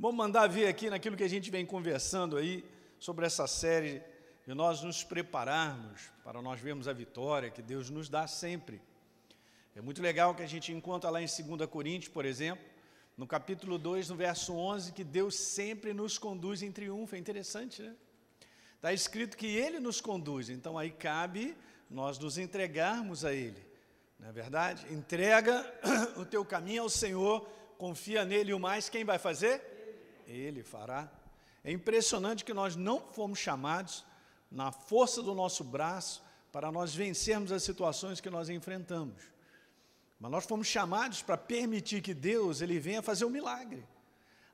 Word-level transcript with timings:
Vamos 0.00 0.16
mandar 0.16 0.46
ver 0.46 0.66
aqui 0.66 0.88
naquilo 0.88 1.14
que 1.14 1.22
a 1.22 1.28
gente 1.28 1.50
vem 1.50 1.66
conversando 1.66 2.38
aí 2.38 2.64
sobre 2.98 3.26
essa 3.26 3.46
série 3.46 4.02
de 4.46 4.54
nós 4.54 4.82
nos 4.82 5.04
prepararmos 5.04 6.10
para 6.24 6.40
nós 6.40 6.58
vermos 6.58 6.88
a 6.88 6.92
vitória 6.94 7.50
que 7.50 7.60
Deus 7.60 7.90
nos 7.90 8.08
dá 8.08 8.26
sempre. 8.26 8.80
É 9.76 9.82
muito 9.82 10.00
legal 10.00 10.34
que 10.34 10.42
a 10.42 10.46
gente 10.46 10.72
encontra 10.72 11.10
lá 11.10 11.20
em 11.20 11.26
2 11.26 11.68
Coríntios, 11.68 12.10
por 12.10 12.24
exemplo, 12.24 12.64
no 13.14 13.26
capítulo 13.26 13.76
2, 13.76 14.08
no 14.08 14.16
verso 14.16 14.54
11, 14.54 14.92
que 14.92 15.04
Deus 15.04 15.34
sempre 15.34 15.92
nos 15.92 16.16
conduz 16.16 16.62
em 16.62 16.72
triunfo. 16.72 17.14
É 17.14 17.18
interessante, 17.18 17.82
né? 17.82 17.94
Está 18.76 18.94
escrito 18.94 19.36
que 19.36 19.48
Ele 19.48 19.78
nos 19.78 20.00
conduz, 20.00 20.48
então 20.48 20.78
aí 20.78 20.90
cabe 20.90 21.54
nós 21.90 22.18
nos 22.18 22.38
entregarmos 22.38 23.22
a 23.22 23.34
Ele. 23.34 23.62
Não 24.18 24.30
é 24.30 24.32
verdade? 24.32 24.90
Entrega 24.94 25.62
o 26.16 26.24
teu 26.24 26.42
caminho 26.42 26.84
ao 26.84 26.88
Senhor, 26.88 27.46
confia 27.76 28.24
nele 28.24 28.54
o 28.54 28.58
mais, 28.58 28.88
quem 28.88 29.04
vai 29.04 29.18
fazer? 29.18 29.78
Ele 30.30 30.62
fará. 30.62 31.10
É 31.64 31.70
impressionante 31.70 32.44
que 32.44 32.54
nós 32.54 32.76
não 32.76 33.00
fomos 33.00 33.38
chamados 33.38 34.04
na 34.50 34.72
força 34.72 35.22
do 35.22 35.34
nosso 35.34 35.62
braço 35.62 36.22
para 36.50 36.72
nós 36.72 36.94
vencermos 36.94 37.52
as 37.52 37.62
situações 37.62 38.20
que 38.20 38.30
nós 38.30 38.48
enfrentamos. 38.48 39.22
Mas 40.18 40.30
nós 40.30 40.44
fomos 40.44 40.66
chamados 40.66 41.22
para 41.22 41.36
permitir 41.36 42.02
que 42.02 42.12
Deus 42.12 42.60
ele 42.60 42.78
venha 42.78 43.02
fazer 43.02 43.24
um 43.24 43.30
milagre. 43.30 43.84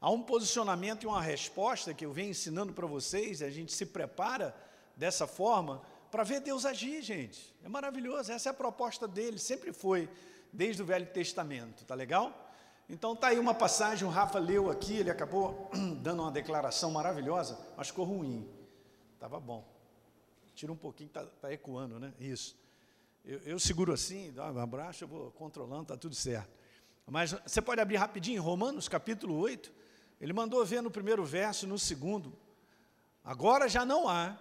Há 0.00 0.10
um 0.10 0.22
posicionamento 0.22 1.04
e 1.04 1.06
uma 1.06 1.22
resposta 1.22 1.94
que 1.94 2.04
eu 2.04 2.12
venho 2.12 2.30
ensinando 2.30 2.72
para 2.72 2.86
vocês, 2.86 3.40
e 3.40 3.44
a 3.44 3.50
gente 3.50 3.72
se 3.72 3.86
prepara 3.86 4.54
dessa 4.96 5.26
forma 5.26 5.82
para 6.10 6.22
ver 6.22 6.40
Deus 6.40 6.64
agir, 6.64 7.02
gente. 7.02 7.54
É 7.64 7.68
maravilhoso, 7.68 8.30
essa 8.30 8.48
é 8.48 8.50
a 8.50 8.54
proposta 8.54 9.08
dele, 9.08 9.38
sempre 9.38 9.72
foi, 9.72 10.08
desde 10.52 10.82
o 10.82 10.86
Velho 10.86 11.06
Testamento, 11.06 11.84
tá 11.84 11.94
legal? 11.94 12.45
Então 12.88 13.16
tá 13.16 13.28
aí 13.28 13.38
uma 13.38 13.54
passagem, 13.54 14.06
o 14.06 14.10
Rafa 14.10 14.38
leu 14.38 14.70
aqui, 14.70 14.98
ele 14.98 15.10
acabou 15.10 15.70
dando 16.00 16.22
uma 16.22 16.30
declaração 16.30 16.90
maravilhosa, 16.90 17.58
mas 17.76 17.88
ficou 17.88 18.04
ruim. 18.04 18.48
Estava 19.14 19.40
bom. 19.40 19.66
Tira 20.54 20.72
um 20.72 20.76
pouquinho, 20.76 21.08
está 21.08 21.24
tá 21.24 21.52
ecoando, 21.52 21.98
né? 21.98 22.14
Isso. 22.20 22.56
Eu, 23.24 23.40
eu 23.40 23.58
seguro 23.58 23.92
assim, 23.92 24.32
dá 24.32 24.52
um 24.52 24.58
abraço, 24.58 25.02
eu 25.02 25.08
vou 25.08 25.32
controlando, 25.32 25.82
está 25.82 25.96
tudo 25.96 26.14
certo. 26.14 26.56
Mas 27.04 27.32
você 27.32 27.60
pode 27.60 27.80
abrir 27.80 27.96
rapidinho, 27.96 28.42
Romanos 28.42 28.88
capítulo 28.88 29.36
8. 29.36 29.72
Ele 30.20 30.32
mandou 30.32 30.64
ver 30.64 30.80
no 30.80 30.90
primeiro 30.90 31.24
verso, 31.24 31.66
no 31.66 31.78
segundo. 31.78 32.32
Agora 33.24 33.68
já 33.68 33.84
não 33.84 34.08
há 34.08 34.38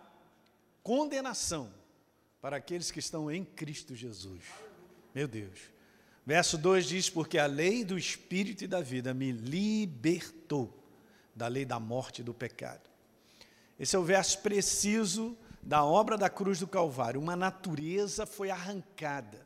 condenação 0.83 1.73
para 2.39 2.57
aqueles 2.57 2.91
que 2.91 2.99
estão 2.99 3.31
em 3.31 3.43
Cristo 3.43 3.95
Jesus. 3.95 4.43
Meu 5.13 5.27
Deus. 5.27 5.74
Verso 6.25 6.57
2 6.57 6.87
diz: 6.87 7.09
Porque 7.09 7.37
a 7.37 7.45
lei 7.45 7.83
do 7.83 7.97
Espírito 7.97 8.63
e 8.63 8.67
da 8.67 8.81
vida 8.81 9.13
me 9.13 9.31
libertou 9.31 10.73
da 11.35 11.47
lei 11.47 11.65
da 11.65 11.79
morte 11.79 12.21
e 12.21 12.23
do 12.23 12.33
pecado. 12.33 12.89
Esse 13.79 13.95
é 13.95 13.99
o 13.99 14.03
verso 14.03 14.39
preciso 14.39 15.37
da 15.61 15.83
obra 15.83 16.17
da 16.17 16.29
cruz 16.29 16.59
do 16.59 16.67
Calvário. 16.67 17.19
Uma 17.19 17.35
natureza 17.35 18.25
foi 18.25 18.49
arrancada. 18.49 19.45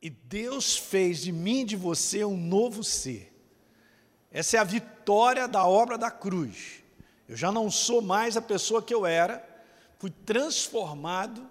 E 0.00 0.10
Deus 0.10 0.76
fez 0.76 1.22
de 1.22 1.32
mim 1.32 1.62
e 1.62 1.64
de 1.64 1.76
você 1.76 2.24
um 2.24 2.36
novo 2.36 2.84
ser. 2.84 3.32
Essa 4.30 4.58
é 4.58 4.60
a 4.60 4.64
vitória 4.64 5.48
da 5.48 5.66
obra 5.66 5.96
da 5.96 6.10
cruz. 6.10 6.82
Eu 7.28 7.36
já 7.36 7.50
não 7.50 7.70
sou 7.70 8.02
mais 8.02 8.36
a 8.36 8.42
pessoa 8.42 8.82
que 8.82 8.94
eu 8.94 9.06
era, 9.06 9.44
fui 9.98 10.10
transformado 10.10 11.50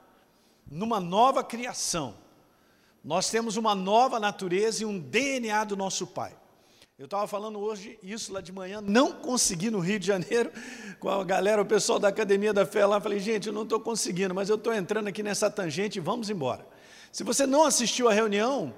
numa 0.69 0.99
nova 0.99 1.43
criação. 1.43 2.15
Nós 3.05 3.29
temos 3.29 3.55
uma 3.55 3.75
nova 3.75 4.19
natureza 4.19 4.81
e 4.81 4.85
um 4.85 4.97
DNA 4.97 5.63
do 5.65 5.77
nosso 5.77 6.07
Pai. 6.07 6.35
Eu 6.97 7.05
estava 7.05 7.27
falando 7.27 7.59
hoje 7.59 7.99
isso 8.01 8.33
lá 8.33 8.41
de 8.41 8.51
manhã, 8.51 8.81
não 8.81 9.11
consegui 9.11 9.69
no 9.69 9.77
Rio 9.77 9.99
de 9.99 10.07
Janeiro, 10.07 10.51
com 10.99 11.09
a 11.09 11.23
galera, 11.23 11.61
o 11.61 11.65
pessoal 11.65 11.99
da 11.99 12.07
Academia 12.07 12.51
da 12.51 12.65
Fé 12.65 12.83
lá, 12.83 12.99
falei, 12.99 13.19
gente, 13.19 13.45
eu 13.45 13.53
não 13.53 13.61
estou 13.61 13.79
conseguindo, 13.79 14.33
mas 14.33 14.49
eu 14.49 14.55
estou 14.55 14.73
entrando 14.73 15.07
aqui 15.07 15.21
nessa 15.21 15.51
tangente 15.51 15.99
e 15.99 16.01
vamos 16.01 16.31
embora. 16.31 16.65
Se 17.11 17.23
você 17.23 17.45
não 17.45 17.63
assistiu 17.63 18.09
a 18.09 18.13
reunião, 18.13 18.73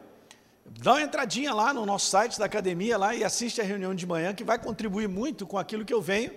dá 0.66 0.96
uma 0.96 1.02
entradinha 1.04 1.54
lá 1.54 1.74
no 1.74 1.86
nosso 1.86 2.08
site 2.10 2.38
da 2.38 2.44
academia 2.44 2.98
lá 2.98 3.16
e 3.16 3.24
assiste 3.24 3.62
a 3.62 3.64
reunião 3.64 3.96
de 3.96 4.06
manhã, 4.06 4.34
que 4.34 4.44
vai 4.44 4.60
contribuir 4.60 5.08
muito 5.08 5.48
com 5.48 5.58
aquilo 5.58 5.86
que 5.86 5.94
eu 5.94 6.02
venho 6.02 6.34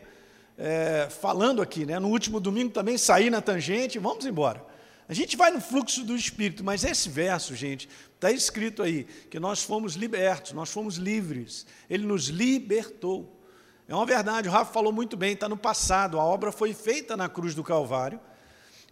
é, 0.56 1.09
falando 1.10 1.60
aqui. 1.60 1.84
Né? 1.84 1.98
No 1.98 2.06
último 2.06 2.38
domingo 2.38 2.70
também 2.70 2.97
saí 2.97 3.31
na 3.31 3.41
tangente, 3.41 3.98
vamos 3.98 4.25
embora. 4.25 4.69
A 5.10 5.12
gente 5.12 5.37
vai 5.37 5.50
no 5.50 5.60
fluxo 5.60 6.04
do 6.04 6.15
Espírito, 6.15 6.62
mas 6.62 6.84
esse 6.84 7.09
verso, 7.09 7.53
gente, 7.56 7.88
está 8.15 8.31
escrito 8.31 8.81
aí 8.81 9.03
que 9.28 9.41
nós 9.41 9.60
fomos 9.60 9.94
libertos, 9.94 10.53
nós 10.53 10.71
fomos 10.71 10.98
livres. 10.98 11.66
Ele 11.91 12.06
nos 12.06 12.26
libertou. 12.28 13.28
É 13.88 13.94
uma 13.94 14.06
verdade, 14.06 14.49
o 14.49 14.53
Rafa 14.53 14.72
falou 14.72 14.93
muito 14.93 15.16
bem, 15.16 15.32
está 15.32 15.49
no 15.49 15.56
passado, 15.56 16.16
a 16.16 16.25
obra 16.25 16.53
foi 16.53 16.72
feita 16.72 17.16
na 17.16 17.28
cruz 17.28 17.56
do 17.56 17.65
Calvário, 17.65 18.20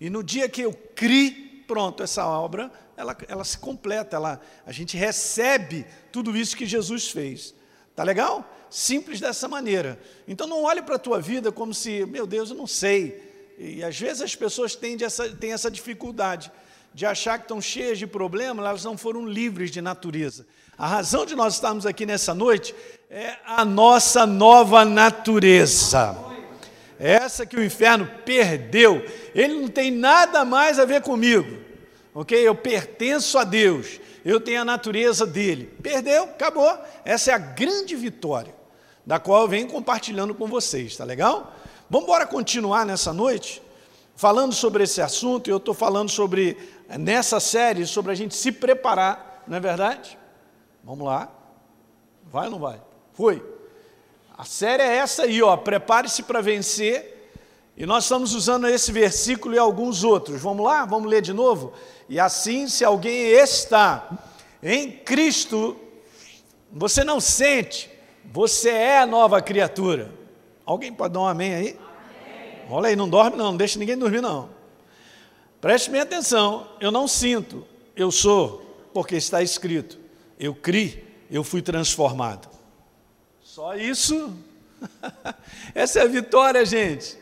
e 0.00 0.10
no 0.10 0.24
dia 0.24 0.48
que 0.48 0.60
eu 0.60 0.72
criei, 0.72 1.62
pronto, 1.68 2.02
essa 2.02 2.26
obra, 2.26 2.72
ela, 2.96 3.16
ela 3.28 3.44
se 3.44 3.56
completa, 3.56 4.16
ela, 4.16 4.40
a 4.66 4.72
gente 4.72 4.96
recebe 4.96 5.86
tudo 6.10 6.36
isso 6.36 6.56
que 6.56 6.66
Jesus 6.66 7.08
fez. 7.08 7.54
Tá 7.94 8.02
legal? 8.02 8.44
Simples 8.68 9.20
dessa 9.20 9.46
maneira. 9.46 10.00
Então 10.26 10.48
não 10.48 10.64
olhe 10.64 10.82
para 10.82 10.96
a 10.96 10.98
tua 10.98 11.20
vida 11.20 11.52
como 11.52 11.72
se, 11.72 12.04
meu 12.06 12.26
Deus, 12.26 12.50
eu 12.50 12.56
não 12.56 12.66
sei, 12.66 13.27
e 13.58 13.82
às 13.82 13.98
vezes 13.98 14.22
as 14.22 14.36
pessoas 14.36 14.76
têm 14.76 14.96
essa, 15.02 15.28
têm 15.30 15.52
essa 15.52 15.70
dificuldade 15.70 16.50
de 16.94 17.04
achar 17.04 17.38
que 17.38 17.44
estão 17.44 17.60
cheias 17.60 17.98
de 17.98 18.06
problemas, 18.06 18.64
elas 18.64 18.84
não 18.84 18.96
foram 18.96 19.26
livres 19.26 19.70
de 19.70 19.80
natureza. 19.80 20.46
A 20.76 20.86
razão 20.86 21.26
de 21.26 21.34
nós 21.34 21.54
estarmos 21.54 21.84
aqui 21.84 22.06
nessa 22.06 22.32
noite 22.32 22.74
é 23.10 23.36
a 23.44 23.64
nossa 23.64 24.24
nova 24.24 24.84
natureza. 24.84 26.16
É 27.00 27.12
essa 27.12 27.44
que 27.44 27.56
o 27.56 27.64
inferno 27.64 28.08
perdeu. 28.24 29.04
Ele 29.34 29.54
não 29.54 29.68
tem 29.68 29.90
nada 29.90 30.44
mais 30.44 30.78
a 30.78 30.84
ver 30.84 31.02
comigo. 31.02 31.58
Ok? 32.14 32.36
Eu 32.36 32.54
pertenço 32.54 33.38
a 33.38 33.44
Deus. 33.44 34.00
Eu 34.24 34.40
tenho 34.40 34.60
a 34.60 34.64
natureza 34.64 35.26
dele. 35.26 35.72
Perdeu, 35.82 36.24
acabou. 36.24 36.76
Essa 37.04 37.32
é 37.32 37.34
a 37.34 37.38
grande 37.38 37.94
vitória, 37.96 38.54
da 39.06 39.18
qual 39.18 39.42
eu 39.42 39.48
venho 39.48 39.68
compartilhando 39.68 40.34
com 40.34 40.46
vocês, 40.46 40.96
tá 40.96 41.04
legal? 41.04 41.54
Vamos 41.90 42.06
embora 42.06 42.26
continuar 42.26 42.84
nessa 42.84 43.14
noite, 43.14 43.62
falando 44.14 44.52
sobre 44.52 44.84
esse 44.84 45.00
assunto, 45.00 45.48
eu 45.48 45.56
estou 45.56 45.72
falando 45.72 46.10
sobre, 46.10 46.56
nessa 46.98 47.40
série, 47.40 47.86
sobre 47.86 48.12
a 48.12 48.14
gente 48.14 48.34
se 48.34 48.52
preparar, 48.52 49.42
não 49.46 49.56
é 49.56 49.60
verdade? 49.60 50.18
Vamos 50.84 51.06
lá. 51.06 51.32
Vai 52.30 52.44
ou 52.44 52.50
não 52.52 52.58
vai? 52.58 52.80
Foi. 53.14 53.42
A 54.36 54.44
série 54.44 54.82
é 54.82 54.96
essa 54.96 55.22
aí, 55.22 55.42
ó. 55.42 55.56
Prepare-se 55.56 56.22
para 56.22 56.42
vencer. 56.42 57.32
E 57.76 57.86
nós 57.86 58.04
estamos 58.04 58.34
usando 58.34 58.68
esse 58.68 58.92
versículo 58.92 59.54
e 59.54 59.58
alguns 59.58 60.04
outros. 60.04 60.42
Vamos 60.42 60.64
lá? 60.64 60.84
Vamos 60.84 61.08
ler 61.08 61.22
de 61.22 61.32
novo? 61.32 61.72
E 62.08 62.20
assim, 62.20 62.68
se 62.68 62.84
alguém 62.84 63.30
está 63.30 64.10
em 64.62 64.90
Cristo, 64.90 65.76
você 66.70 67.02
não 67.02 67.18
sente, 67.18 67.90
você 68.24 68.70
é 68.70 68.98
a 68.98 69.06
nova 69.06 69.40
criatura. 69.40 70.12
Alguém 70.68 70.92
pode 70.92 71.14
dar 71.14 71.20
um 71.20 71.26
amém 71.26 71.54
aí? 71.54 71.78
Amém. 71.80 72.62
Olha 72.68 72.88
aí, 72.90 72.94
não 72.94 73.08
dorme 73.08 73.38
não, 73.38 73.52
não 73.52 73.56
deixa 73.56 73.78
ninguém 73.78 73.96
dormir 73.96 74.20
não. 74.20 74.50
Preste 75.62 75.90
bem 75.90 76.02
atenção, 76.02 76.68
eu 76.78 76.90
não 76.90 77.08
sinto, 77.08 77.66
eu 77.96 78.10
sou, 78.10 78.90
porque 78.92 79.16
está 79.16 79.42
escrito. 79.42 79.98
Eu 80.38 80.54
criei, 80.54 81.02
eu 81.30 81.42
fui 81.42 81.62
transformado. 81.62 82.50
Só 83.40 83.74
isso? 83.76 84.36
Essa 85.74 86.00
é 86.00 86.02
a 86.02 86.06
vitória, 86.06 86.66
gente. 86.66 87.16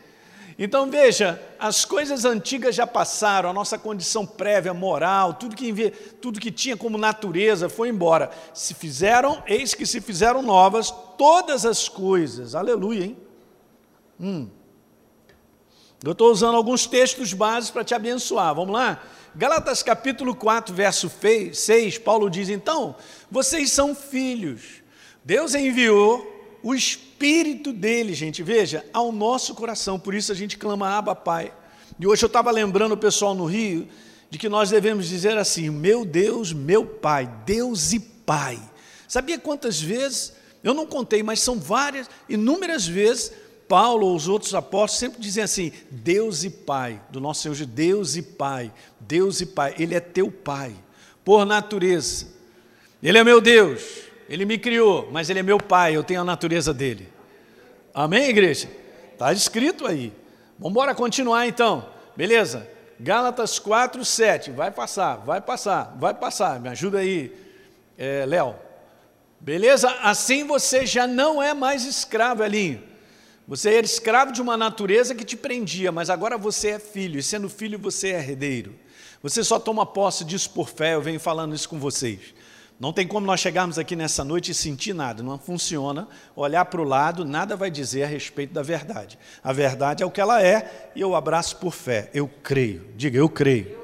Então 0.59 0.91
veja, 0.91 1.41
as 1.57 1.85
coisas 1.85 2.25
antigas 2.25 2.75
já 2.75 2.85
passaram, 2.85 3.49
a 3.49 3.53
nossa 3.53 3.79
condição 3.79 4.27
prévia, 4.27 4.75
moral, 4.75 5.35
tudo 5.35 5.55
que, 5.55 5.91
tudo 6.21 6.41
que 6.41 6.51
tinha 6.51 6.77
como 6.77 6.99
natureza 6.99 7.69
foi 7.69 7.91
embora. 7.91 8.29
Se 8.53 8.75
fizeram, 8.75 9.41
eis 9.47 9.73
que 9.73 9.87
se 9.87 10.01
fizeram 10.01 10.43
novas 10.43 10.93
todas 11.17 11.65
as 11.65 11.89
coisas. 11.89 12.57
Aleluia, 12.57 13.05
hein? 13.05 13.26
Hum. 14.21 14.49
Eu 16.05 16.13
estou 16.13 16.31
usando 16.31 16.57
alguns 16.57 16.87
textos 16.87 17.33
básicos 17.33 17.71
para 17.71 17.85
te 17.85 17.95
abençoar. 17.95 18.55
Vamos 18.55 18.75
lá? 18.75 19.03
Galatas 19.35 19.83
capítulo 19.83 20.35
4, 20.35 20.75
verso 20.75 21.11
6, 21.53 21.99
Paulo 21.99 22.31
diz: 22.31 22.49
Então, 22.49 22.95
vocês 23.31 23.71
são 23.71 23.95
filhos. 23.95 24.83
Deus 25.25 25.55
enviou 25.55 26.59
o 26.63 26.75
Espírito 26.75 27.73
dele, 27.73 28.15
gente, 28.15 28.43
veja, 28.43 28.85
ao 28.93 29.13
nosso 29.13 29.55
coração. 29.55 29.99
Por 29.99 30.15
isso 30.15 30.33
a 30.33 30.35
gente 30.35 30.57
clama 30.57 30.89
Abba 30.89 31.15
Pai. 31.15 31.53
E 31.99 32.07
hoje 32.07 32.25
eu 32.25 32.29
estava 32.29 32.51
lembrando 32.51 32.93
o 32.93 32.97
pessoal 32.97 33.35
no 33.35 33.45
Rio 33.45 33.89
de 34.31 34.39
que 34.39 34.49
nós 34.49 34.71
devemos 34.71 35.09
dizer 35.09 35.37
assim: 35.37 35.71
Meu 35.71 36.05
Deus, 36.05 36.53
meu 36.53 36.87
Pai, 36.87 37.31
Deus 37.45 37.93
e 37.93 38.01
Pai. 38.01 38.59
Sabia 39.09 39.39
quantas 39.39 39.81
vezes? 39.81 40.33
Eu 40.63 40.75
não 40.75 40.87
contei, 40.87 41.23
mas 41.23 41.41
são 41.41 41.59
várias, 41.59 42.09
inúmeras 42.29 42.87
vezes 42.87 43.33
Paulo 43.69 44.07
ou 44.07 44.15
os 44.15 44.29
outros 44.29 44.55
apóstolos 44.55 44.99
sempre 44.99 45.21
dizem 45.21 45.43
assim: 45.43 45.73
Deus 45.91 46.45
e 46.45 46.51
Pai, 46.51 47.01
do 47.11 47.21
nosso 47.21 47.43
Senhor 47.43 47.55
de 47.55 47.67
Deus 47.67 48.17
e 48.17 48.23
Pai, 48.23 48.73
Deus 49.01 49.41
e 49.41 49.47
Pai, 49.47 49.75
Ele 49.79 49.95
é 49.95 50.01
teu 50.01 50.31
Pai, 50.31 50.73
por 51.25 51.45
natureza. 51.45 52.27
Ele 53.03 53.19
é 53.19 53.25
meu 53.25 53.41
Deus, 53.41 53.83
Ele 54.29 54.45
me 54.45 54.59
criou, 54.59 55.09
mas 55.13 55.29
Ele 55.31 55.41
é 55.41 55.43
meu 55.43 55.59
Pai, 55.59 55.97
eu 55.97 56.05
tenho 56.05 56.21
a 56.21 56.25
natureza 56.25 56.73
dele. 56.73 57.09
Amém, 57.93 58.29
igreja? 58.29 58.69
Está 59.13 59.33
escrito 59.33 59.87
aí. 59.87 60.13
Vamos 60.59 60.73
embora 60.73 60.95
continuar 60.95 61.47
então. 61.47 61.89
Beleza? 62.15 62.69
Gálatas 62.99 63.59
4, 63.59 64.05
7. 64.05 64.51
Vai 64.51 64.71
passar, 64.71 65.17
vai 65.17 65.41
passar, 65.41 65.97
vai 65.99 66.15
passar. 66.15 66.61
Me 66.61 66.69
ajuda 66.69 66.99
aí, 66.99 67.33
é, 67.97 68.25
Léo. 68.27 68.55
Beleza? 69.41 69.91
Assim 70.03 70.45
você 70.45 70.87
já 70.87 71.07
não 71.07 71.43
é 71.43 71.53
mais 71.55 71.85
escravo, 71.85 72.43
Elinho. 72.43 72.83
Você 73.49 73.75
era 73.75 73.87
escravo 73.87 74.33
de 74.33 74.43
uma 74.43 74.57
natureza 74.57 75.15
que 75.15 75.25
te 75.25 75.37
prendia, 75.37 75.93
mas 75.93 76.11
agora 76.11 76.37
você 76.37 76.71
é 76.71 76.79
filho, 76.81 77.19
e 77.19 77.23
sendo 77.23 77.49
filho 77.49 77.79
você 77.79 78.09
é 78.09 78.19
herdeiro. 78.19 78.75
Você 79.23 79.45
só 79.45 79.59
toma 79.59 79.87
posse 79.87 80.25
disso 80.25 80.51
por 80.51 80.69
fé, 80.69 80.95
eu 80.95 81.03
venho 81.03 81.21
falando 81.21 81.55
isso 81.55 81.69
com 81.69 81.79
vocês. 81.79 82.35
Não 82.79 82.93
tem 82.93 83.07
como 83.07 83.27
nós 83.27 83.41
chegarmos 83.41 83.79
aqui 83.79 83.97
nessa 83.97 84.23
noite 84.23 84.51
e 84.51 84.55
sentir 84.55 84.93
nada, 84.93 85.23
não 85.23 85.39
funciona. 85.39 86.09
Olhar 86.35 86.65
para 86.67 86.81
o 86.81 86.85
lado, 86.85 87.25
nada 87.25 87.57
vai 87.57 87.71
dizer 87.71 88.03
a 88.03 88.07
respeito 88.07 88.53
da 88.53 88.63
verdade. 88.63 89.19
A 89.43 89.53
verdade 89.53 90.03
é 90.03 90.07
o 90.07 90.11
que 90.11 90.21
ela 90.21 90.43
é 90.43 90.91
e 90.95 91.01
eu 91.01 91.15
abraço 91.15 91.57
por 91.57 91.73
fé. 91.73 92.11
Eu 92.13 92.29
creio. 92.43 92.85
Diga, 92.95 93.17
eu 93.17 93.31
creio. 93.31 93.79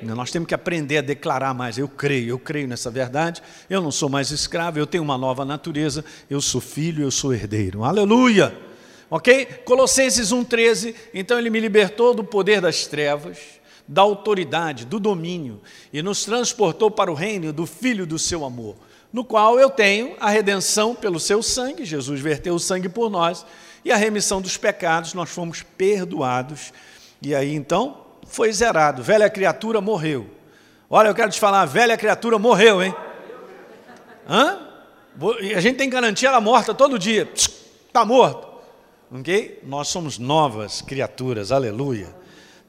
Nós 0.00 0.30
temos 0.30 0.46
que 0.46 0.54
aprender 0.54 0.98
a 0.98 1.02
declarar 1.02 1.52
mais. 1.52 1.76
Eu 1.76 1.88
creio, 1.88 2.30
eu 2.30 2.38
creio 2.38 2.68
nessa 2.68 2.90
verdade. 2.90 3.42
Eu 3.68 3.82
não 3.82 3.90
sou 3.90 4.08
mais 4.08 4.30
escravo, 4.30 4.78
eu 4.78 4.86
tenho 4.86 5.04
uma 5.04 5.18
nova 5.18 5.44
natureza. 5.44 6.02
Eu 6.30 6.40
sou 6.40 6.60
filho, 6.60 7.02
eu 7.02 7.10
sou 7.10 7.34
herdeiro. 7.34 7.84
Aleluia! 7.84 8.67
Ok? 9.10 9.46
Colossenses 9.64 10.32
1,13. 10.32 10.94
Então 11.14 11.38
ele 11.38 11.50
me 11.50 11.60
libertou 11.60 12.14
do 12.14 12.24
poder 12.24 12.60
das 12.60 12.86
trevas 12.86 13.58
da 13.88 14.02
autoridade, 14.02 14.84
do 14.84 15.00
domínio, 15.00 15.62
e 15.90 16.02
nos 16.02 16.24
transportou 16.24 16.90
para 16.90 17.10
o 17.10 17.14
reino 17.14 17.52
do 17.54 17.64
Filho 17.64 18.06
do 18.06 18.18
seu 18.18 18.44
amor, 18.44 18.76
no 19.10 19.24
qual 19.24 19.58
eu 19.58 19.70
tenho 19.70 20.14
a 20.20 20.28
redenção 20.28 20.94
pelo 20.94 21.18
seu 21.18 21.42
sangue, 21.42 21.86
Jesus 21.86 22.20
verteu 22.20 22.54
o 22.54 22.60
sangue 22.60 22.90
por 22.90 23.08
nós, 23.08 23.46
e 23.82 23.90
a 23.90 23.96
remissão 23.96 24.42
dos 24.42 24.58
pecados, 24.58 25.14
nós 25.14 25.30
fomos 25.30 25.62
perdoados, 25.62 26.72
e 27.22 27.34
aí 27.34 27.54
então 27.54 28.04
foi 28.26 28.52
zerado, 28.52 29.02
velha 29.02 29.30
criatura 29.30 29.80
morreu. 29.80 30.28
Olha, 30.90 31.08
eu 31.08 31.14
quero 31.14 31.30
te 31.30 31.40
falar, 31.40 31.62
a 31.62 31.66
velha 31.66 31.96
criatura 31.96 32.38
morreu, 32.38 32.82
hein? 32.82 32.94
Hã? 34.28 34.58
A 35.56 35.60
gente 35.60 35.76
tem 35.76 35.88
garantia 35.88 36.28
ela 36.28 36.40
morta 36.40 36.74
todo 36.74 36.98
dia, 36.98 37.26
está 37.34 38.04
morto. 38.04 38.47
Ok? 39.10 39.60
Nós 39.64 39.88
somos 39.88 40.18
novas 40.18 40.82
criaturas, 40.82 41.50
aleluia. 41.50 42.14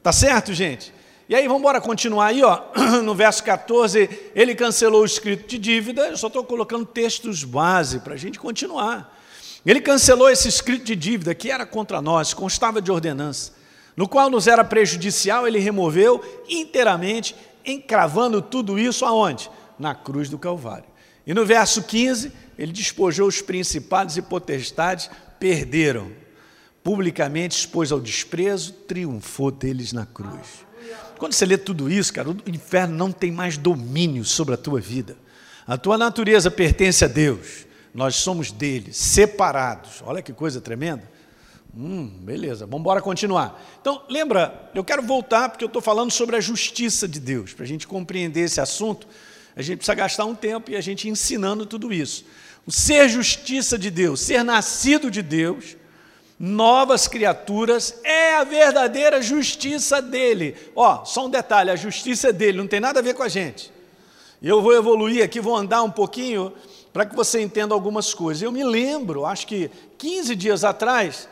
Tá 0.02 0.10
certo, 0.10 0.54
gente? 0.54 0.92
E 1.28 1.34
aí, 1.34 1.46
vamos 1.46 1.60
embora 1.60 1.80
continuar 1.80 2.26
aí, 2.26 2.42
ó, 2.42 2.62
no 3.04 3.14
verso 3.14 3.44
14, 3.44 4.08
ele 4.34 4.54
cancelou 4.54 5.02
o 5.02 5.04
escrito 5.04 5.46
de 5.46 5.58
dívida, 5.58 6.08
eu 6.08 6.16
só 6.16 6.26
estou 6.26 6.42
colocando 6.42 6.86
textos 6.86 7.44
base 7.44 8.00
para 8.00 8.14
a 8.14 8.16
gente 8.16 8.38
continuar. 8.38 9.16
Ele 9.64 9.80
cancelou 9.80 10.30
esse 10.30 10.48
escrito 10.48 10.84
de 10.84 10.96
dívida 10.96 11.34
que 11.34 11.50
era 11.50 11.66
contra 11.66 12.00
nós, 12.00 12.32
constava 12.32 12.80
de 12.80 12.90
ordenança, 12.90 13.52
no 13.94 14.08
qual 14.08 14.30
nos 14.30 14.46
era 14.46 14.64
prejudicial, 14.64 15.46
ele 15.46 15.58
removeu 15.58 16.24
inteiramente, 16.48 17.36
encravando 17.66 18.40
tudo 18.40 18.78
isso 18.78 19.04
aonde? 19.04 19.50
Na 19.78 19.94
cruz 19.94 20.30
do 20.30 20.38
Calvário. 20.38 20.88
E 21.26 21.34
no 21.34 21.44
verso 21.44 21.82
15, 21.82 22.32
ele 22.58 22.72
despojou 22.72 23.28
os 23.28 23.42
principados 23.42 24.16
e 24.16 24.22
potestades, 24.22 25.10
perderam, 25.38 26.10
publicamente 26.82 27.58
expôs 27.58 27.92
ao 27.92 28.00
desprezo, 28.00 28.72
triunfou 28.72 29.50
deles 29.50 29.92
na 29.92 30.06
cruz. 30.06 30.66
Quando 31.18 31.34
você 31.34 31.44
lê 31.44 31.58
tudo 31.58 31.90
isso, 31.90 32.12
cara, 32.12 32.30
o 32.30 32.36
inferno 32.46 32.96
não 32.96 33.12
tem 33.12 33.30
mais 33.30 33.58
domínio 33.58 34.24
sobre 34.24 34.54
a 34.54 34.56
tua 34.56 34.80
vida. 34.80 35.16
A 35.66 35.76
tua 35.76 35.98
natureza 35.98 36.50
pertence 36.50 37.04
a 37.04 37.08
Deus. 37.08 37.66
Nós 37.92 38.16
somos 38.16 38.50
dele, 38.50 38.92
separados. 38.92 40.02
Olha 40.04 40.22
que 40.22 40.32
coisa 40.32 40.60
tremenda. 40.60 41.02
Hum, 41.76 42.08
beleza, 42.22 42.66
vamos 42.66 42.80
embora 42.80 43.00
continuar. 43.00 43.62
Então, 43.80 44.02
lembra, 44.08 44.70
eu 44.74 44.82
quero 44.82 45.02
voltar 45.02 45.50
porque 45.50 45.62
eu 45.62 45.68
estou 45.68 45.82
falando 45.82 46.10
sobre 46.10 46.36
a 46.36 46.40
justiça 46.40 47.06
de 47.06 47.20
Deus. 47.20 47.52
Para 47.52 47.64
a 47.64 47.68
gente 47.68 47.86
compreender 47.86 48.40
esse 48.40 48.60
assunto, 48.60 49.06
a 49.54 49.62
gente 49.62 49.76
precisa 49.76 49.94
gastar 49.94 50.24
um 50.24 50.34
tempo 50.34 50.70
e 50.70 50.76
a 50.76 50.80
gente 50.80 51.08
ensinando 51.08 51.66
tudo 51.66 51.92
isso. 51.92 52.24
O 52.66 52.72
ser 52.72 53.08
justiça 53.08 53.78
de 53.78 53.90
Deus, 53.90 54.20
ser 54.20 54.42
nascido 54.42 55.10
de 55.10 55.22
Deus, 55.22 55.76
novas 56.42 57.06
criaturas, 57.06 58.00
é 58.02 58.36
a 58.36 58.44
verdadeira 58.44 59.20
justiça 59.20 60.00
dele. 60.00 60.56
Ó, 60.74 61.04
só 61.04 61.26
um 61.26 61.30
detalhe, 61.30 61.70
a 61.70 61.76
justiça 61.76 62.30
é 62.30 62.32
dele, 62.32 62.56
não 62.56 62.66
tem 62.66 62.80
nada 62.80 63.00
a 63.00 63.02
ver 63.02 63.12
com 63.12 63.22
a 63.22 63.28
gente. 63.28 63.70
Eu 64.42 64.62
vou 64.62 64.74
evoluir 64.74 65.22
aqui, 65.22 65.38
vou 65.38 65.54
andar 65.54 65.82
um 65.82 65.90
pouquinho 65.90 66.54
para 66.94 67.04
que 67.04 67.14
você 67.14 67.42
entenda 67.42 67.74
algumas 67.74 68.14
coisas. 68.14 68.42
Eu 68.42 68.50
me 68.50 68.64
lembro, 68.64 69.26
acho 69.26 69.46
que 69.46 69.70
15 69.98 70.34
dias 70.34 70.64
atrás, 70.64 71.28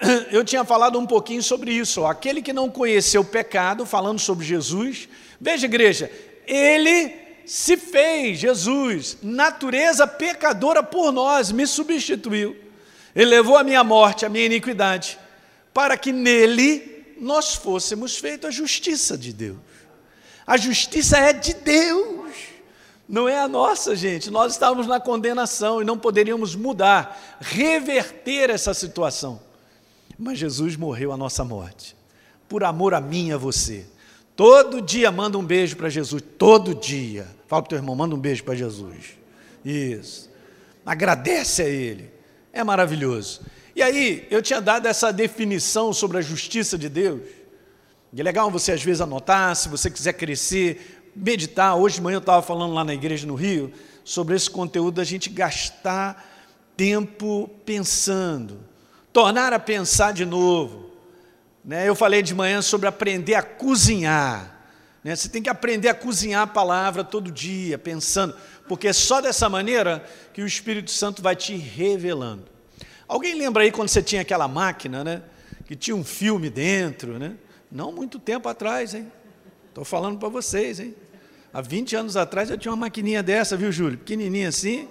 eu 0.30 0.44
tinha 0.44 0.64
falado 0.64 1.00
um 1.00 1.06
pouquinho 1.06 1.42
sobre 1.42 1.72
isso. 1.72 2.02
Ó, 2.02 2.06
aquele 2.06 2.40
que 2.40 2.52
não 2.52 2.70
conheceu 2.70 3.22
o 3.22 3.24
pecado, 3.24 3.84
falando 3.84 4.20
sobre 4.20 4.46
Jesus. 4.46 5.08
Veja, 5.40 5.66
igreja, 5.66 6.08
ele 6.46 7.12
se 7.44 7.76
fez, 7.76 8.38
Jesus, 8.38 9.18
natureza 9.20 10.06
pecadora 10.06 10.80
por 10.80 11.10
nós, 11.10 11.50
me 11.50 11.66
substituiu. 11.66 12.63
Ele 13.14 13.30
levou 13.30 13.56
a 13.56 13.62
minha 13.62 13.84
morte, 13.84 14.26
a 14.26 14.28
minha 14.28 14.46
iniquidade, 14.46 15.18
para 15.72 15.96
que 15.96 16.12
nele 16.12 17.14
nós 17.20 17.54
fôssemos 17.54 18.16
feitos 18.16 18.48
a 18.48 18.50
justiça 18.50 19.16
de 19.16 19.32
Deus. 19.32 19.58
A 20.46 20.56
justiça 20.56 21.16
é 21.16 21.32
de 21.32 21.54
Deus, 21.54 22.32
não 23.08 23.28
é 23.28 23.38
a 23.38 23.48
nossa, 23.48 23.94
gente. 23.94 24.30
Nós 24.30 24.52
estávamos 24.52 24.86
na 24.86 24.98
condenação 24.98 25.80
e 25.80 25.84
não 25.84 25.96
poderíamos 25.96 26.54
mudar, 26.54 27.38
reverter 27.40 28.50
essa 28.50 28.74
situação. 28.74 29.40
Mas 30.18 30.38
Jesus 30.38 30.76
morreu 30.76 31.12
a 31.12 31.16
nossa 31.16 31.44
morte, 31.44 31.96
por 32.48 32.64
amor 32.64 32.94
a 32.94 33.00
mim 33.00 33.28
e 33.28 33.32
a 33.32 33.38
você. 33.38 33.86
Todo 34.36 34.82
dia 34.82 35.12
manda 35.12 35.38
um 35.38 35.44
beijo 35.44 35.76
para 35.76 35.88
Jesus, 35.88 36.22
todo 36.36 36.74
dia. 36.74 37.26
Fala 37.46 37.62
para 37.62 37.66
o 37.66 37.68
teu 37.68 37.78
irmão, 37.78 37.94
manda 37.94 38.14
um 38.14 38.18
beijo 38.18 38.42
para 38.42 38.54
Jesus. 38.54 39.16
Isso. 39.64 40.30
Agradece 40.84 41.62
a 41.62 41.68
Ele 41.68 42.13
é 42.54 42.64
maravilhoso. 42.64 43.40
E 43.76 43.82
aí, 43.82 44.26
eu 44.30 44.40
tinha 44.40 44.60
dado 44.60 44.86
essa 44.86 45.12
definição 45.12 45.92
sobre 45.92 46.18
a 46.18 46.22
justiça 46.22 46.78
de 46.78 46.88
Deus. 46.88 47.20
E 48.12 48.20
é 48.20 48.24
legal 48.24 48.50
você 48.50 48.72
às 48.72 48.82
vezes 48.82 49.00
anotar, 49.00 49.54
se 49.56 49.68
você 49.68 49.90
quiser 49.90 50.12
crescer, 50.12 51.10
meditar. 51.14 51.76
Hoje 51.76 51.96
de 51.96 52.02
manhã 52.02 52.16
eu 52.16 52.20
estava 52.20 52.40
falando 52.40 52.72
lá 52.72 52.84
na 52.84 52.94
igreja 52.94 53.26
no 53.26 53.34
Rio 53.34 53.72
sobre 54.04 54.36
esse 54.36 54.48
conteúdo 54.48 54.94
da 54.94 55.04
gente 55.04 55.28
gastar 55.28 56.32
tempo 56.76 57.50
pensando, 57.66 58.60
tornar 59.12 59.52
a 59.52 59.58
pensar 59.58 60.12
de 60.12 60.24
novo. 60.24 60.90
Né? 61.64 61.88
Eu 61.88 61.96
falei 61.96 62.22
de 62.22 62.34
manhã 62.34 62.62
sobre 62.62 62.86
aprender 62.86 63.34
a 63.34 63.42
cozinhar. 63.42 64.60
Né? 65.02 65.16
Você 65.16 65.28
tem 65.28 65.42
que 65.42 65.50
aprender 65.50 65.88
a 65.88 65.94
cozinhar 65.94 66.42
a 66.42 66.46
palavra 66.46 67.02
todo 67.02 67.32
dia, 67.32 67.76
pensando 67.76 68.34
porque 68.66 68.88
é 68.88 68.92
só 68.92 69.20
dessa 69.20 69.48
maneira 69.48 70.04
que 70.32 70.42
o 70.42 70.46
Espírito 70.46 70.90
Santo 70.90 71.22
vai 71.22 71.36
te 71.36 71.54
revelando. 71.54 72.44
Alguém 73.14 73.36
lembra 73.36 73.62
aí 73.62 73.70
quando 73.70 73.88
você 73.90 74.02
tinha 74.02 74.22
aquela 74.22 74.48
máquina, 74.48 75.04
né? 75.04 75.22
Que 75.66 75.76
tinha 75.76 75.94
um 75.94 76.02
filme 76.02 76.50
dentro, 76.50 77.16
né? 77.16 77.36
Não 77.70 77.92
muito 77.92 78.18
tempo 78.18 78.48
atrás, 78.48 78.92
hein? 78.92 79.06
Estou 79.68 79.84
falando 79.84 80.18
para 80.18 80.28
vocês, 80.28 80.80
hein? 80.80 80.96
Há 81.52 81.60
20 81.60 81.94
anos 81.94 82.16
atrás 82.16 82.50
eu 82.50 82.58
tinha 82.58 82.72
uma 82.72 82.76
maquininha 82.76 83.22
dessa, 83.22 83.56
viu, 83.56 83.70
Júlio? 83.70 83.98
Pequenininha 83.98 84.48
assim. 84.48 84.88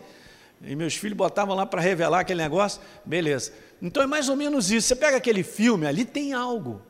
E 0.62 0.74
meus 0.74 0.96
filhos 0.96 1.18
botavam 1.18 1.54
lá 1.54 1.66
para 1.66 1.82
revelar 1.82 2.22
aquele 2.22 2.42
negócio. 2.42 2.80
Beleza. 3.04 3.52
Então 3.82 4.02
é 4.02 4.08
mais 4.08 4.30
ou 4.30 4.38
menos 4.38 4.72
isso. 4.72 4.88
Você 4.88 4.96
pega 4.96 5.18
aquele 5.18 5.44
filme, 5.44 5.86
ali 5.86 6.06
tem 6.06 6.32
algo 6.32 6.82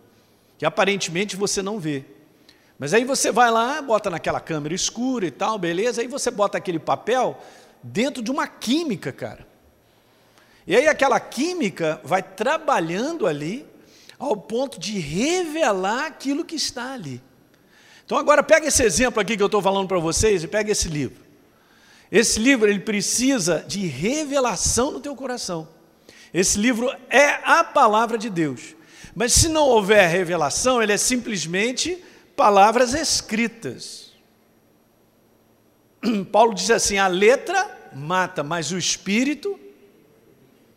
que 0.56 0.68
aparentemente 0.68 1.36
você 1.36 1.64
não 1.64 1.80
vê. 1.80 2.06
Mas 2.78 2.94
aí 2.94 3.04
você 3.04 3.32
vai 3.32 3.50
lá, 3.50 3.82
bota 3.82 4.08
naquela 4.08 4.40
câmera 4.40 4.76
escura 4.76 5.26
e 5.26 5.32
tal, 5.32 5.58
beleza? 5.58 6.00
Aí 6.00 6.08
você 6.08 6.30
bota 6.30 6.60
aquele 6.60 6.78
papel 6.78 7.42
dentro 7.82 8.22
de 8.22 8.30
uma 8.30 8.48
química, 8.48 9.12
cara. 9.12 9.52
E 10.66 10.76
aí 10.76 10.88
aquela 10.88 11.20
química 11.20 12.00
vai 12.04 12.24
trabalhando 12.24 13.28
ali 13.28 13.66
ao 14.18 14.38
ponto 14.38 14.80
de 14.80 14.98
revelar 15.00 16.06
aquilo 16.06 16.46
que 16.46 16.56
está 16.56 16.94
ali. 16.94 17.22
Então 18.06 18.18
agora 18.18 18.44
pega 18.44 18.68
esse 18.68 18.84
exemplo 18.84 19.20
aqui 19.20 19.36
que 19.36 19.44
eu 19.44 19.48
estou 19.48 19.62
falando 19.62 19.88
para 19.88 20.00
vocês 20.00 20.44
e 20.44 20.48
pega 20.48 20.72
esse 20.72 20.88
livro. 20.88 21.24
Esse 22.12 22.40
livro 22.40 22.70
ele 22.70 22.80
precisa 22.80 23.66
de 23.68 23.88
revelação 23.88 24.92
no 24.92 25.00
teu 25.00 25.16
coração. 25.16 25.68
Esse 26.34 26.58
livro 26.58 26.94
é 27.10 27.40
a 27.44 27.64
palavra 27.64 28.18
de 28.18 28.30
Deus. 28.30 28.76
Mas 29.16 29.34
se 29.34 29.48
não 29.48 29.68
houver 29.68 30.10
revelação, 30.10 30.82
ele 30.82 30.94
é 30.94 30.98
simplesmente 30.98 32.04
palavras 32.36 32.94
escritas. 32.94 34.12
Paulo 36.32 36.54
diz 36.54 36.72
assim: 36.72 36.98
a 36.98 37.08
letra 37.08 37.90
mata, 37.94 38.44
mas 38.44 38.72
o 38.72 38.78
espírito. 38.78 39.60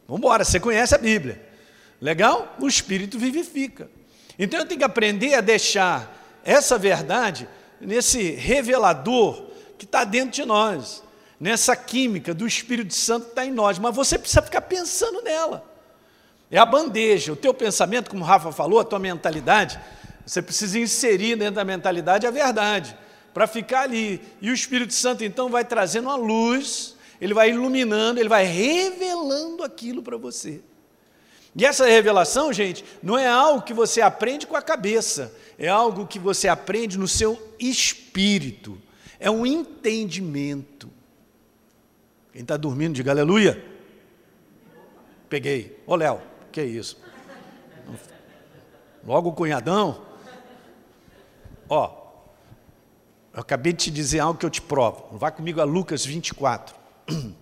Vamos 0.06 0.20
embora, 0.20 0.44
você 0.44 0.60
conhece 0.60 0.94
a 0.94 0.98
Bíblia. 0.98 1.42
Legal? 2.00 2.56
O 2.60 2.68
espírito 2.68 3.18
vivifica. 3.18 3.90
Então 4.38 4.60
eu 4.60 4.66
tenho 4.66 4.78
que 4.78 4.84
aprender 4.84 5.34
a 5.34 5.40
deixar 5.40 6.40
essa 6.44 6.78
verdade 6.78 7.48
nesse 7.80 8.30
revelador 8.32 9.46
que 9.78 9.84
está 9.84 10.04
dentro 10.04 10.30
de 10.30 10.44
nós, 10.44 11.02
nessa 11.40 11.74
química 11.74 12.32
do 12.32 12.46
Espírito 12.46 12.94
Santo 12.94 13.24
que 13.24 13.30
está 13.30 13.44
em 13.44 13.50
nós. 13.50 13.78
Mas 13.78 13.94
você 13.94 14.18
precisa 14.18 14.42
ficar 14.42 14.62
pensando 14.62 15.22
nela. 15.22 15.64
É 16.50 16.58
a 16.58 16.64
bandeja, 16.64 17.32
o 17.32 17.36
teu 17.36 17.52
pensamento, 17.52 18.10
como 18.10 18.22
o 18.22 18.26
Rafa 18.26 18.52
falou, 18.52 18.78
a 18.78 18.84
tua 18.84 18.98
mentalidade, 18.98 19.78
você 20.24 20.40
precisa 20.40 20.78
inserir 20.78 21.36
dentro 21.36 21.56
da 21.56 21.64
mentalidade 21.64 22.26
a 22.26 22.30
verdade, 22.30 22.96
para 23.34 23.46
ficar 23.46 23.82
ali. 23.82 24.20
E 24.40 24.50
o 24.50 24.54
Espírito 24.54 24.94
Santo 24.94 25.24
então 25.24 25.48
vai 25.48 25.64
trazendo 25.64 26.08
a 26.08 26.16
luz, 26.16 26.95
ele 27.20 27.34
vai 27.34 27.50
iluminando, 27.50 28.20
ele 28.20 28.28
vai 28.28 28.44
revelando 28.44 29.62
aquilo 29.62 30.02
para 30.02 30.16
você. 30.16 30.60
E 31.54 31.64
essa 31.64 31.86
revelação, 31.86 32.52
gente, 32.52 32.84
não 33.02 33.16
é 33.16 33.26
algo 33.26 33.62
que 33.62 33.72
você 33.72 34.02
aprende 34.02 34.46
com 34.46 34.56
a 34.56 34.62
cabeça, 34.62 35.34
é 35.58 35.68
algo 35.68 36.06
que 36.06 36.18
você 36.18 36.48
aprende 36.48 36.98
no 36.98 37.08
seu 37.08 37.54
espírito, 37.58 38.80
é 39.18 39.30
um 39.30 39.46
entendimento. 39.46 40.90
Quem 42.30 42.42
está 42.42 42.58
dormindo, 42.58 42.94
diga 42.94 43.10
aleluia. 43.10 43.64
Peguei. 45.30 45.82
Ô 45.86 45.96
Léo, 45.96 46.20
que 46.52 46.60
é 46.60 46.64
isso? 46.64 47.00
Logo 49.06 49.30
o 49.30 49.32
cunhadão. 49.32 50.02
Ó, 51.68 52.06
eu 53.32 53.40
acabei 53.40 53.72
de 53.72 53.84
te 53.84 53.90
dizer 53.90 54.20
algo 54.20 54.38
que 54.38 54.44
eu 54.44 54.50
te 54.50 54.60
provo. 54.60 55.16
Vá 55.16 55.30
comigo 55.30 55.60
a 55.60 55.64
Lucas 55.64 56.04
24. 56.04 56.75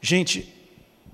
Gente, 0.00 0.52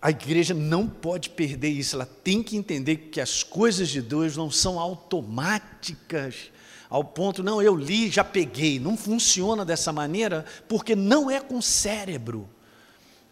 a 0.01 0.11
igreja 0.11 0.53
não 0.53 0.89
pode 0.89 1.31
perder 1.31 1.69
isso, 1.69 1.97
ela 1.97 2.07
tem 2.07 2.43
que 2.43 2.57
entender 2.57 2.97
que 2.97 3.21
as 3.21 3.43
coisas 3.43 3.89
de 3.89 4.03
Deus 4.03 4.37
não 4.37 4.51
são 4.51 4.79
automáticas, 4.79 6.51
ao 6.93 7.03
ponto, 7.03 7.43
não, 7.43 7.63
eu 7.63 7.75
li, 7.75 8.11
já 8.11 8.23
peguei. 8.23 8.79
Não 8.79 8.99
funciona 8.99 9.65
dessa 9.65 9.91
maneira, 9.95 10.45
porque 10.69 10.95
não 10.95 11.31
é 11.31 11.41
com 11.41 11.57
o 11.57 11.63
cérebro, 11.63 12.47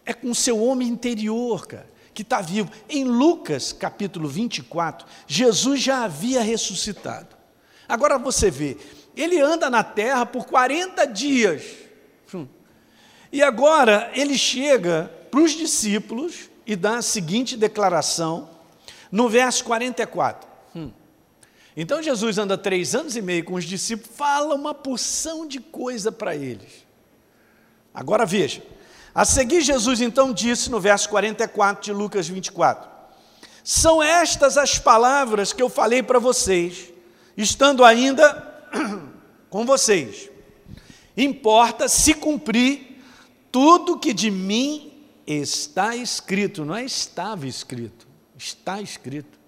é 0.03 0.15
com 0.15 0.31
o 0.31 0.35
seu 0.35 0.59
homem 0.65 0.89
interior, 0.89 1.67
cara, 1.67 1.87
que 2.15 2.23
está 2.23 2.41
vivo. 2.41 2.71
Em 2.89 3.05
Lucas 3.05 3.71
capítulo 3.71 4.31
24, 4.31 5.07
Jesus 5.27 5.79
já 5.83 6.05
havia 6.05 6.41
ressuscitado. 6.41 7.37
Agora 7.87 8.19
você 8.19 8.51
vê, 8.51 8.79
ele 9.15 9.39
anda 9.39 9.69
na 9.69 9.85
terra 9.85 10.25
por 10.25 10.47
40 10.47 11.05
dias. 11.05 11.63
E 13.33 13.43
agora 13.43 14.11
ele 14.15 14.37
chega 14.37 15.11
para 15.31 15.41
os 15.41 15.53
discípulos 15.53 16.51
e 16.67 16.75
dá 16.75 16.99
a 16.99 17.03
seguinte 17.03 17.57
declaração 17.57 18.51
no 19.11 19.29
verso 19.29 19.65
44. 19.65 20.49
Hum. 20.75 20.91
Então 21.77 22.03
Jesus 22.03 22.39
anda 22.39 22.59
três 22.59 22.95
anos 22.95 23.17
e 23.17 23.23
meio 23.23 23.45
com 23.45 23.55
os 23.55 23.65
discípulos, 23.65 24.17
fala 24.17 24.55
uma 24.55 24.75
porção 24.75 25.47
de 25.47 25.61
coisa 25.61 26.11
para 26.11 26.35
eles. 26.35 26.85
Agora 27.95 28.27
veja, 28.27 28.63
a 29.15 29.25
seguir 29.25 29.61
Jesus 29.61 30.01
então 30.01 30.33
disse 30.33 30.71
no 30.71 30.81
verso 30.81 31.09
44 31.09 31.85
de 31.85 31.93
Lucas 31.93 32.29
24: 32.29 32.89
São 33.63 34.03
estas 34.03 34.57
as 34.57 34.79
palavras 34.79 35.53
que 35.53 35.63
eu 35.63 35.69
falei 35.69 36.03
para 36.03 36.19
vocês, 36.19 36.93
estando 37.37 37.85
ainda 37.85 38.47
com 39.49 39.65
vocês. 39.65 40.29
Importa 41.17 41.89
se 41.89 42.15
cumprir 42.15 42.90
tudo 43.51 43.99
que 43.99 44.13
de 44.13 44.31
mim 44.31 44.91
Está 45.33 45.95
escrito, 45.95 46.65
não 46.65 46.75
é 46.75 46.85
estava 46.85 47.47
escrito, 47.47 48.09
está 48.37 48.81
escrito. 48.81 49.39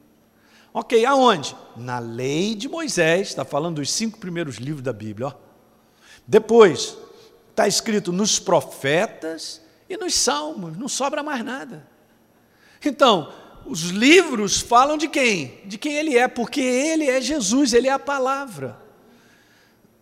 Ok, 0.72 1.04
aonde? 1.04 1.56
Na 1.76 1.98
lei 1.98 2.54
de 2.54 2.68
Moisés, 2.68 3.30
está 3.30 3.44
falando 3.44 3.76
dos 3.76 3.90
cinco 3.90 4.16
primeiros 4.18 4.58
livros 4.58 4.82
da 4.82 4.92
Bíblia. 4.92 5.26
Ó. 5.26 5.32
Depois, 6.24 6.96
está 7.50 7.66
escrito 7.66 8.12
nos 8.12 8.38
profetas 8.38 9.60
e 9.88 9.96
nos 9.96 10.14
salmos, 10.14 10.78
não 10.78 10.86
sobra 10.86 11.20
mais 11.20 11.44
nada. 11.44 11.84
Então, 12.84 13.32
os 13.66 13.90
livros 13.90 14.60
falam 14.60 14.96
de 14.96 15.08
quem? 15.08 15.62
De 15.64 15.76
quem 15.76 15.94
ele 15.94 16.16
é, 16.16 16.28
porque 16.28 16.60
ele 16.60 17.10
é 17.10 17.20
Jesus, 17.20 17.72
ele 17.72 17.88
é 17.88 17.92
a 17.92 17.98
palavra. 17.98 18.80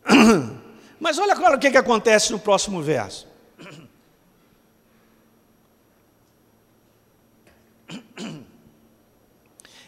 Mas 1.00 1.18
olha 1.18 1.32
agora 1.32 1.56
o 1.56 1.58
que, 1.58 1.70
que 1.70 1.78
acontece 1.78 2.30
no 2.32 2.38
próximo 2.38 2.82
verso. 2.82 3.29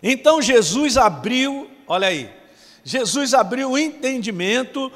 Então 0.03 0.43
Jesus 0.43 0.97
abriu, 0.97 1.71
olha 1.87 2.09
aí, 2.09 2.29
Jesus 2.85 3.35
abriu 3.35 3.71
o 3.71 3.79
entendimento 3.79 4.91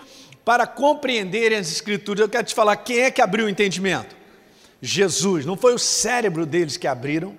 para 0.45 0.67
compreenderem 0.67 1.59
as 1.59 1.71
Escrituras. 1.71 2.21
Eu 2.21 2.29
quero 2.29 2.47
te 2.47 2.55
falar, 2.55 2.77
quem 2.77 3.01
é 3.01 3.11
que 3.11 3.23
abriu 3.23 3.47
o 3.47 3.49
entendimento? 3.49 4.17
Jesus, 4.83 5.47
não 5.47 5.57
foi 5.57 5.75
o 5.75 5.79
cérebro 5.79 6.45
deles 6.45 6.77
que 6.77 6.87
abriram. 6.87 7.37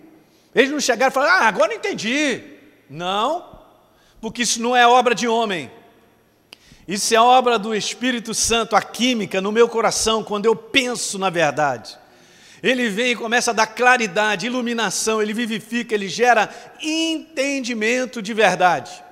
Eles 0.55 0.71
não 0.71 0.79
chegaram 0.79 1.11
e 1.11 1.13
falaram, 1.13 1.43
ah, 1.43 1.47
agora 1.47 1.73
entendi. 1.73 2.41
Não, 2.89 3.45
porque 4.21 4.41
isso 4.41 4.61
não 4.61 4.75
é 4.75 4.87
obra 4.87 5.13
de 5.13 5.27
homem. 5.27 5.69
Isso 6.87 7.13
é 7.13 7.19
obra 7.19 7.59
do 7.59 7.75
Espírito 7.75 8.33
Santo, 8.33 8.75
a 8.75 8.81
química 8.81 9.41
no 9.41 9.51
meu 9.51 9.67
coração, 9.67 10.23
quando 10.23 10.45
eu 10.45 10.55
penso 10.55 11.19
na 11.19 11.29
verdade. 11.29 11.97
Ele 12.61 12.89
vem 12.89 13.11
e 13.11 13.15
começa 13.15 13.51
a 13.51 13.53
dar 13.53 13.67
claridade, 13.67 14.47
iluminação, 14.47 15.21
ele 15.21 15.33
vivifica, 15.33 15.93
ele 15.93 16.07
gera 16.07 16.49
entendimento 16.81 18.21
de 18.21 18.33
verdade. 18.33 19.03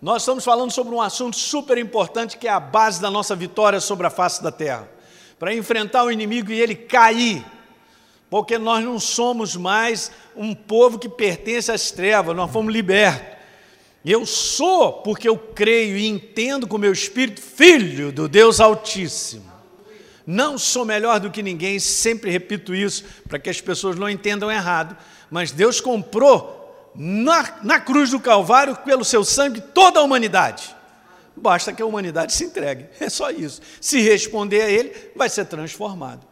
Nós 0.00 0.22
estamos 0.22 0.44
falando 0.44 0.70
sobre 0.70 0.94
um 0.94 1.00
assunto 1.00 1.36
super 1.36 1.78
importante 1.78 2.36
que 2.36 2.46
é 2.46 2.50
a 2.50 2.60
base 2.60 3.00
da 3.00 3.10
nossa 3.10 3.34
vitória 3.34 3.80
sobre 3.80 4.06
a 4.06 4.10
face 4.10 4.42
da 4.42 4.52
terra. 4.52 4.88
Para 5.38 5.54
enfrentar 5.54 6.04
o 6.04 6.12
inimigo 6.12 6.52
e 6.52 6.60
ele 6.60 6.74
cair, 6.74 7.44
porque 8.28 8.58
nós 8.58 8.84
não 8.84 9.00
somos 9.00 9.56
mais 9.56 10.10
um 10.34 10.54
povo 10.54 10.98
que 10.98 11.08
pertence 11.08 11.72
às 11.72 11.90
trevas, 11.90 12.36
nós 12.36 12.50
fomos 12.50 12.72
libertos. 12.72 13.36
Eu 14.04 14.24
sou, 14.24 14.92
porque 14.92 15.28
eu 15.28 15.36
creio 15.36 15.96
e 15.96 16.06
entendo 16.06 16.68
com 16.68 16.78
meu 16.78 16.92
espírito, 16.92 17.40
filho 17.40 18.12
do 18.12 18.28
Deus 18.28 18.60
Altíssimo. 18.60 19.55
Não 20.26 20.58
sou 20.58 20.84
melhor 20.84 21.20
do 21.20 21.30
que 21.30 21.42
ninguém, 21.42 21.78
sempre 21.78 22.30
repito 22.30 22.74
isso, 22.74 23.04
para 23.28 23.38
que 23.38 23.48
as 23.48 23.60
pessoas 23.60 23.96
não 23.96 24.10
entendam 24.10 24.50
errado, 24.50 24.96
mas 25.30 25.52
Deus 25.52 25.80
comprou 25.80 26.90
na, 26.96 27.60
na 27.62 27.78
cruz 27.78 28.10
do 28.10 28.18
Calvário, 28.18 28.74
pelo 28.76 29.04
seu 29.04 29.24
sangue, 29.24 29.60
toda 29.60 30.00
a 30.00 30.02
humanidade. 30.02 30.74
Basta 31.36 31.72
que 31.72 31.82
a 31.82 31.86
humanidade 31.86 32.32
se 32.32 32.44
entregue, 32.44 32.86
é 32.98 33.08
só 33.08 33.30
isso. 33.30 33.60
Se 33.80 34.00
responder 34.00 34.62
a 34.62 34.70
Ele, 34.70 34.92
vai 35.14 35.28
ser 35.28 35.44
transformado. 35.44 36.26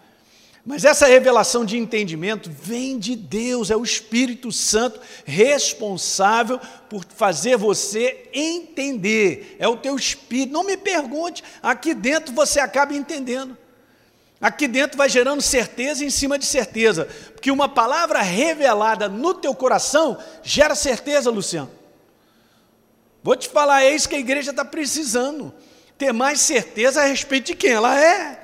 Mas 0.66 0.86
essa 0.86 1.06
revelação 1.06 1.62
de 1.62 1.76
entendimento 1.76 2.50
vem 2.50 2.98
de 2.98 3.14
Deus, 3.14 3.70
é 3.70 3.76
o 3.76 3.84
Espírito 3.84 4.50
Santo 4.50 4.98
responsável 5.26 6.58
por 6.88 7.04
fazer 7.04 7.58
você 7.58 8.30
entender. 8.32 9.56
É 9.58 9.68
o 9.68 9.76
teu 9.76 9.94
espírito. 9.94 10.54
Não 10.54 10.64
me 10.64 10.78
pergunte, 10.78 11.44
aqui 11.62 11.92
dentro 11.92 12.34
você 12.34 12.60
acaba 12.60 12.94
entendendo. 12.94 13.58
Aqui 14.44 14.68
dentro 14.68 14.98
vai 14.98 15.08
gerando 15.08 15.40
certeza 15.40 16.04
em 16.04 16.10
cima 16.10 16.38
de 16.38 16.44
certeza, 16.44 17.08
porque 17.32 17.50
uma 17.50 17.66
palavra 17.66 18.20
revelada 18.20 19.08
no 19.08 19.32
teu 19.32 19.54
coração 19.54 20.18
gera 20.42 20.74
certeza, 20.74 21.30
Luciano. 21.30 21.70
Vou 23.22 23.34
te 23.36 23.48
falar, 23.48 23.84
é 23.84 23.94
isso 23.94 24.06
que 24.06 24.16
a 24.16 24.18
igreja 24.18 24.50
está 24.50 24.62
precisando, 24.62 25.50
ter 25.96 26.12
mais 26.12 26.40
certeza 26.40 27.00
a 27.00 27.06
respeito 27.06 27.46
de 27.46 27.54
quem 27.54 27.70
ela 27.70 27.98
é. 27.98 28.38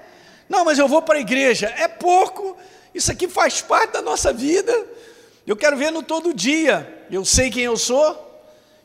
Não, 0.48 0.64
mas 0.64 0.78
eu 0.78 0.88
vou 0.88 1.02
para 1.02 1.18
a 1.18 1.20
igreja, 1.20 1.66
é 1.76 1.86
pouco, 1.86 2.56
isso 2.94 3.12
aqui 3.12 3.28
faz 3.28 3.60
parte 3.60 3.92
da 3.92 4.00
nossa 4.00 4.32
vida, 4.32 4.72
eu 5.46 5.54
quero 5.54 5.76
ver 5.76 5.90
no 5.90 6.02
todo 6.02 6.32
dia, 6.32 7.04
eu 7.10 7.26
sei 7.26 7.50
quem 7.50 7.64
eu 7.64 7.76
sou, 7.76 8.29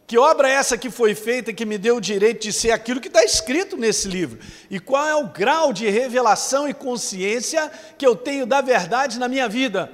que 0.07 0.17
obra 0.19 0.49
é 0.49 0.53
essa 0.53 0.77
que 0.77 0.91
foi 0.91 1.15
feita 1.15 1.51
que 1.51 1.65
me 1.65 1.79
deu 1.79 1.97
o 1.97 2.01
direito 2.01 2.43
de 2.43 2.53
ser 2.53 2.71
aquilo 2.71 3.01
que 3.01 3.07
está 3.07 3.23
escrito 3.23 3.75
nesse 3.75 4.07
livro? 4.07 4.37
E 4.69 4.79
qual 4.79 5.07
é 5.07 5.15
o 5.15 5.29
grau 5.29 5.73
de 5.73 5.89
revelação 5.89 6.69
e 6.69 6.73
consciência 6.73 7.71
que 7.97 8.05
eu 8.05 8.15
tenho 8.15 8.45
da 8.45 8.61
verdade 8.61 9.17
na 9.17 9.27
minha 9.27 9.49
vida? 9.49 9.91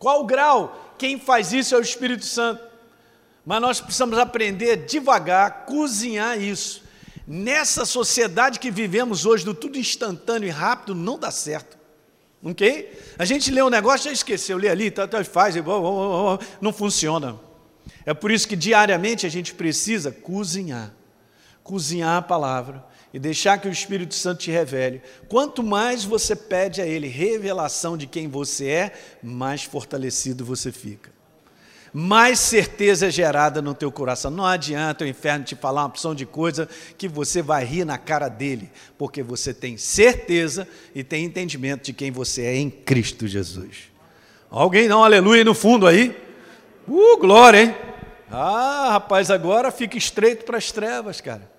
Qual 0.00 0.22
o 0.22 0.26
grau? 0.26 0.94
Quem 0.98 1.20
faz 1.20 1.52
isso 1.52 1.74
é 1.76 1.78
o 1.78 1.82
Espírito 1.82 2.24
Santo. 2.24 2.60
Mas 3.44 3.60
nós 3.60 3.80
precisamos 3.80 4.18
aprender 4.18 4.78
devagar, 4.78 5.64
cozinhar 5.66 6.40
isso. 6.40 6.82
Nessa 7.24 7.84
sociedade 7.84 8.58
que 8.58 8.70
vivemos 8.70 9.24
hoje, 9.24 9.44
do 9.44 9.54
tudo 9.54 9.78
instantâneo 9.78 10.48
e 10.48 10.50
rápido, 10.50 10.92
não 10.92 11.16
dá 11.16 11.30
certo. 11.30 11.78
Ok? 12.42 13.00
A 13.16 13.24
gente 13.24 13.52
lê 13.52 13.62
um 13.62 13.70
negócio, 13.70 14.06
já 14.06 14.12
esqueceu, 14.12 14.58
lê 14.58 14.68
ali, 14.68 14.90
tá, 14.90 15.06
tá, 15.06 15.22
faz, 15.24 15.54
não 16.60 16.72
funciona. 16.72 17.45
É 18.04 18.14
por 18.14 18.30
isso 18.30 18.48
que 18.48 18.56
diariamente 18.56 19.26
a 19.26 19.28
gente 19.28 19.54
precisa 19.54 20.10
cozinhar, 20.10 20.94
cozinhar 21.62 22.16
a 22.16 22.22
palavra 22.22 22.84
e 23.12 23.18
deixar 23.18 23.58
que 23.58 23.68
o 23.68 23.72
Espírito 23.72 24.14
Santo 24.14 24.40
te 24.40 24.50
revele. 24.50 25.00
Quanto 25.28 25.62
mais 25.62 26.04
você 26.04 26.36
pede 26.36 26.80
a 26.80 26.86
Ele 26.86 27.08
revelação 27.08 27.96
de 27.96 28.06
quem 28.06 28.28
você 28.28 28.68
é, 28.68 28.92
mais 29.22 29.64
fortalecido 29.64 30.44
você 30.44 30.70
fica. 30.70 31.16
Mais 31.92 32.40
certeza 32.40 33.06
é 33.06 33.10
gerada 33.10 33.62
no 33.62 33.72
teu 33.72 33.90
coração. 33.90 34.30
Não 34.30 34.44
adianta 34.44 35.02
o 35.02 35.08
inferno 35.08 35.46
te 35.46 35.54
falar 35.54 35.80
uma 35.80 35.88
opção 35.88 36.14
de 36.14 36.26
coisa 36.26 36.68
que 36.98 37.08
você 37.08 37.40
vai 37.40 37.64
rir 37.64 37.86
na 37.86 37.96
cara 37.96 38.28
dele, 38.28 38.70
porque 38.98 39.22
você 39.22 39.54
tem 39.54 39.78
certeza 39.78 40.68
e 40.94 41.02
tem 41.02 41.24
entendimento 41.24 41.86
de 41.86 41.94
quem 41.94 42.10
você 42.10 42.42
é 42.42 42.56
em 42.56 42.68
Cristo 42.68 43.26
Jesus. 43.26 43.90
Alguém 44.50 44.92
um 44.92 45.02
aleluia 45.02 45.42
no 45.42 45.54
fundo 45.54 45.86
aí? 45.86 46.14
Uh, 46.88 47.16
glória, 47.18 47.62
hein? 47.62 47.74
Ah, 48.30 48.88
rapaz, 48.92 49.30
agora 49.30 49.70
fica 49.70 49.96
estreito 49.96 50.44
para 50.44 50.58
as 50.58 50.70
trevas, 50.70 51.20
cara. 51.20 51.50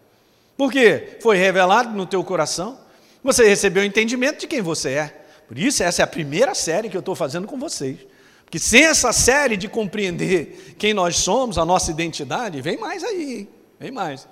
Por 0.57 0.71
quê? 0.71 1.17
Foi 1.21 1.37
revelado 1.37 1.95
no 1.95 2.05
teu 2.05 2.23
coração. 2.23 2.79
Você 3.23 3.47
recebeu 3.47 3.83
o 3.83 3.85
entendimento 3.85 4.39
de 4.39 4.47
quem 4.47 4.61
você 4.61 4.91
é. 4.91 5.21
Por 5.47 5.57
isso, 5.57 5.83
essa 5.83 6.01
é 6.01 6.03
a 6.03 6.07
primeira 6.07 6.53
série 6.53 6.89
que 6.89 6.97
eu 6.97 6.99
estou 6.99 7.15
fazendo 7.15 7.47
com 7.47 7.57
vocês. 7.57 7.99
Porque 8.43 8.59
sem 8.59 8.85
essa 8.85 9.11
série 9.11 9.57
de 9.57 9.67
compreender 9.67 10.75
quem 10.77 10.93
nós 10.93 11.17
somos, 11.17 11.57
a 11.57 11.65
nossa 11.65 11.91
identidade, 11.91 12.61
vem 12.61 12.77
mais 12.77 13.03
aí, 13.03 13.49
vem 13.79 13.91
mais. 13.91 14.27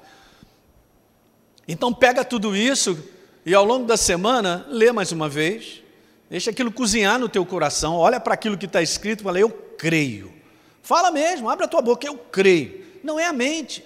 Então 1.67 1.93
pega 1.93 2.23
tudo 2.23 2.55
isso 2.55 2.97
e 3.45 3.53
ao 3.53 3.65
longo 3.65 3.85
da 3.85 3.97
semana, 3.97 4.65
lê 4.69 4.91
mais 4.91 5.11
uma 5.11 5.27
vez, 5.27 5.83
deixa 6.29 6.51
aquilo 6.51 6.71
cozinhar 6.71 7.19
no 7.19 7.27
teu 7.27 7.45
coração, 7.45 7.95
olha 7.95 8.19
para 8.19 8.33
aquilo 8.33 8.57
que 8.57 8.65
está 8.65 8.81
escrito 8.81 9.19
e 9.19 9.23
fala, 9.23 9.39
eu 9.39 9.49
creio. 9.49 10.34
Fala 10.85 11.09
mesmo, 11.09 11.49
abre 11.49 11.65
a 11.65 11.67
tua 11.67 11.81
boca, 11.81 12.05
eu 12.05 12.15
creio. 12.15 12.85
Não 13.03 13.19
é 13.19 13.25
a 13.25 13.33
mente. 13.33 13.83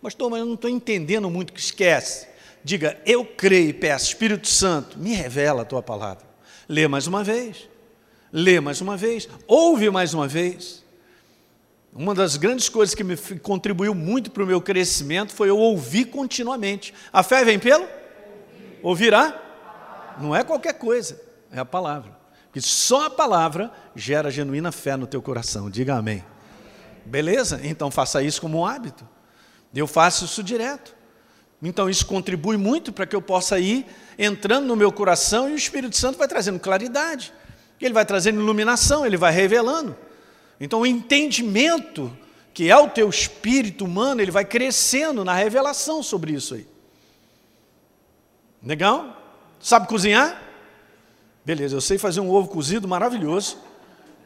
Pastor, 0.00 0.30
mas 0.30 0.38
eu 0.38 0.46
não 0.46 0.54
estou 0.54 0.70
entendendo 0.70 1.28
muito, 1.28 1.52
que 1.52 1.58
esquece. 1.58 2.28
Diga, 2.62 2.96
eu 3.04 3.24
creio 3.24 3.70
e 3.70 3.72
peço, 3.72 4.06
Espírito 4.06 4.46
Santo, 4.46 4.96
me 5.00 5.14
revela 5.14 5.62
a 5.62 5.64
tua 5.64 5.82
palavra. 5.82 6.24
Lê 6.68 6.86
mais 6.86 7.08
uma 7.08 7.24
vez, 7.24 7.68
lê 8.32 8.60
mais 8.60 8.80
uma 8.80 8.96
vez, 8.96 9.28
ouve 9.48 9.90
mais 9.90 10.14
uma 10.14 10.28
vez. 10.28 10.84
Uma 11.92 12.14
das 12.14 12.36
grandes 12.36 12.68
coisas 12.68 12.94
que 12.94 13.02
me 13.02 13.16
contribuiu 13.42 13.92
muito 13.92 14.30
para 14.30 14.44
o 14.44 14.46
meu 14.46 14.60
crescimento 14.60 15.32
foi 15.32 15.48
eu 15.48 15.58
ouvir 15.58 16.04
continuamente. 16.04 16.94
A 17.12 17.24
fé 17.24 17.44
vem 17.44 17.58
pelo? 17.58 17.84
Ouvirá? 18.80 20.16
Não 20.20 20.36
é 20.36 20.44
qualquer 20.44 20.74
coisa, 20.74 21.20
é 21.50 21.58
a 21.58 21.64
palavra. 21.64 22.17
Porque 22.48 22.60
só 22.60 23.06
a 23.06 23.10
palavra 23.10 23.70
gera 23.94 24.30
genuína 24.30 24.72
fé 24.72 24.96
no 24.96 25.06
teu 25.06 25.22
coração. 25.22 25.70
Diga 25.70 25.96
amém. 25.96 26.24
Beleza? 27.04 27.60
Então 27.62 27.90
faça 27.90 28.22
isso 28.22 28.40
como 28.40 28.58
um 28.58 28.66
hábito. 28.66 29.06
Eu 29.74 29.86
faço 29.86 30.24
isso 30.24 30.42
direto. 30.42 30.94
Então 31.62 31.90
isso 31.90 32.06
contribui 32.06 32.56
muito 32.56 32.92
para 32.92 33.06
que 33.06 33.14
eu 33.14 33.22
possa 33.22 33.58
ir 33.58 33.86
entrando 34.18 34.66
no 34.66 34.76
meu 34.76 34.90
coração 34.90 35.48
e 35.48 35.52
o 35.52 35.56
Espírito 35.56 35.96
Santo 35.96 36.18
vai 36.18 36.28
trazendo 36.28 36.58
claridade. 36.58 37.32
Ele 37.80 37.94
vai 37.94 38.04
trazendo 38.04 38.40
iluminação, 38.40 39.04
ele 39.04 39.16
vai 39.16 39.32
revelando. 39.32 39.96
Então 40.60 40.80
o 40.80 40.86
entendimento 40.86 42.16
que 42.54 42.70
é 42.70 42.76
o 42.76 42.88
teu 42.88 43.08
espírito 43.08 43.84
humano, 43.84 44.20
ele 44.20 44.32
vai 44.32 44.44
crescendo 44.44 45.24
na 45.24 45.32
revelação 45.32 46.02
sobre 46.02 46.32
isso 46.32 46.54
aí. 46.54 46.66
Legal? 48.60 49.16
Sabe 49.60 49.86
cozinhar? 49.86 50.42
Beleza, 51.48 51.74
eu 51.74 51.80
sei 51.80 51.96
fazer 51.96 52.20
um 52.20 52.30
ovo 52.30 52.46
cozido 52.46 52.86
maravilhoso, 52.86 53.56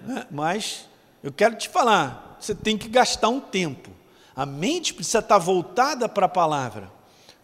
né? 0.05 0.27
mas 0.29 0.89
eu 1.23 1.31
quero 1.33 1.55
te 1.55 1.69
falar, 1.69 2.37
você 2.41 2.53
tem 2.53 2.77
que 2.77 2.89
gastar 2.89 3.29
um 3.29 3.39
tempo. 3.39 3.91
A 4.35 4.45
mente 4.45 4.93
precisa 4.93 5.21
estar 5.21 5.39
voltada 5.39 6.09
para 6.09 6.27
a 6.27 6.29
palavra. 6.29 6.91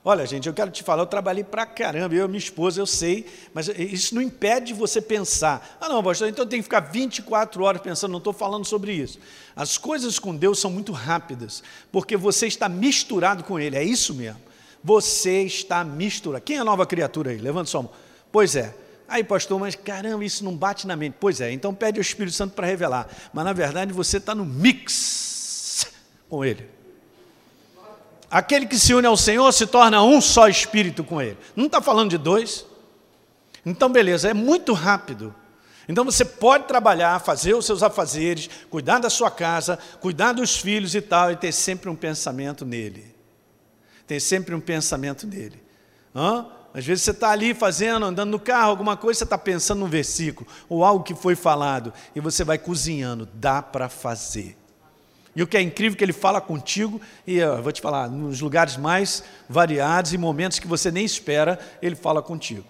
Olha, 0.05 0.27
gente, 0.27 0.49
eu 0.49 0.53
quero 0.53 0.73
te 0.73 0.83
falar, 0.83 1.03
eu 1.03 1.07
trabalhei 1.07 1.45
para 1.45 1.65
caramba, 1.65 2.13
eu 2.13 2.25
e 2.25 2.29
minha 2.29 2.41
esposa, 2.41 2.81
eu 2.81 2.87
sei, 2.87 3.25
mas 3.55 3.69
isso 3.69 4.17
não 4.17 4.21
impede 4.21 4.75
você 4.75 5.01
pensar. 5.01 5.79
Ah, 5.81 5.89
não, 5.89 6.03
pastor, 6.03 6.29
então 6.29 6.45
eu 6.45 6.49
tenho 6.49 6.61
que 6.61 6.67
ficar 6.67 6.81
24 6.81 7.63
horas 7.63 7.81
pensando, 7.81 8.11
não 8.11 8.19
estou 8.19 8.33
falando 8.33 8.65
sobre 8.65 8.93
isso. 8.93 9.21
As 9.55 9.79
coisas 9.79 10.19
com 10.19 10.35
Deus 10.35 10.59
são 10.59 10.73
muito 10.73 10.91
rápidas, 10.91 11.63
porque 11.93 12.17
você 12.17 12.49
está 12.49 12.69
misturado 12.69 13.45
com 13.45 13.61
Ele, 13.61 13.77
é 13.77 13.85
isso 13.85 14.13
mesmo. 14.13 14.41
Você 14.83 15.43
está 15.43 15.85
misturado. 15.85 16.43
Quem 16.45 16.57
é 16.57 16.59
a 16.59 16.65
nova 16.65 16.85
criatura 16.85 17.31
aí? 17.31 17.39
Levanta 17.39 17.71
sua 17.71 17.83
mão. 17.85 17.93
Pois 18.33 18.57
é. 18.57 18.88
Aí, 19.09 19.25
pastor, 19.25 19.59
mas 19.59 19.75
caramba, 19.75 20.23
isso 20.23 20.45
não 20.45 20.55
bate 20.55 20.87
na 20.87 20.95
mente. 20.95 21.17
Pois 21.19 21.41
é, 21.41 21.51
então 21.51 21.75
pede 21.75 21.99
ao 21.99 22.03
Espírito 22.03 22.37
Santo 22.37 22.55
para 22.55 22.67
revelar. 22.67 23.09
Mas 23.33 23.45
na 23.45 23.55
verdade 23.55 23.93
você 23.93 24.19
está 24.19 24.35
no 24.35 24.45
mix 24.45 25.87
com 26.29 26.45
Ele. 26.45 26.69
Aquele 28.31 28.67
que 28.67 28.79
se 28.79 28.93
une 28.93 29.07
ao 29.07 29.17
Senhor 29.17 29.51
se 29.53 29.67
torna 29.67 30.03
um 30.03 30.21
só 30.21 30.47
espírito 30.49 31.03
com 31.03 31.23
Ele. 31.23 31.39
Não 31.57 31.65
está 31.65 31.81
falando 31.81 32.11
de 32.11 32.19
dois? 32.19 32.67
Então, 33.65 33.91
beleza, 33.91 34.29
é 34.29 34.35
muito 34.35 34.75
rápido. 34.75 35.35
Então 35.89 36.05
você 36.05 36.23
pode 36.23 36.65
trabalhar, 36.65 37.19
fazer 37.21 37.55
os 37.55 37.65
seus 37.65 37.83
afazeres, 37.83 38.51
cuidar 38.69 38.99
da 38.99 39.09
sua 39.09 39.31
casa, 39.31 39.79
cuidar 40.01 40.33
dos 40.33 40.59
filhos 40.59 40.95
e 40.95 41.01
tal, 41.01 41.33
e 41.33 41.37
ter 41.37 41.51
sempre 41.51 41.89
um 41.89 41.97
pensamento 41.97 42.67
nele. 42.67 43.15
Ter 44.07 44.21
sempre 44.21 44.55
um 44.55 44.61
pensamento 44.61 45.27
nele. 45.27 45.63
Hã? 46.15 46.47
Às 46.73 46.85
vezes 46.85 47.05
você 47.05 47.11
está 47.13 47.31
ali 47.31 47.55
fazendo, 47.55 48.07
andando 48.07 48.31
no 48.31 48.39
carro, 48.39 48.71
alguma 48.71 48.97
coisa, 48.97 49.19
você 49.19 49.25
está 49.25 49.39
pensando 49.39 49.81
num 49.81 49.89
versículo, 49.89 50.49
ou 50.69 50.85
algo 50.85 51.03
que 51.03 51.15
foi 51.15 51.35
falado, 51.35 51.93
e 52.15 52.21
você 52.21 52.45
vai 52.45 52.59
cozinhando. 52.59 53.29
Dá 53.35 53.63
para 53.63 53.89
fazer. 53.89 54.57
E 55.35 55.43
o 55.43 55.47
que 55.47 55.57
é 55.57 55.63
incrível 55.63 55.95
é 55.95 55.99
que 55.99 56.05
ele 56.05 56.13
fala 56.13 56.41
contigo, 56.41 57.01
e 57.27 57.37
eu 57.39 57.63
vou 57.63 57.73
te 57.73 57.81
falar, 57.81 58.09
nos 58.09 58.41
lugares 58.41 58.77
mais 58.77 59.23
variados 59.49 60.13
e 60.13 60.19
momentos 60.19 60.59
que 60.59 60.67
você 60.67 60.91
nem 60.91 61.05
espera, 61.05 61.59
ele 61.81 61.95
fala 61.95 62.21
contigo. 62.21 62.65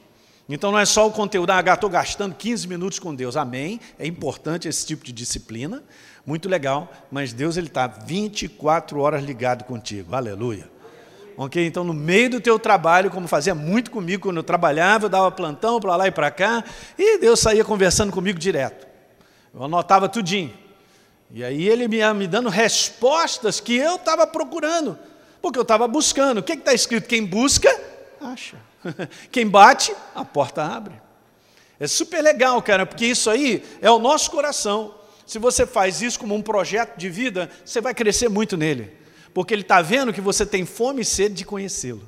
Então 0.49 0.73
não 0.73 0.79
é 0.79 0.87
só 0.87 1.07
o 1.07 1.11
conteúdo, 1.11 1.51
ah, 1.51 1.61
estou 1.61 1.91
gastando 1.91 2.35
15 2.35 2.67
minutos 2.69 2.99
com 2.99 3.15
Deus, 3.15 3.37
amém, 3.37 3.81
é 3.99 4.07
importante 4.07 4.67
esse 4.67 4.87
tipo 4.87 5.05
de 5.05 5.13
disciplina, 5.13 5.83
muito 6.25 6.49
legal, 6.49 6.91
mas 7.11 7.33
Deus 7.33 7.57
ele 7.57 7.67
está 7.67 7.87
24 7.87 8.99
horas 8.99 9.23
ligado 9.23 9.65
contigo, 9.65 10.15
aleluia. 10.15 10.78
Ok? 11.39 11.65
Então, 11.65 11.85
no 11.85 11.95
meio 11.95 12.29
do 12.31 12.41
teu 12.41 12.59
trabalho, 12.59 13.13
como 13.13 13.29
fazia 13.29 13.55
muito 13.55 13.93
comigo 13.93 14.25
quando 14.25 14.39
eu 14.39 14.43
trabalhava, 14.43 15.07
eu 15.07 15.09
dava 15.09 15.31
plantão 15.31 15.79
para 15.79 15.95
lá 15.95 16.09
e 16.09 16.11
para 16.11 16.33
cá, 16.33 16.65
e 16.99 17.19
Deus 17.19 17.39
saía 17.39 17.65
conversando 17.65 18.13
comigo 18.13 18.41
direto. 18.41 18.89
Eu 19.55 19.63
anotava 19.63 20.09
tudinho. 20.09 20.53
E 21.31 21.45
aí 21.45 21.69
ele 21.69 21.87
me, 21.87 21.99
me 22.15 22.27
dando 22.27 22.49
respostas 22.49 23.61
que 23.61 23.77
eu 23.77 23.95
estava 23.95 24.27
procurando, 24.27 24.99
porque 25.41 25.57
eu 25.57 25.63
estava 25.63 25.87
buscando. 25.87 26.39
O 26.39 26.43
que 26.43 26.55
está 26.55 26.75
escrito? 26.75 27.07
Quem 27.07 27.25
busca, 27.25 27.71
acha. 28.21 28.57
Quem 29.31 29.47
bate, 29.47 29.95
a 30.17 30.25
porta 30.25 30.65
abre. 30.65 30.95
É 31.79 31.87
super 31.87 32.21
legal, 32.21 32.61
cara, 32.61 32.85
porque 32.85 33.07
isso 33.07 33.31
aí 33.31 33.65
é 33.81 33.89
o 33.89 34.01
nosso 34.01 34.33
coração. 34.33 34.93
Se 35.25 35.39
você 35.39 35.65
faz 35.65 36.03
isso 36.03 36.19
como 36.19 36.35
um 36.35 36.43
projeto 36.43 36.97
de 36.97 37.09
vida, 37.09 37.49
você 37.65 37.81
vai 37.81 37.95
crescer 37.95 38.29
muito 38.29 38.57
nele, 38.57 38.93
porque 39.39 39.55
ele 39.55 39.63
está 39.63 39.81
vendo 39.81 40.13
que 40.13 40.21
você 40.21 40.45
tem 40.45 40.67
fome 40.67 41.03
e 41.03 41.05
sede 41.05 41.37
de 41.37 41.45
conhecê-lo. 41.45 42.03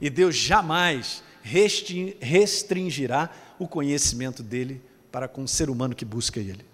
E 0.00 0.10
Deus 0.10 0.36
jamais 0.36 1.22
restringirá 1.42 3.30
o 3.58 3.66
conhecimento 3.66 4.42
dele 4.42 4.82
para 5.10 5.26
com 5.26 5.44
o 5.44 5.48
ser 5.48 5.70
humano 5.70 5.94
que 5.94 6.04
busca 6.04 6.38
ele 6.38 6.68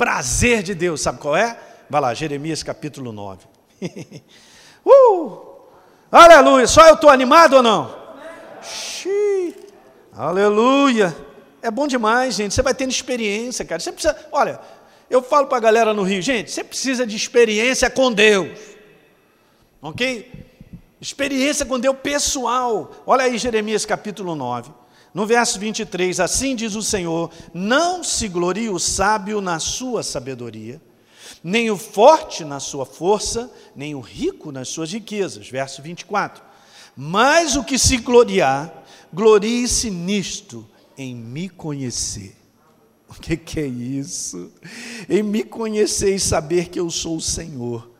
prazer 0.00 0.62
de 0.62 0.74
Deus, 0.74 1.02
sabe 1.02 1.18
qual 1.18 1.36
é? 1.36 1.58
Vai 1.90 2.00
lá, 2.00 2.14
Jeremias 2.14 2.62
capítulo 2.62 3.12
9. 3.12 3.44
uh! 4.82 5.42
Aleluia! 6.10 6.66
Só 6.66 6.88
eu 6.88 6.94
estou 6.94 7.10
animado 7.10 7.56
ou 7.56 7.62
não? 7.62 7.94
Xiii. 8.62 9.54
Aleluia! 10.10 11.14
É 11.60 11.70
bom 11.70 11.86
demais, 11.86 12.34
gente. 12.34 12.54
Você 12.54 12.62
vai 12.62 12.72
tendo 12.72 12.90
experiência, 12.90 13.62
cara. 13.62 13.78
Você 13.78 13.92
precisa. 13.92 14.16
Olha, 14.32 14.58
eu 15.10 15.20
falo 15.20 15.48
para 15.48 15.58
a 15.58 15.60
galera 15.60 15.92
no 15.92 16.04
Rio, 16.04 16.22
gente, 16.22 16.52
você 16.52 16.62
precisa 16.62 17.04
de 17.04 17.16
experiência 17.16 17.90
com 17.90 18.12
Deus. 18.12 18.56
Ok? 19.82 20.30
Experiência 21.00 21.66
com 21.66 21.80
Deus 21.80 21.96
pessoal. 22.00 22.92
Olha 23.04 23.24
aí, 23.24 23.36
Jeremias 23.36 23.84
capítulo 23.84 24.36
9. 24.36 24.70
No 25.12 25.26
verso 25.26 25.58
23, 25.58 26.20
assim 26.20 26.54
diz 26.54 26.76
o 26.76 26.82
Senhor: 26.82 27.30
Não 27.52 28.04
se 28.04 28.28
glorie 28.28 28.68
o 28.68 28.78
sábio 28.78 29.40
na 29.40 29.58
sua 29.58 30.04
sabedoria, 30.04 30.80
nem 31.42 31.70
o 31.70 31.76
forte 31.76 32.44
na 32.44 32.60
sua 32.60 32.86
força, 32.86 33.50
nem 33.74 33.94
o 33.96 34.00
rico 34.00 34.52
nas 34.52 34.68
suas 34.68 34.92
riquezas. 34.92 35.48
Verso 35.48 35.82
24. 35.82 36.40
Mas 36.96 37.56
o 37.56 37.64
que 37.64 37.78
se 37.78 37.96
gloriar, 37.96 38.72
glorie-se 39.12 39.90
nisto, 39.90 40.64
em 40.96 41.16
me 41.16 41.48
conhecer. 41.48 42.39
O 43.16 43.20
que, 43.20 43.36
que 43.36 43.58
é 43.58 43.66
isso? 43.66 44.52
Em 45.08 45.22
me 45.22 45.42
conhecer 45.42 46.14
e 46.14 46.20
saber 46.20 46.68
que 46.68 46.78
eu 46.78 46.88
sou 46.90 47.16
o 47.16 47.20
Senhor, 47.20 47.90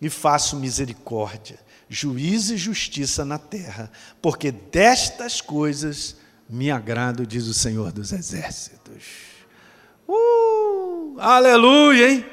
e 0.00 0.08
faço 0.08 0.56
misericórdia, 0.56 1.58
juízo 1.88 2.54
e 2.54 2.58
justiça 2.58 3.24
na 3.24 3.38
terra, 3.38 3.90
porque 4.20 4.50
destas 4.50 5.40
coisas 5.40 6.16
me 6.48 6.70
agrado, 6.70 7.26
diz 7.26 7.46
o 7.46 7.54
Senhor 7.54 7.92
dos 7.92 8.12
Exércitos. 8.12 9.04
Uh, 10.08 11.16
aleluia, 11.18 12.10
hein? 12.10 12.26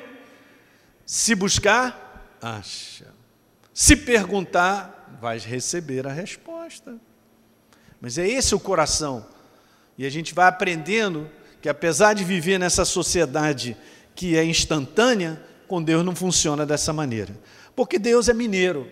Se 1.05 1.35
buscar, 1.35 2.35
acha. 2.41 3.13
Se 3.73 3.95
perguntar, 3.95 5.17
vais 5.21 5.45
receber 5.45 6.07
a 6.07 6.11
resposta. 6.11 6.97
Mas 8.01 8.17
é 8.17 8.27
esse 8.27 8.55
o 8.55 8.59
coração. 8.59 9.25
E 9.97 10.05
a 10.05 10.09
gente 10.09 10.33
vai 10.33 10.47
aprendendo 10.47 11.29
que, 11.61 11.69
apesar 11.69 12.13
de 12.13 12.23
viver 12.23 12.59
nessa 12.59 12.85
sociedade 12.85 13.75
que 14.15 14.37
é 14.37 14.43
instantânea, 14.43 15.41
com 15.67 15.81
Deus 15.81 16.03
não 16.03 16.15
funciona 16.15 16.65
dessa 16.65 16.91
maneira. 16.93 17.35
Porque 17.75 17.99
Deus 17.99 18.29
é 18.29 18.33
mineiro 18.33 18.87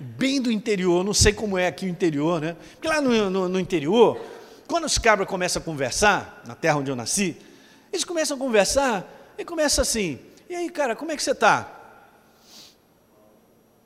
bem 0.00 0.40
do 0.40 0.50
interior, 0.50 1.04
não 1.04 1.12
sei 1.12 1.30
como 1.32 1.58
é 1.58 1.66
aqui 1.66 1.84
o 1.84 1.88
interior, 1.88 2.40
né? 2.40 2.56
Porque 2.72 2.88
lá 2.88 3.02
no, 3.02 3.28
no, 3.28 3.48
no 3.50 3.60
interior, 3.60 4.18
quando 4.66 4.84
os 4.84 4.96
cabras 4.96 5.28
começam 5.28 5.60
a 5.60 5.64
conversar, 5.64 6.42
na 6.46 6.54
terra 6.54 6.78
onde 6.78 6.90
eu 6.90 6.96
nasci, 6.96 7.36
eles 7.92 8.04
começam 8.04 8.36
a 8.36 8.40
conversar 8.40 9.34
E 9.36 9.44
começa 9.44 9.82
assim: 9.82 10.18
E 10.48 10.54
aí, 10.54 10.70
cara, 10.70 10.96
como 10.96 11.12
é 11.12 11.16
que 11.16 11.22
você 11.22 11.32
está? 11.32 11.76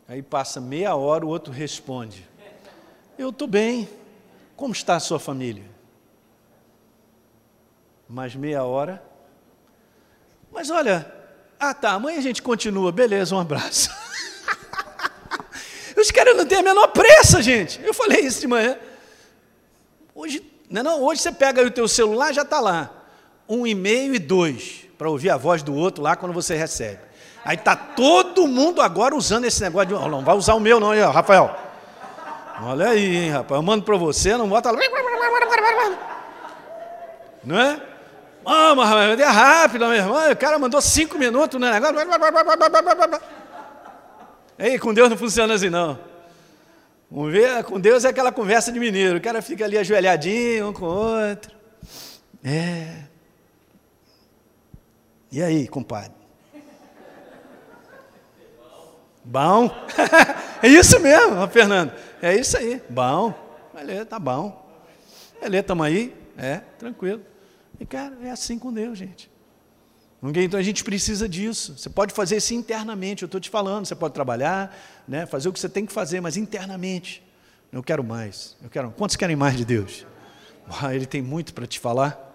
Aí 0.06 0.22
passa 0.22 0.60
meia 0.60 0.94
hora, 0.94 1.24
o 1.26 1.28
outro 1.28 1.52
responde: 1.52 2.28
Eu 3.18 3.30
estou 3.30 3.48
bem. 3.48 3.88
Como 4.54 4.72
está 4.72 4.94
a 4.94 5.00
sua 5.00 5.18
família? 5.18 5.64
Mais 8.08 8.34
meia 8.34 8.62
hora. 8.62 9.02
Mas 10.52 10.70
olha, 10.70 11.10
ah 11.58 11.74
tá, 11.74 11.92
amanhã 11.92 12.18
a 12.18 12.22
gente 12.22 12.42
continua, 12.42 12.92
beleza, 12.92 13.34
um 13.34 13.40
abraço. 13.40 13.90
Os 15.96 16.10
caras 16.10 16.36
não 16.36 16.46
têm 16.46 16.58
a 16.58 16.62
menor 16.62 16.88
pressa, 16.88 17.42
gente. 17.42 17.80
Eu 17.82 17.94
falei 17.94 18.20
isso 18.20 18.40
de 18.40 18.46
manhã. 18.46 18.76
Hoje, 20.14 20.44
não, 20.68 20.80
é 20.80 20.84
não, 20.84 21.02
hoje 21.02 21.22
você 21.22 21.32
pega 21.32 21.62
o 21.62 21.70
teu 21.70 21.88
celular, 21.88 22.32
já 22.32 22.42
está 22.42 22.60
lá. 22.60 22.90
Um 23.48 23.66
e-mail 23.66 24.14
e 24.14 24.18
dois, 24.18 24.86
para 24.96 25.08
ouvir 25.08 25.30
a 25.30 25.36
voz 25.36 25.62
do 25.62 25.74
outro 25.74 26.02
lá 26.02 26.16
quando 26.16 26.32
você 26.32 26.54
recebe. 26.54 27.00
Aí 27.44 27.56
está 27.56 27.76
todo 27.76 28.46
mundo 28.46 28.80
agora 28.80 29.14
usando 29.14 29.44
esse 29.44 29.62
negócio 29.62 29.88
de. 29.88 29.94
Oh, 29.94 30.08
não 30.08 30.24
vai 30.24 30.34
usar 30.34 30.54
o 30.54 30.60
meu, 30.60 30.80
não, 30.80 30.92
aí, 30.92 31.00
Rafael. 31.00 31.54
Olha 32.62 32.88
aí, 32.88 33.16
hein, 33.16 33.30
rapaz. 33.30 33.58
Eu 33.58 33.62
mando 33.62 33.84
para 33.84 33.96
você, 33.96 34.36
não 34.36 34.48
bota 34.48 34.70
lá. 34.70 34.78
Não 37.44 37.60
é? 37.60 37.93
Ah, 38.46 38.74
mas 38.74 39.20
é 39.20 39.24
rápido, 39.24 39.87
meu 39.87 39.94
irmão. 39.94 40.30
O 40.30 40.37
cara 40.37 40.59
mandou 40.59 40.80
cinco 40.80 41.18
minutos 41.18 41.59
no 41.59 41.70
negócio. 41.70 41.96
Ei, 44.59 44.78
com 44.78 44.92
Deus 44.94 45.09
não 45.09 45.16
funciona 45.16 45.54
assim, 45.54 45.70
não. 45.70 45.98
Com 47.66 47.80
Deus 47.80 48.04
é 48.04 48.09
aquela 48.09 48.33
conversa 48.33 48.72
de 48.72 48.78
mineiro. 48.78 49.18
O 49.18 49.20
cara 49.20 49.40
fica 49.40 49.64
ali 49.64 49.78
ajoelhadinho 49.78 50.68
um 50.68 50.72
com 50.72 50.85
o 50.85 51.28
outro. 51.28 51.54
É. 52.44 53.04
E 55.30 55.42
aí, 55.42 55.66
compadre? 55.66 56.12
Bom? 59.24 59.70
é 60.62 60.68
isso 60.68 61.00
mesmo, 61.00 61.48
Fernando. 61.48 61.92
É 62.20 62.35
isso 62.35 62.57
aí. 62.59 62.83
Bom. 62.88 63.33
Beleza, 63.74 64.04
tá 64.04 64.18
bom. 64.18 64.64
Beleza, 65.40 65.62
estamos 65.62 65.87
aí. 65.87 66.14
É, 66.37 66.61
tranquilo. 66.78 67.22
E, 67.78 67.87
cara, 67.87 68.16
é 68.22 68.30
assim 68.30 68.58
com 68.58 68.72
Deus, 68.72 68.98
gente. 68.98 69.30
Então 70.22 70.58
a 70.58 70.62
gente 70.62 70.82
precisa 70.82 71.28
disso. 71.28 71.76
Você 71.76 71.90
pode 71.90 72.14
fazer 72.14 72.37
isso 72.37 72.54
internamente, 72.54 73.22
eu 73.22 73.26
estou 73.26 73.40
te 73.40 73.50
falando. 73.50 73.84
Você 73.84 73.94
pode 73.94 74.14
trabalhar, 74.14 74.74
né, 75.06 75.26
fazer 75.26 75.48
o 75.48 75.52
que 75.52 75.60
você 75.60 75.68
tem 75.68 75.84
que 75.84 75.92
fazer, 75.92 76.20
mas 76.20 76.37
internamente. 76.37 77.22
Eu 77.70 77.82
quero 77.82 78.02
mais. 78.02 78.56
Eu 78.62 78.70
quero. 78.70 78.90
Quantos 78.92 79.16
querem 79.16 79.37
mais 79.37 79.56
de 79.56 79.64
Deus? 79.64 80.06
Ele 80.92 81.04
tem 81.04 81.20
muito 81.20 81.52
para 81.52 81.66
te 81.66 81.78
falar. 81.78 82.32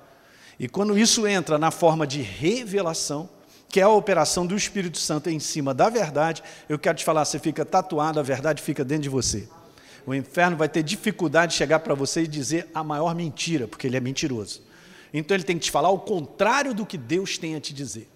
E 0.59 0.67
quando 0.67 0.97
isso 0.97 1.25
entra 1.25 1.57
na 1.57 1.71
forma 1.71 2.05
de 2.05 2.21
revelação, 2.21 3.29
que 3.69 3.79
é 3.79 3.83
a 3.83 3.89
operação 3.89 4.45
do 4.45 4.55
Espírito 4.55 4.97
Santo 4.97 5.29
em 5.29 5.39
cima 5.39 5.73
da 5.73 5.89
verdade, 5.89 6.43
eu 6.67 6.77
quero 6.77 6.97
te 6.97 7.05
falar, 7.05 7.23
você 7.23 7.39
fica 7.39 7.63
tatuado, 7.63 8.19
a 8.19 8.23
verdade 8.23 8.61
fica 8.61 8.83
dentro 8.83 9.03
de 9.03 9.09
você. 9.09 9.47
O 10.05 10.13
inferno 10.13 10.57
vai 10.57 10.67
ter 10.67 10.83
dificuldade 10.83 11.53
de 11.53 11.57
chegar 11.57 11.79
para 11.79 11.95
você 11.95 12.23
e 12.23 12.27
dizer 12.27 12.69
a 12.73 12.83
maior 12.83 13.15
mentira, 13.15 13.67
porque 13.67 13.87
ele 13.87 13.95
é 13.95 13.99
mentiroso. 13.99 14.61
Então 15.13 15.35
ele 15.35 15.43
tem 15.43 15.57
que 15.57 15.65
te 15.65 15.71
falar 15.71 15.89
o 15.89 15.99
contrário 15.99 16.73
do 16.73 16.85
que 16.85 16.97
Deus 16.97 17.37
tem 17.37 17.55
a 17.55 17.59
te 17.59 17.73
dizer. 17.73 18.07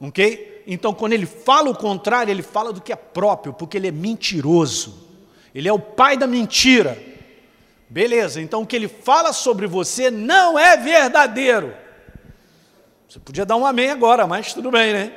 Ok? 0.00 0.64
Então 0.66 0.92
quando 0.92 1.12
ele 1.12 1.26
fala 1.26 1.70
o 1.70 1.76
contrário, 1.76 2.30
ele 2.30 2.42
fala 2.42 2.72
do 2.72 2.80
que 2.80 2.92
é 2.92 2.96
próprio, 2.96 3.52
porque 3.52 3.76
ele 3.76 3.88
é 3.88 3.92
mentiroso. 3.92 5.06
Ele 5.54 5.68
é 5.68 5.72
o 5.72 5.78
pai 5.78 6.16
da 6.16 6.26
mentira. 6.26 7.00
Beleza, 7.88 8.40
então 8.40 8.62
o 8.62 8.66
que 8.66 8.74
ele 8.74 8.88
fala 8.88 9.32
sobre 9.32 9.66
você 9.66 10.10
não 10.10 10.58
é 10.58 10.76
verdadeiro. 10.76 11.72
Você 13.08 13.20
podia 13.20 13.46
dar 13.46 13.56
um 13.56 13.64
amém 13.64 13.90
agora, 13.90 14.26
mas 14.26 14.52
tudo 14.52 14.70
bem, 14.70 14.92
né? 14.92 15.12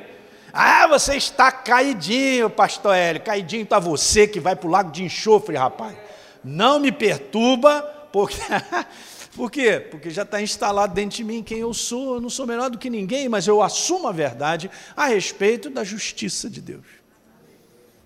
Ah, 0.52 0.86
você 0.86 1.16
está 1.16 1.50
caidinho, 1.50 2.48
pastor 2.48 2.94
Hélio. 2.94 3.22
Caidinho 3.22 3.64
está 3.64 3.78
você 3.78 4.26
que 4.26 4.40
vai 4.40 4.56
para 4.56 4.68
o 4.68 4.70
lago 4.70 4.90
de 4.90 5.04
enxofre, 5.04 5.56
rapaz. 5.56 5.96
Não 6.42 6.78
me 6.78 6.90
perturba, 6.90 7.82
porque 8.12 8.40
Por 9.34 9.50
quê? 9.50 9.78
Porque 9.78 10.10
já 10.10 10.22
está 10.22 10.42
instalado 10.42 10.92
dentro 10.92 11.18
de 11.18 11.24
mim 11.24 11.42
quem 11.42 11.58
eu 11.58 11.72
sou. 11.72 12.16
Eu 12.16 12.20
não 12.20 12.28
sou 12.30 12.46
melhor 12.46 12.68
do 12.68 12.78
que 12.78 12.90
ninguém, 12.90 13.28
mas 13.28 13.46
eu 13.46 13.62
assumo 13.62 14.08
a 14.08 14.12
verdade 14.12 14.70
a 14.96 15.06
respeito 15.06 15.70
da 15.70 15.84
justiça 15.84 16.50
de 16.50 16.60
Deus. 16.60 16.84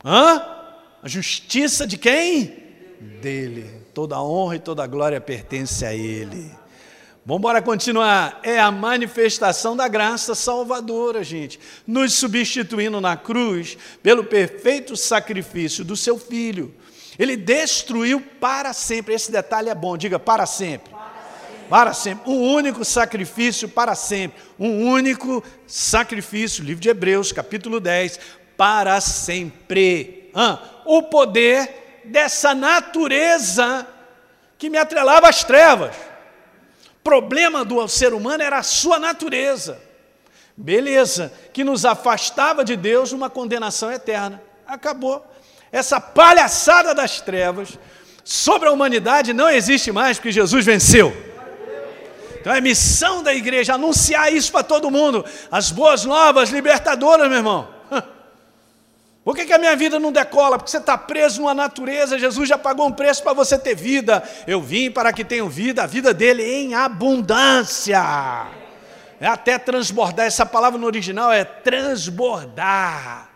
Hã? 0.05 0.45
A 1.03 1.09
justiça 1.09 1.87
de 1.87 1.97
quem? 1.97 2.63
Dele. 3.23 3.71
Toda 3.95 4.17
a 4.17 4.23
honra 4.23 4.57
e 4.57 4.59
toda 4.59 4.85
a 4.85 4.87
glória 4.87 5.21
pertence 5.21 5.85
a 5.85 5.95
Ele. 5.95 6.51
Vamos 7.25 7.41
embora 7.41 7.63
continuar. 7.63 8.41
É 8.43 8.61
a 8.61 8.71
manifestação 8.71 9.75
da 9.75 9.89
graça 9.89 10.35
salvadora, 10.35 11.25
gente, 11.25 11.59
nos 11.87 12.13
substituindo 12.13 13.01
na 13.01 13.17
cruz 13.17 13.79
pelo 14.03 14.25
perfeito 14.25 14.95
sacrifício 14.95 15.83
do 15.85 15.97
seu 15.97 16.19
filho. 16.19 16.75
Ele 17.19 17.35
destruiu 17.35 18.21
para 18.21 18.75
sempre. 18.75 19.15
Esse 19.15 19.33
detalhe 19.33 19.71
é 19.71 19.75
bom, 19.75 19.97
diga 19.97 20.19
para 20.19 20.45
sempre 20.45 20.94
para 21.69 21.93
sempre. 21.93 22.31
Um 22.31 22.55
único 22.55 22.85
sacrifício 22.85 23.69
para 23.69 23.95
sempre. 23.95 24.43
Um 24.59 24.89
único 24.89 25.43
sacrifício. 25.67 26.65
Livro 26.65 26.81
de 26.81 26.89
Hebreus, 26.89 27.33
capítulo 27.33 27.81
10. 27.81 28.19
Para 28.57 29.01
sempre. 29.01 30.31
Ah, 30.35 30.59
o 30.85 31.03
poder 31.05 32.03
dessa 32.05 32.55
natureza 32.55 33.87
que 34.59 34.71
me 34.71 34.79
atrelava 34.79 35.29
às 35.29 35.45
trevas. 35.45 35.95
Problema 37.03 37.65
do 37.65 37.87
ser 37.89 38.15
humano 38.15 38.43
era 38.43 38.59
a 38.59 38.63
sua 38.63 38.99
natureza. 38.99 39.79
Beleza, 40.57 41.33
que 41.53 41.65
nos 41.65 41.85
afastava 41.85 42.65
de 42.65 42.77
Deus 42.77 43.13
uma 43.13 43.29
condenação 43.29 43.93
eterna. 43.93 44.41
Acabou. 44.67 45.25
Essa 45.71 46.01
palhaçada 46.01 46.95
das 46.95 47.21
trevas 47.21 47.79
sobre 48.25 48.69
a 48.69 48.73
humanidade 48.73 49.33
não 49.33 49.51
existe 49.51 49.91
mais, 49.93 50.17
porque 50.17 50.33
Jesus 50.33 50.65
venceu. 50.65 51.34
Então 52.45 52.53
é 52.53 52.61
missão 52.61 53.23
da 53.23 53.33
igreja 53.33 53.73
anunciar 53.73 54.31
isso 54.31 54.53
para 54.53 54.63
todo 54.63 54.91
mundo. 54.91 55.25
As 55.51 55.71
boas 55.71 56.05
novas 56.05 56.51
libertadoras, 56.51 57.27
meu 57.27 57.39
irmão. 57.39 57.71
Por 59.25 59.35
que, 59.35 59.47
que 59.47 59.53
a 59.55 59.59
minha 59.59 59.75
vida 59.75 59.99
não 59.99 60.13
decola? 60.13 60.59
Porque 60.59 60.71
você 60.71 60.77
está 60.77 60.99
preso 60.99 61.41
numa 61.41 61.55
natureza, 61.55 62.19
Jesus 62.19 62.47
já 62.47 62.59
pagou 62.59 62.87
um 62.87 62.93
preço 62.93 63.23
para 63.23 63.33
você 63.33 63.57
ter 63.59 63.75
vida. 63.75 64.23
Eu 64.47 64.61
vim 64.61 64.91
para 64.91 65.11
que 65.11 65.25
tenham 65.25 65.49
vida, 65.49 65.85
a 65.85 65.87
vida 65.87 66.13
dele 66.13 66.43
em 66.43 66.75
abundância. 66.75 68.47
É 69.19 69.27
até 69.27 69.59
transbordar, 69.59 70.27
essa 70.27 70.45
palavra 70.45 70.79
no 70.79 70.85
original 70.85 71.33
é 71.33 71.45
transbordar. 71.45 73.31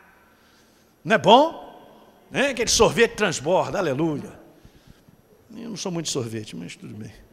Não 1.03 1.15
é 1.15 1.19
bom? 1.19 1.83
É 2.31 2.49
aquele 2.49 2.69
sorvete 2.69 3.13
transborda, 3.13 3.79
aleluia. 3.79 4.39
Eu 5.57 5.71
não 5.71 5.79
sou 5.79 5.91
muito 5.91 6.11
sorvete, 6.11 6.55
mas 6.55 6.77
tudo 6.77 6.95
bem. 6.95 7.28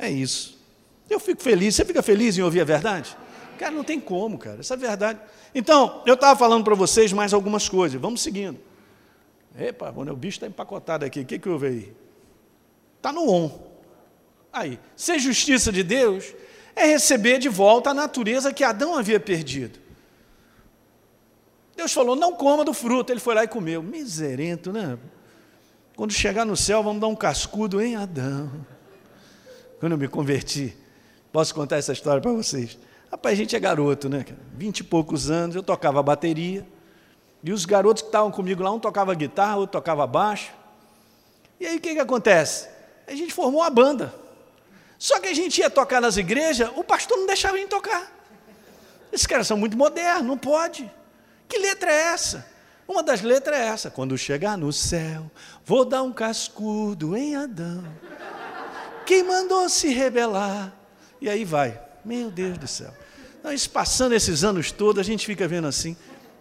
É 0.00 0.10
isso. 0.10 0.58
Eu 1.08 1.20
fico 1.20 1.42
feliz. 1.42 1.74
Você 1.74 1.84
fica 1.84 2.02
feliz 2.02 2.38
em 2.38 2.42
ouvir 2.42 2.62
a 2.62 2.64
verdade? 2.64 3.14
Cara, 3.58 3.70
não 3.70 3.84
tem 3.84 4.00
como, 4.00 4.38
cara. 4.38 4.60
Essa 4.60 4.72
é 4.72 4.76
a 4.76 4.80
verdade. 4.80 5.20
Então, 5.54 6.02
eu 6.06 6.14
estava 6.14 6.38
falando 6.38 6.64
para 6.64 6.74
vocês 6.74 7.12
mais 7.12 7.34
algumas 7.34 7.68
coisas. 7.68 8.00
Vamos 8.00 8.22
seguindo. 8.22 8.58
Epa, 9.58 9.90
o 9.94 10.16
bicho 10.16 10.38
está 10.38 10.46
empacotado 10.46 11.04
aqui. 11.04 11.20
O 11.20 11.26
que, 11.26 11.38
que 11.38 11.48
houve 11.48 11.66
aí? 11.66 11.92
Está 12.96 13.12
no 13.12 13.30
on. 13.30 13.50
Aí, 14.50 14.80
ser 14.96 15.18
justiça 15.18 15.70
de 15.70 15.82
Deus 15.82 16.32
é 16.74 16.86
receber 16.86 17.38
de 17.38 17.50
volta 17.50 17.90
a 17.90 17.94
natureza 17.94 18.54
que 18.54 18.64
Adão 18.64 18.96
havia 18.96 19.20
perdido. 19.20 19.78
Deus 21.76 21.92
falou: 21.92 22.16
não 22.16 22.32
coma 22.32 22.64
do 22.64 22.72
fruto. 22.72 23.12
Ele 23.12 23.20
foi 23.20 23.34
lá 23.34 23.44
e 23.44 23.48
comeu. 23.48 23.82
Miserento, 23.82 24.72
né? 24.72 24.98
Quando 25.94 26.12
chegar 26.12 26.46
no 26.46 26.56
céu, 26.56 26.82
vamos 26.82 27.02
dar 27.02 27.08
um 27.08 27.16
cascudo 27.16 27.82
em 27.82 27.96
Adão 27.96 28.50
quando 29.80 29.92
eu 29.92 29.98
me 29.98 30.06
converti. 30.06 30.76
Posso 31.32 31.54
contar 31.54 31.78
essa 31.78 31.92
história 31.92 32.20
para 32.20 32.30
vocês? 32.30 32.78
Rapaz, 33.10 33.32
a 33.32 33.36
gente 33.36 33.56
é 33.56 33.58
garoto, 33.58 34.08
né? 34.08 34.24
Vinte 34.54 34.80
e 34.80 34.84
poucos 34.84 35.30
anos, 35.30 35.56
eu 35.56 35.62
tocava 35.62 36.00
bateria. 36.02 36.64
E 37.42 37.50
os 37.50 37.64
garotos 37.64 38.02
que 38.02 38.08
estavam 38.08 38.30
comigo 38.30 38.62
lá, 38.62 38.70
um 38.70 38.78
tocava 38.78 39.14
guitarra, 39.14 39.56
outro 39.56 39.72
tocava 39.72 40.06
baixo. 40.06 40.52
E 41.58 41.66
aí 41.66 41.78
o 41.78 41.80
que, 41.80 41.94
que 41.94 42.00
acontece? 42.00 42.68
A 43.06 43.14
gente 43.14 43.32
formou 43.32 43.62
a 43.62 43.70
banda. 43.70 44.14
Só 44.98 45.18
que 45.18 45.28
a 45.28 45.34
gente 45.34 45.58
ia 45.58 45.70
tocar 45.70 46.00
nas 46.00 46.18
igrejas, 46.18 46.70
o 46.76 46.84
pastor 46.84 47.16
não 47.16 47.26
deixava 47.26 47.56
a 47.56 47.58
gente 47.58 47.70
tocar. 47.70 48.12
Esses 49.10 49.26
caras 49.26 49.46
são 49.46 49.56
muito 49.56 49.76
modernos, 49.76 50.26
não 50.26 50.36
pode. 50.36 50.90
Que 51.48 51.58
letra 51.58 51.90
é 51.90 52.12
essa? 52.12 52.46
Uma 52.86 53.02
das 53.02 53.22
letras 53.22 53.58
é 53.58 53.66
essa: 53.66 53.90
Quando 53.90 54.16
chegar 54.18 54.58
no 54.58 54.72
céu, 54.72 55.30
vou 55.64 55.84
dar 55.84 56.02
um 56.02 56.12
cascudo 56.12 57.16
em 57.16 57.34
Adão. 57.34 57.84
Quem 59.10 59.24
mandou 59.24 59.68
se 59.68 59.88
rebelar? 59.88 60.72
E 61.20 61.28
aí 61.28 61.44
vai. 61.44 61.80
Meu 62.04 62.30
Deus 62.30 62.56
do 62.56 62.68
céu. 62.68 62.94
Isso 63.52 63.68
passando 63.68 64.14
esses 64.14 64.44
anos 64.44 64.70
todos, 64.70 65.00
a 65.00 65.02
gente 65.02 65.26
fica 65.26 65.48
vendo 65.48 65.66
assim, 65.66 65.96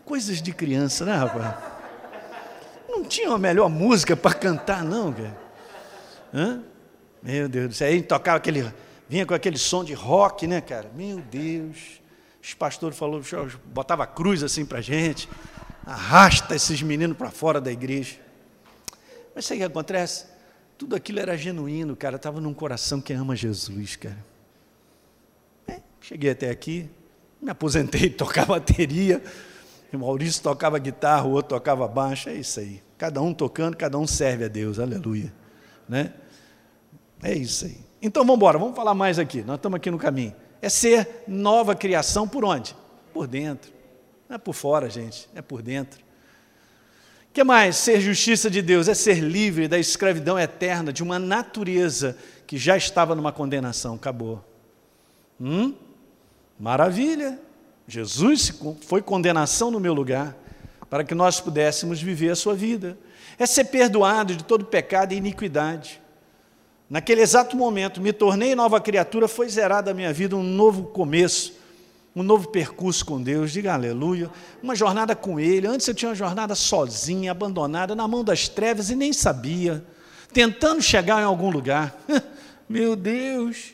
coisas 0.06 0.40
de 0.40 0.54
criança, 0.54 1.04
né, 1.04 1.16
rapaz? 1.16 1.56
Não 2.88 3.04
tinha 3.04 3.30
uma 3.30 3.40
melhor 3.40 3.70
música 3.70 4.16
para 4.16 4.36
cantar, 4.36 4.84
não, 4.84 5.12
cara. 5.12 5.36
Hã? 6.32 6.62
Meu 7.24 7.50
Deus 7.50 7.70
do 7.70 7.74
céu. 7.74 7.88
Aí 7.88 8.04
tocava 8.04 8.38
aquele. 8.38 8.72
Vinha 9.08 9.26
com 9.26 9.34
aquele 9.34 9.58
som 9.58 9.84
de 9.84 9.96
rock, 9.96 10.46
né, 10.46 10.62
cara? 10.62 10.92
Meu 10.94 11.18
Deus. 11.22 12.00
Os 12.40 12.54
pastores 12.54 12.96
falaram, 12.96 13.24
botava 13.66 14.06
cruz 14.06 14.44
assim 14.44 14.64
para 14.64 14.80
gente, 14.80 15.28
arrasta 15.88 16.56
esses 16.56 16.84
meninos 16.84 17.18
para 17.18 17.32
fora 17.32 17.60
da 17.60 17.72
igreja. 17.72 18.18
Mas 19.34 19.46
sabe 19.46 19.56
o 19.56 19.62
que 19.62 19.72
acontece? 19.72 20.26
Tudo 20.80 20.96
aquilo 20.96 21.20
era 21.20 21.36
genuíno, 21.36 21.94
cara, 21.94 22.16
estava 22.16 22.40
num 22.40 22.54
coração 22.54 23.02
que 23.02 23.12
ama 23.12 23.36
Jesus, 23.36 23.98
cara. 23.98 24.26
É, 25.68 25.82
cheguei 26.00 26.32
até 26.32 26.50
aqui, 26.50 26.90
me 27.42 27.52
aposentei, 27.52 28.10
tocar 28.16 28.46
bateria, 28.46 29.22
o 29.92 29.98
Maurício 29.98 30.42
tocava 30.42 30.80
guitarra, 30.80 31.28
o 31.28 31.32
outro 31.32 31.50
tocava 31.50 31.86
baixo, 31.86 32.30
é 32.30 32.36
isso 32.36 32.62
aí. 32.62 32.82
Cada 32.98 33.22
um 33.22 33.34
tocando, 33.34 33.76
cada 33.76 34.00
um 34.00 34.08
serve 34.08 34.46
a 34.46 34.48
Deus, 34.48 34.80
aleluia. 34.80 35.34
Né? 35.88 36.14
É 37.22 37.34
isso 37.34 37.66
aí. 37.66 37.78
Então 38.02 38.24
vamos 38.24 38.38
embora, 38.38 38.58
vamos 38.58 38.74
falar 38.74 38.94
mais 38.94 39.20
aqui, 39.20 39.42
nós 39.44 39.58
estamos 39.58 39.76
aqui 39.76 39.92
no 39.92 39.98
caminho. 39.98 40.34
É 40.62 40.70
ser 40.70 41.26
nova 41.28 41.76
criação 41.76 42.26
por 42.26 42.46
onde? 42.46 42.74
Por 43.14 43.28
dentro. 43.28 43.70
Não 44.30 44.38
é 44.38 44.40
por 44.40 44.54
fora, 44.54 44.90
gente, 44.90 45.28
é 45.36 45.42
por 45.42 45.62
dentro. 45.62 46.00
Que 47.40 47.44
mais? 47.46 47.78
Ser 47.78 48.02
justiça 48.02 48.50
de 48.50 48.62
Deus 48.62 48.90
é 48.90 48.94
ser 48.94 49.20
livre 49.22 49.66
da 49.66 49.80
escravidão 49.80 50.38
eterna 50.38 50.92
de 50.92 51.02
uma 51.02 51.18
natureza 51.18 52.18
que 52.46 52.58
já 52.58 52.76
estava 52.76 53.16
numa 53.16 53.32
condenação. 53.32 53.96
Acabou. 53.96 54.44
Hum? 55.40 55.74
Maravilha. 56.60 57.40
Jesus 57.88 58.52
foi 58.82 59.02
condenação 59.02 59.72
no 59.72 59.80
meu 59.80 59.94
lugar 59.94 60.36
para 60.90 61.02
que 61.02 61.16
nós 61.16 61.40
pudéssemos 61.40 62.02
viver 62.02 62.32
a 62.32 62.36
sua 62.36 62.54
vida. 62.54 62.98
É 63.38 63.46
ser 63.46 63.64
perdoado 63.64 64.36
de 64.36 64.44
todo 64.44 64.66
pecado 64.66 65.14
e 65.14 65.16
iniquidade. 65.16 66.02
Naquele 66.90 67.22
exato 67.22 67.56
momento, 67.56 68.02
me 68.02 68.12
tornei 68.12 68.54
nova 68.54 68.82
criatura, 68.82 69.30
foi 69.30 69.48
zerada 69.48 69.92
a 69.92 69.94
minha 69.94 70.12
vida, 70.12 70.36
um 70.36 70.44
novo 70.44 70.88
começo, 70.88 71.54
um 72.22 72.24
novo 72.24 72.50
percurso 72.50 73.06
com 73.06 73.22
Deus, 73.22 73.52
diga 73.52 73.74
aleluia, 73.74 74.30
uma 74.62 74.76
jornada 74.76 75.16
com 75.16 75.40
Ele. 75.40 75.68
Antes 75.68 75.88
eu 75.88 75.94
tinha 75.94 76.10
uma 76.10 76.16
jornada 76.16 76.54
sozinha, 76.54 77.32
abandonada, 77.32 77.96
na 77.96 78.08
mão 78.08 78.24
das 78.24 78.48
trevas 78.48 78.90
e 78.90 78.96
nem 78.96 79.14
sabia, 79.14 79.86
tentando 80.34 80.82
chegar 80.82 81.22
em 81.22 81.26
algum 81.26 81.50
lugar. 81.50 81.98
Meu 82.68 82.96
Deus! 82.96 83.74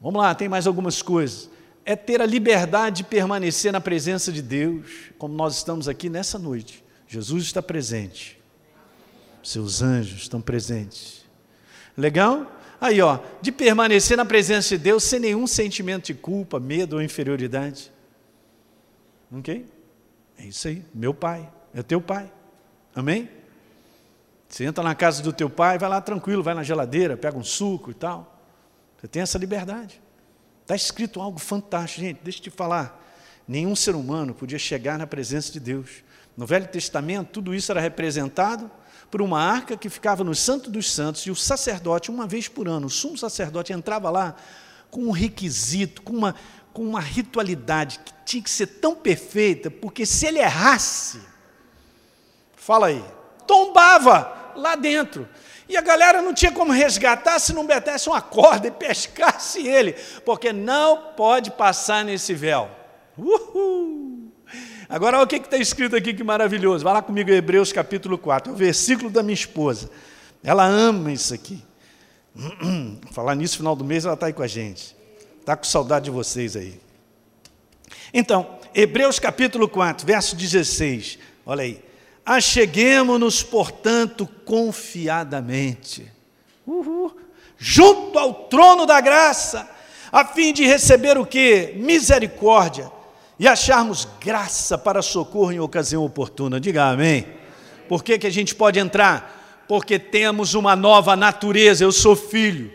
Vamos 0.00 0.20
lá, 0.20 0.34
tem 0.34 0.48
mais 0.48 0.66
algumas 0.66 1.02
coisas. 1.02 1.50
É 1.84 1.94
ter 1.94 2.20
a 2.20 2.26
liberdade 2.26 2.98
de 2.98 3.04
permanecer 3.04 3.72
na 3.72 3.80
presença 3.80 4.32
de 4.32 4.42
Deus, 4.42 5.10
como 5.18 5.34
nós 5.34 5.56
estamos 5.56 5.88
aqui 5.88 6.08
nessa 6.08 6.38
noite. 6.38 6.82
Jesus 7.06 7.44
está 7.44 7.62
presente, 7.62 8.40
seus 9.42 9.82
anjos 9.82 10.22
estão 10.22 10.40
presentes. 10.40 11.24
Legal? 11.96 12.50
Aí, 12.80 13.00
ó, 13.00 13.20
de 13.40 13.50
permanecer 13.50 14.16
na 14.16 14.24
presença 14.24 14.76
de 14.76 14.78
Deus 14.82 15.04
sem 15.04 15.18
nenhum 15.18 15.46
sentimento 15.46 16.06
de 16.06 16.14
culpa, 16.14 16.60
medo 16.60 16.96
ou 16.96 17.02
inferioridade. 17.02 17.90
Ok? 19.32 19.66
É 20.38 20.44
isso 20.44 20.68
aí. 20.68 20.84
Meu 20.94 21.14
pai, 21.14 21.48
é 21.74 21.82
teu 21.82 22.00
pai. 22.00 22.30
Amém? 22.94 23.28
Você 24.48 24.64
entra 24.64 24.84
na 24.84 24.94
casa 24.94 25.22
do 25.22 25.32
teu 25.32 25.50
pai, 25.50 25.78
vai 25.78 25.88
lá 25.88 26.00
tranquilo, 26.00 26.42
vai 26.42 26.54
na 26.54 26.62
geladeira, 26.62 27.16
pega 27.16 27.36
um 27.36 27.44
suco 27.44 27.90
e 27.90 27.94
tal. 27.94 28.40
Você 28.98 29.08
tem 29.08 29.22
essa 29.22 29.38
liberdade. 29.38 30.00
Está 30.62 30.74
escrito 30.74 31.20
algo 31.20 31.38
fantástico, 31.38 32.00
gente, 32.00 32.20
deixa 32.22 32.38
eu 32.38 32.44
te 32.44 32.50
falar. 32.50 33.02
Nenhum 33.46 33.76
ser 33.76 33.94
humano 33.94 34.34
podia 34.34 34.58
chegar 34.58 34.98
na 34.98 35.06
presença 35.06 35.52
de 35.52 35.60
Deus. 35.60 36.04
No 36.36 36.46
Velho 36.46 36.66
Testamento, 36.66 37.30
tudo 37.30 37.54
isso 37.54 37.70
era 37.70 37.80
representado 37.80 38.70
por 39.10 39.22
uma 39.22 39.40
arca 39.40 39.76
que 39.76 39.88
ficava 39.88 40.24
no 40.24 40.34
Santo 40.34 40.70
dos 40.70 40.92
Santos, 40.92 41.22
e 41.22 41.30
o 41.30 41.36
sacerdote, 41.36 42.10
uma 42.10 42.26
vez 42.26 42.48
por 42.48 42.68
ano, 42.68 42.86
o 42.86 42.90
sumo 42.90 43.16
sacerdote 43.16 43.72
entrava 43.72 44.10
lá 44.10 44.34
com 44.90 45.02
um 45.02 45.10
requisito, 45.10 46.02
com 46.02 46.12
uma, 46.12 46.34
com 46.72 46.82
uma 46.82 47.00
ritualidade 47.00 48.00
que 48.00 48.12
tinha 48.24 48.42
que 48.42 48.50
ser 48.50 48.66
tão 48.66 48.94
perfeita, 48.94 49.70
porque 49.70 50.04
se 50.04 50.26
ele 50.26 50.38
errasse, 50.38 51.20
fala 52.54 52.88
aí, 52.88 53.04
tombava 53.46 54.52
lá 54.56 54.74
dentro. 54.74 55.28
E 55.68 55.76
a 55.76 55.80
galera 55.80 56.22
não 56.22 56.32
tinha 56.32 56.52
como 56.52 56.72
resgatar 56.72 57.38
se 57.38 57.52
não 57.52 57.64
metesse 57.64 58.08
uma 58.08 58.20
corda 58.20 58.68
e 58.68 58.70
pescasse 58.70 59.66
ele, 59.66 59.92
porque 60.24 60.52
não 60.52 61.12
pode 61.16 61.50
passar 61.50 62.04
nesse 62.04 62.34
véu. 62.34 62.70
Uhul! 63.18 63.95
Agora, 64.88 65.16
olha 65.16 65.24
o 65.24 65.26
que 65.26 65.36
está 65.36 65.56
escrito 65.56 65.96
aqui, 65.96 66.14
que 66.14 66.22
maravilhoso. 66.22 66.84
Vai 66.84 66.94
lá 66.94 67.02
comigo, 67.02 67.28
Hebreus 67.30 67.72
capítulo 67.72 68.16
4, 68.16 68.52
é 68.52 68.54
o 68.54 68.56
versículo 68.56 69.10
da 69.10 69.22
minha 69.22 69.34
esposa. 69.34 69.90
Ela 70.44 70.64
ama 70.64 71.12
isso 71.12 71.34
aqui. 71.34 71.60
Falar 73.10 73.34
nisso, 73.34 73.56
final 73.56 73.74
do 73.74 73.84
mês, 73.84 74.04
ela 74.04 74.14
está 74.14 74.26
aí 74.26 74.32
com 74.32 74.42
a 74.42 74.46
gente. 74.46 74.94
Está 75.40 75.56
com 75.56 75.64
saudade 75.64 76.04
de 76.04 76.10
vocês 76.12 76.54
aí. 76.54 76.80
Então, 78.14 78.58
Hebreus 78.72 79.18
capítulo 79.18 79.68
4, 79.68 80.06
verso 80.06 80.36
16. 80.36 81.18
Olha 81.44 81.62
aí. 81.62 81.82
Acheguemos-nos, 82.24 83.42
portanto, 83.42 84.28
confiadamente, 84.44 86.10
uhul, 86.66 87.16
junto 87.56 88.18
ao 88.18 88.34
trono 88.34 88.86
da 88.86 89.00
graça, 89.00 89.68
a 90.12 90.24
fim 90.24 90.52
de 90.52 90.64
receber 90.64 91.18
o 91.18 91.26
que? 91.26 91.74
Misericórdia 91.76 92.95
e 93.38 93.46
acharmos 93.46 94.08
graça 94.20 94.78
para 94.78 95.02
socorro 95.02 95.52
em 95.52 95.60
ocasião 95.60 96.04
oportuna. 96.04 96.58
Diga 96.58 96.84
amém. 96.84 97.26
Por 97.88 98.02
que, 98.02 98.18
que 98.18 98.26
a 98.26 98.30
gente 98.30 98.54
pode 98.54 98.78
entrar? 98.78 99.64
Porque 99.68 99.98
temos 99.98 100.54
uma 100.54 100.74
nova 100.74 101.14
natureza. 101.14 101.84
Eu 101.84 101.92
sou 101.92 102.16
filho. 102.16 102.72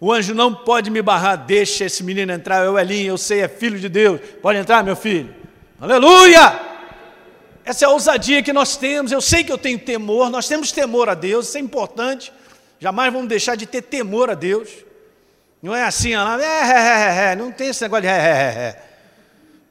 O 0.00 0.12
anjo 0.12 0.34
não 0.34 0.54
pode 0.54 0.90
me 0.90 1.02
barrar. 1.02 1.36
Deixa 1.36 1.84
esse 1.84 2.02
menino 2.02 2.32
entrar. 2.32 2.64
É 2.64 2.68
o 2.68 2.78
Elinho, 2.78 3.12
eu 3.12 3.18
sei, 3.18 3.40
é 3.40 3.48
filho 3.48 3.78
de 3.78 3.88
Deus. 3.88 4.20
Pode 4.40 4.58
entrar, 4.58 4.82
meu 4.82 4.96
filho. 4.96 5.34
Aleluia! 5.80 6.60
Essa 7.64 7.84
é 7.84 7.88
a 7.88 7.90
ousadia 7.90 8.42
que 8.42 8.52
nós 8.52 8.76
temos. 8.76 9.12
Eu 9.12 9.20
sei 9.20 9.44
que 9.44 9.52
eu 9.52 9.58
tenho 9.58 9.78
temor. 9.78 10.30
Nós 10.30 10.48
temos 10.48 10.72
temor 10.72 11.08
a 11.08 11.14
Deus. 11.14 11.48
Isso 11.48 11.58
é 11.58 11.60
importante. 11.60 12.32
Jamais 12.80 13.12
vamos 13.12 13.28
deixar 13.28 13.56
de 13.56 13.66
ter 13.66 13.82
temor 13.82 14.30
a 14.30 14.34
Deus. 14.34 14.70
Não 15.62 15.76
é 15.76 15.84
assim, 15.84 16.14
é, 16.14 16.18
é, 16.18 17.28
é, 17.28 17.32
é, 17.32 17.36
não 17.36 17.52
tem 17.52 17.68
esse 17.68 17.80
negócio 17.82 18.02
de 18.02 18.08
é, 18.08 18.10
é, 18.10 18.16
é. 18.16 18.91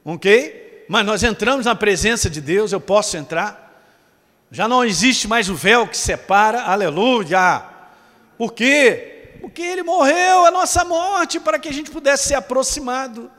Ok? 0.03 0.85
Mas 0.87 1.05
nós 1.05 1.23
entramos 1.23 1.65
na 1.65 1.75
presença 1.75 2.29
de 2.29 2.41
Deus, 2.41 2.71
eu 2.71 2.81
posso 2.81 3.15
entrar. 3.15 3.71
Já 4.51 4.67
não 4.67 4.83
existe 4.83 5.27
mais 5.27 5.47
o 5.49 5.55
véu 5.55 5.87
que 5.87 5.97
separa, 5.97 6.63
aleluia. 6.63 7.63
Por 8.37 8.51
quê? 8.51 9.37
Porque 9.39 9.61
ele 9.61 9.83
morreu 9.83 10.45
a 10.45 10.51
nossa 10.51 10.83
morte 10.83 11.39
para 11.39 11.57
que 11.57 11.69
a 11.69 11.73
gente 11.73 11.89
pudesse 11.89 12.27
ser 12.27 12.35
aproximado. 12.35 13.31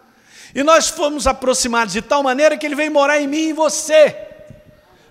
E 0.55 0.62
nós 0.62 0.88
fomos 0.88 1.27
aproximados 1.27 1.92
de 1.92 2.03
tal 2.03 2.22
maneira 2.22 2.57
que 2.57 2.64
ele 2.64 2.75
veio 2.75 2.92
morar 2.92 3.20
em 3.20 3.27
mim 3.27 3.38
e 3.38 3.51
em 3.51 3.53
você. 3.53 4.16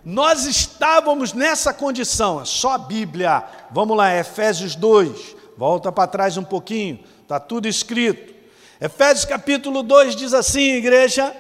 Nós 0.04 0.46
estávamos 0.46 1.34
nessa 1.34 1.74
condição, 1.74 2.42
é 2.42 2.46
só 2.46 2.72
a 2.72 2.78
Bíblia. 2.78 3.44
Vamos 3.70 3.96
lá, 3.96 4.16
Efésios 4.16 4.76
2. 4.76 5.36
Volta 5.56 5.92
para 5.92 6.08
trás 6.08 6.38
um 6.38 6.44
pouquinho, 6.44 7.04
está 7.22 7.40
tudo 7.40 7.68
escrito. 7.68 8.34
Efésios 8.82 9.26
capítulo 9.26 9.84
2 9.84 10.16
diz 10.16 10.34
assim, 10.34 10.72
igreja, 10.72 11.32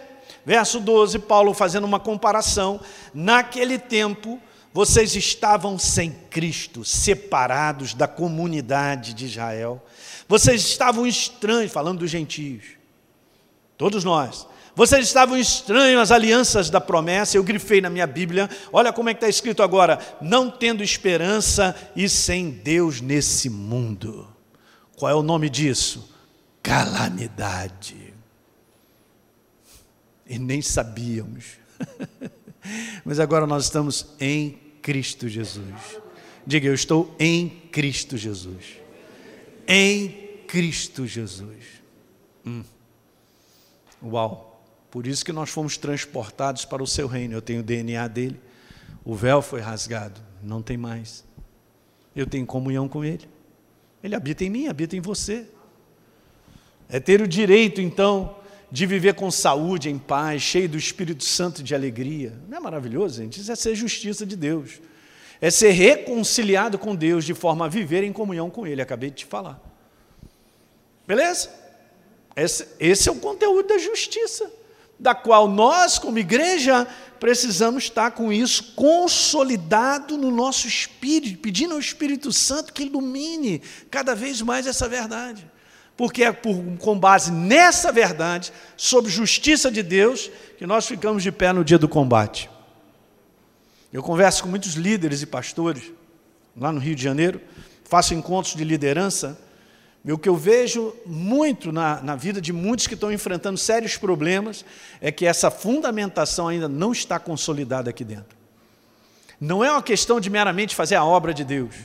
verso 0.45 0.79
12, 0.79 1.17
Paulo 1.17 1.55
fazendo 1.55 1.85
uma 1.85 1.99
comparação. 1.99 2.79
Naquele 3.15 3.79
tempo, 3.79 4.39
vocês 4.71 5.15
estavam 5.15 5.79
sem 5.79 6.11
Cristo, 6.29 6.85
separados 6.85 7.95
da 7.95 8.07
comunidade 8.07 9.15
de 9.15 9.25
Israel. 9.25 9.83
Vocês 10.27 10.61
estavam 10.61 11.07
estranhos, 11.07 11.71
falando 11.71 12.01
dos 12.01 12.11
gentios. 12.11 12.63
Todos 13.75 14.03
nós. 14.03 14.45
Vocês 14.75 15.07
estavam 15.07 15.35
estranhos 15.35 15.99
às 15.99 16.11
alianças 16.11 16.69
da 16.69 16.79
promessa. 16.79 17.37
Eu 17.37 17.43
grifei 17.43 17.81
na 17.81 17.89
minha 17.89 18.05
Bíblia. 18.05 18.47
Olha 18.71 18.93
como 18.93 19.09
é 19.09 19.15
que 19.15 19.17
está 19.17 19.27
escrito 19.27 19.63
agora: 19.63 19.97
não 20.21 20.49
tendo 20.51 20.83
esperança 20.83 21.75
e 21.95 22.07
sem 22.07 22.51
Deus 22.51 23.01
nesse 23.01 23.49
mundo. 23.49 24.27
Qual 24.95 25.11
é 25.11 25.15
o 25.15 25.23
nome 25.23 25.49
disso? 25.49 26.10
Calamidade. 26.61 28.13
E 30.25 30.39
nem 30.39 30.61
sabíamos. 30.61 31.57
Mas 33.03 33.19
agora 33.19 33.45
nós 33.47 33.65
estamos 33.65 34.07
em 34.19 34.59
Cristo 34.81 35.27
Jesus. 35.27 35.99
Diga, 36.45 36.67
eu 36.67 36.73
estou 36.73 37.13
em 37.19 37.49
Cristo 37.71 38.17
Jesus. 38.17 38.77
Em 39.67 40.09
Cristo 40.47 41.05
Jesus. 41.05 41.65
Hum. 42.45 42.63
Uau! 44.03 44.47
Por 44.89 45.07
isso 45.07 45.23
que 45.23 45.31
nós 45.31 45.49
fomos 45.49 45.77
transportados 45.77 46.65
para 46.65 46.83
o 46.83 46.87
seu 46.87 47.07
reino. 47.07 47.33
Eu 47.33 47.41
tenho 47.41 47.61
o 47.61 47.63
DNA 47.63 48.07
dele. 48.07 48.39
O 49.05 49.15
véu 49.15 49.41
foi 49.41 49.61
rasgado. 49.61 50.19
Não 50.43 50.61
tem 50.61 50.75
mais. 50.75 51.23
Eu 52.15 52.27
tenho 52.27 52.45
comunhão 52.45 52.89
com 52.89 53.05
ele. 53.05 53.29
Ele 54.03 54.15
habita 54.15 54.43
em 54.43 54.49
mim, 54.49 54.67
habita 54.67 54.95
em 54.95 54.99
você. 54.99 55.47
É 56.91 56.99
ter 56.99 57.21
o 57.21 57.27
direito, 57.27 57.79
então, 57.79 58.35
de 58.69 58.85
viver 58.85 59.15
com 59.15 59.31
saúde, 59.31 59.89
em 59.89 59.97
paz, 59.97 60.41
cheio 60.41 60.67
do 60.67 60.77
Espírito 60.77 61.23
Santo 61.23 61.63
de 61.63 61.73
alegria. 61.73 62.33
Não 62.49 62.57
é 62.57 62.59
maravilhoso, 62.59 63.21
gente? 63.21 63.39
Isso 63.39 63.51
é 63.51 63.55
ser 63.55 63.73
justiça 63.75 64.25
de 64.25 64.35
Deus. 64.35 64.81
É 65.39 65.49
ser 65.49 65.71
reconciliado 65.71 66.77
com 66.77 66.93
Deus 66.93 67.23
de 67.23 67.33
forma 67.33 67.65
a 67.65 67.69
viver 67.69 68.03
em 68.03 68.11
comunhão 68.11 68.49
com 68.49 68.67
Ele. 68.67 68.81
Acabei 68.81 69.09
de 69.09 69.17
te 69.17 69.25
falar. 69.25 69.59
Beleza? 71.07 71.49
Esse, 72.35 72.67
esse 72.79 73.09
é 73.09 73.11
o 73.11 73.15
conteúdo 73.15 73.69
da 73.69 73.77
justiça, 73.77 74.51
da 74.99 75.15
qual 75.15 75.47
nós, 75.49 75.97
como 75.97 76.19
igreja, 76.19 76.87
precisamos 77.19 77.85
estar 77.85 78.11
com 78.11 78.31
isso 78.33 78.73
consolidado 78.75 80.17
no 80.17 80.31
nosso 80.31 80.67
espírito, 80.67 81.39
pedindo 81.39 81.73
ao 81.73 81.79
Espírito 81.79 82.31
Santo 82.31 82.73
que 82.73 82.83
ilumine 82.83 83.61
cada 83.89 84.13
vez 84.15 84.41
mais 84.41 84.67
essa 84.67 84.87
verdade. 84.87 85.50
Porque 86.01 86.23
é 86.23 86.31
por, 86.31 86.59
com 86.79 86.97
base 86.97 87.31
nessa 87.31 87.91
verdade, 87.91 88.51
sobre 88.75 89.11
justiça 89.11 89.69
de 89.69 89.83
Deus, 89.83 90.31
que 90.57 90.65
nós 90.65 90.87
ficamos 90.87 91.21
de 91.21 91.31
pé 91.31 91.53
no 91.53 91.63
dia 91.63 91.77
do 91.77 91.87
combate. 91.87 92.49
Eu 93.93 94.01
converso 94.01 94.41
com 94.41 94.49
muitos 94.49 94.73
líderes 94.73 95.21
e 95.21 95.27
pastores 95.27 95.91
lá 96.57 96.71
no 96.71 96.79
Rio 96.79 96.95
de 96.95 97.03
Janeiro, 97.03 97.39
faço 97.83 98.15
encontros 98.15 98.55
de 98.55 98.63
liderança, 98.63 99.39
e 100.03 100.11
o 100.11 100.17
que 100.17 100.27
eu 100.27 100.35
vejo 100.35 100.91
muito 101.05 101.71
na, 101.71 102.01
na 102.01 102.15
vida 102.15 102.41
de 102.41 102.51
muitos 102.51 102.87
que 102.87 102.95
estão 102.95 103.11
enfrentando 103.11 103.59
sérios 103.59 103.95
problemas 103.95 104.65
é 105.01 105.11
que 105.11 105.27
essa 105.27 105.51
fundamentação 105.51 106.47
ainda 106.47 106.67
não 106.67 106.91
está 106.91 107.19
consolidada 107.19 107.91
aqui 107.91 108.03
dentro. 108.03 108.35
Não 109.39 109.63
é 109.63 109.71
uma 109.71 109.83
questão 109.83 110.19
de 110.19 110.31
meramente 110.31 110.75
fazer 110.75 110.95
a 110.95 111.05
obra 111.05 111.31
de 111.31 111.43
Deus. 111.43 111.75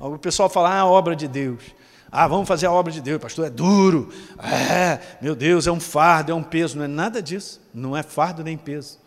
O 0.00 0.16
pessoal 0.16 0.48
fala, 0.48 0.70
ah, 0.70 0.80
a 0.80 0.86
obra 0.86 1.14
de 1.14 1.28
Deus. 1.28 1.76
Ah, 2.10 2.26
vamos 2.26 2.46
fazer 2.46 2.66
a 2.66 2.72
obra 2.72 2.92
de 2.92 3.00
Deus, 3.00 3.20
pastor, 3.20 3.46
é 3.46 3.50
duro. 3.50 4.12
É, 4.42 5.00
meu 5.20 5.34
Deus, 5.34 5.66
é 5.66 5.72
um 5.72 5.80
fardo, 5.80 6.32
é 6.32 6.34
um 6.34 6.42
peso. 6.42 6.76
Não 6.78 6.84
é 6.84 6.88
nada 6.88 7.20
disso. 7.22 7.60
Não 7.74 7.96
é 7.96 8.02
fardo 8.02 8.44
nem 8.44 8.56
peso. 8.56 8.98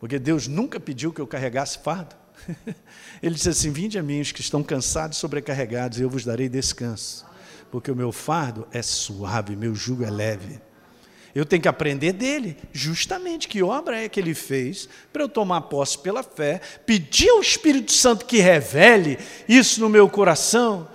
Porque 0.00 0.18
Deus 0.18 0.46
nunca 0.46 0.78
pediu 0.78 1.12
que 1.12 1.20
eu 1.20 1.26
carregasse 1.26 1.78
fardo. 1.78 2.14
Ele 3.22 3.34
disse 3.34 3.48
assim: 3.48 3.70
Vinde 3.70 3.98
a 3.98 4.02
mim 4.02 4.20
os 4.20 4.32
que 4.32 4.40
estão 4.40 4.62
cansados 4.62 5.16
e 5.16 5.20
sobrecarregados, 5.20 5.98
e 5.98 6.02
eu 6.02 6.10
vos 6.10 6.24
darei 6.24 6.48
descanso 6.48 7.28
porque 7.70 7.90
o 7.90 7.96
meu 7.96 8.12
fardo 8.12 8.66
é 8.72 8.82
suave, 8.82 9.56
meu 9.56 9.74
jugo 9.74 10.04
é 10.04 10.10
leve. 10.10 10.60
Eu 11.34 11.44
tenho 11.44 11.62
que 11.62 11.68
aprender 11.68 12.12
dele, 12.12 12.56
justamente 12.72 13.46
que 13.46 13.62
obra 13.62 14.02
é 14.02 14.08
que 14.08 14.18
ele 14.18 14.34
fez, 14.34 14.88
para 15.12 15.22
eu 15.22 15.28
tomar 15.28 15.62
posse 15.62 15.98
pela 15.98 16.22
fé, 16.22 16.60
pedir 16.86 17.28
ao 17.28 17.40
Espírito 17.40 17.92
Santo 17.92 18.24
que 18.24 18.38
revele 18.38 19.18
isso 19.48 19.80
no 19.80 19.88
meu 19.88 20.08
coração. 20.08 20.88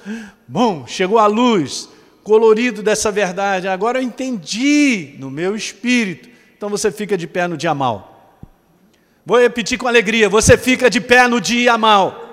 Bom, 0.54 0.86
chegou 0.86 1.18
a 1.18 1.26
luz, 1.26 1.90
colorido 2.24 2.84
dessa 2.84 3.12
verdade, 3.12 3.68
agora 3.68 3.98
eu 3.98 4.04
entendi 4.04 5.16
no 5.18 5.32
meu 5.32 5.56
espírito. 5.56 6.30
Então 6.56 6.70
você 6.70 6.92
fica 6.92 7.18
de 7.18 7.26
pé 7.26 7.48
no 7.48 7.58
dia 7.58 7.74
mal. 7.74 8.38
Vou 9.26 9.40
repetir 9.40 9.80
com 9.80 9.88
alegria: 9.88 10.30
você 10.30 10.56
fica 10.56 10.92
de 10.92 11.02
pé 11.02 11.28
no 11.28 11.42
dia 11.42 11.76
mal. 11.76 12.30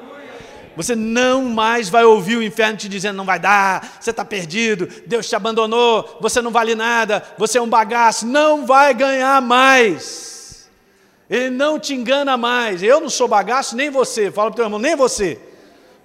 Você 0.77 0.95
não 0.95 1.45
mais 1.47 1.89
vai 1.89 2.05
ouvir 2.05 2.37
o 2.37 2.43
inferno 2.43 2.77
te 2.77 2.91
dizendo: 2.91 3.17
não 3.17 3.25
vai 3.25 3.39
dar, 3.39 3.97
você 3.99 4.11
está 4.11 4.23
perdido, 4.23 4.87
Deus 5.07 5.27
te 5.27 5.35
abandonou, 5.35 6.19
você 6.21 6.43
não 6.43 6.51
vale 6.51 6.75
nada, 6.75 7.25
você 7.39 7.57
é 7.57 7.63
um 7.63 7.71
bagaço. 7.71 8.27
Não 8.27 8.67
vai 8.67 8.93
ganhar 8.93 9.41
mais. 9.41 10.69
Ele 11.31 11.49
não 11.49 11.81
te 11.81 11.95
engana 11.95 12.37
mais. 12.37 12.83
Eu 12.83 13.01
não 13.01 13.09
sou 13.09 13.27
bagaço, 13.27 13.75
nem 13.75 13.89
você. 13.89 14.31
Fala 14.31 14.51
para 14.51 14.53
o 14.53 14.57
teu 14.57 14.65
irmão: 14.67 14.79
nem 14.79 14.95
você. 14.95 15.41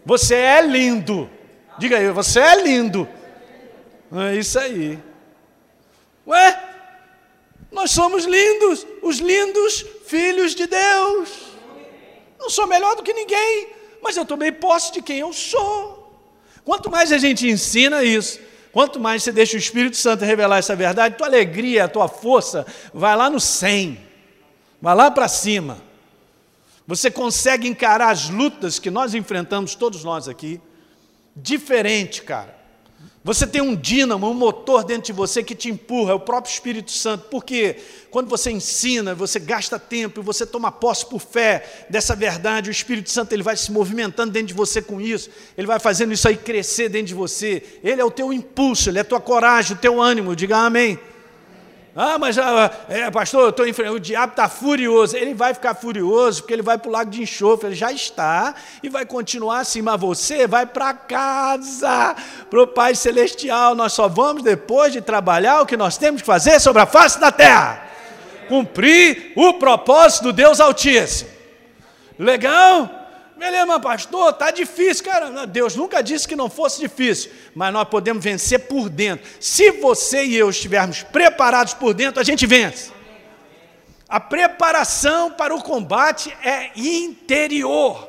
Você 0.06 0.36
é 0.36 0.62
lindo. 0.62 1.30
Diga 1.78 1.98
aí, 1.98 2.10
você 2.12 2.40
é 2.40 2.62
lindo. 2.62 3.08
É 4.12 4.36
isso 4.36 4.58
aí. 4.60 5.00
Ué, 6.28 6.64
nós 7.72 7.92
somos 7.92 8.26
lindos, 8.26 8.86
os 9.02 9.18
lindos 9.18 9.86
filhos 10.06 10.56
de 10.56 10.68
Deus. 10.68 11.30
Não 12.40 12.50
sou 12.50 12.68
melhor 12.68 12.96
do 12.96 13.04
que 13.04 13.14
ninguém 13.14 13.76
mas 14.06 14.16
eu 14.16 14.24
tomei 14.24 14.52
posse 14.52 14.94
de 14.94 15.02
quem 15.02 15.18
eu 15.18 15.34
sou. 15.34 16.16
Quanto 16.64 16.92
mais 16.92 17.12
a 17.12 17.18
gente 17.18 17.50
ensina 17.50 18.04
isso, 18.04 18.40
quanto 18.72 19.00
mais 19.00 19.24
você 19.24 19.32
deixa 19.32 19.56
o 19.56 19.60
Espírito 19.60 19.98
Santo 19.98 20.24
revelar 20.24 20.60
essa 20.60 20.76
verdade, 20.76 21.18
tua 21.18 21.26
alegria, 21.26 21.88
tua 21.88 22.08
força 22.08 22.68
vai 22.94 23.16
lá 23.16 23.32
no 23.32 23.40
100, 23.40 24.00
vai 24.80 24.94
lá 24.94 25.10
para 25.10 25.28
cima. 25.28 25.80
Você 26.86 27.10
consegue 27.10 27.68
encarar 27.68 28.12
as 28.12 28.30
lutas 28.30 28.78
que 28.78 28.92
nós 28.92 29.16
enfrentamos, 29.16 29.74
todos 29.74 30.04
nós 30.04 30.28
aqui, 30.28 30.62
diferente, 31.36 32.22
cara. 32.22 32.56
Você 33.26 33.48
tem 33.48 33.60
um 33.60 33.76
dínamo, 33.76 34.30
um 34.30 34.36
motor 34.36 34.84
dentro 34.84 35.08
de 35.08 35.14
você 35.14 35.42
que 35.42 35.56
te 35.56 35.68
empurra, 35.68 36.12
é 36.12 36.14
o 36.14 36.20
próprio 36.20 36.54
Espírito 36.54 36.92
Santo. 36.92 37.26
Porque 37.32 37.78
quando 38.12 38.30
você 38.30 38.52
ensina, 38.52 39.16
você 39.16 39.40
gasta 39.40 39.80
tempo 39.80 40.20
e 40.20 40.24
você 40.24 40.46
toma 40.46 40.72
posse 40.72 41.08
por 41.08 41.20
fé 41.20 41.88
dessa 41.90 42.16
verdade, 42.16 42.70
o 42.70 42.72
Espírito 42.72 43.10
Santo 43.10 43.34
ele 43.34 43.42
vai 43.42 43.58
se 43.58 43.72
movimentando 43.72 44.32
dentro 44.32 44.50
de 44.50 44.54
você 44.54 44.80
com 44.80 45.02
isso, 45.02 45.32
ele 45.58 45.66
vai 45.66 45.80
fazendo 45.80 46.14
isso 46.14 46.28
aí 46.28 46.38
crescer 46.38 46.88
dentro 46.88 47.08
de 47.08 47.14
você. 47.16 47.64
Ele 47.84 48.00
é 48.00 48.06
o 48.06 48.12
teu 48.12 48.32
impulso, 48.32 48.92
ele 48.92 49.00
é 49.00 49.02
a 49.02 49.06
tua 49.06 49.20
coragem, 49.20 49.76
o 49.76 49.80
teu 49.80 50.00
ânimo. 50.00 50.36
Diga 50.36 50.58
amém. 50.58 51.00
Ah, 51.96 52.18
mas 52.20 52.38
ah, 52.38 52.72
é, 52.90 53.10
pastor, 53.10 53.46
eu 53.46 53.52
tô 53.54 53.66
enfrentando, 53.66 53.96
o 53.96 54.00
diabo 54.00 54.34
está 54.34 54.50
furioso. 54.50 55.16
Ele 55.16 55.34
vai 55.34 55.54
ficar 55.54 55.74
furioso 55.76 56.42
porque 56.42 56.54
ele 56.54 56.62
vai 56.62 56.78
para 56.78 56.90
o 56.90 56.92
lago 56.92 57.10
de 57.10 57.22
enxofre, 57.22 57.68
ele 57.68 57.76
já 57.76 57.92
está 57.92 58.54
e 58.84 58.90
vai 58.90 59.06
continuar 59.06 59.60
assim. 59.60 59.82
Mas 59.82 60.02
você 60.02 60.46
vai 60.46 60.66
para 60.66 60.94
casa, 60.94 62.16
para 62.50 62.62
o 62.62 62.68
Pai 62.68 62.96
Celestial. 62.96 63.76
Nós 63.76 63.94
só 63.94 64.10
vamos 64.10 64.44
depois 64.44 64.92
de 64.92 65.00
trabalhar 65.00 65.62
o 65.62 65.66
que 65.66 65.78
nós 65.78 65.98
temos 65.98 66.22
que 66.22 66.28
fazer 66.28 66.60
sobre 66.60 66.82
a 66.82 66.86
face 66.86 67.20
da 67.20 67.32
terra 67.32 67.86
cumprir 68.48 69.34
o 69.36 69.54
propósito 69.54 70.24
do 70.24 70.34
Deus 70.34 70.60
Altíssimo. 70.60 71.30
Legal? 72.18 73.05
Beleza, 73.38 73.80
pastor, 73.80 74.30
está 74.30 74.50
difícil, 74.50 75.04
cara. 75.04 75.46
Deus 75.46 75.76
nunca 75.76 76.02
disse 76.02 76.28
que 76.28 76.36
não 76.36 76.50
fosse 76.50 76.80
difícil, 76.80 77.32
mas 77.54 77.74
nós 77.74 77.88
podemos 77.88 78.24
vencer 78.24 78.60
por 78.60 78.90
dentro. 78.90 79.30
Se 79.40 79.72
você 79.72 80.24
e 80.24 80.36
eu 80.36 80.50
estivermos 80.50 81.04
preparados 81.04 81.74
por 81.74 81.94
dentro, 81.94 82.22
a 82.22 82.24
gente 82.24 82.46
vence. 82.46 82.92
A 84.08 84.20
preparação 84.20 85.32
para 85.32 85.54
o 85.54 85.62
combate 85.62 86.36
é 86.44 86.72
interior, 86.76 88.08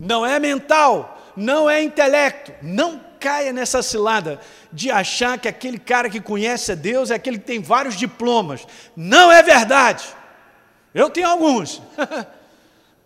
não 0.00 0.26
é 0.26 0.40
mental, 0.40 1.32
não 1.36 1.70
é 1.70 1.80
intelecto. 1.82 2.52
Não 2.62 3.00
caia 3.20 3.52
nessa 3.52 3.82
cilada 3.82 4.40
de 4.72 4.90
achar 4.90 5.38
que 5.38 5.48
aquele 5.48 5.78
cara 5.78 6.08
que 6.08 6.20
conhece 6.20 6.72
a 6.72 6.74
Deus 6.74 7.10
é 7.10 7.14
aquele 7.14 7.38
que 7.38 7.44
tem 7.44 7.60
vários 7.60 7.96
diplomas. 7.96 8.66
Não 8.96 9.30
é 9.30 9.42
verdade. 9.42 10.04
Eu 10.94 11.10
tenho 11.10 11.28
alguns. 11.28 11.80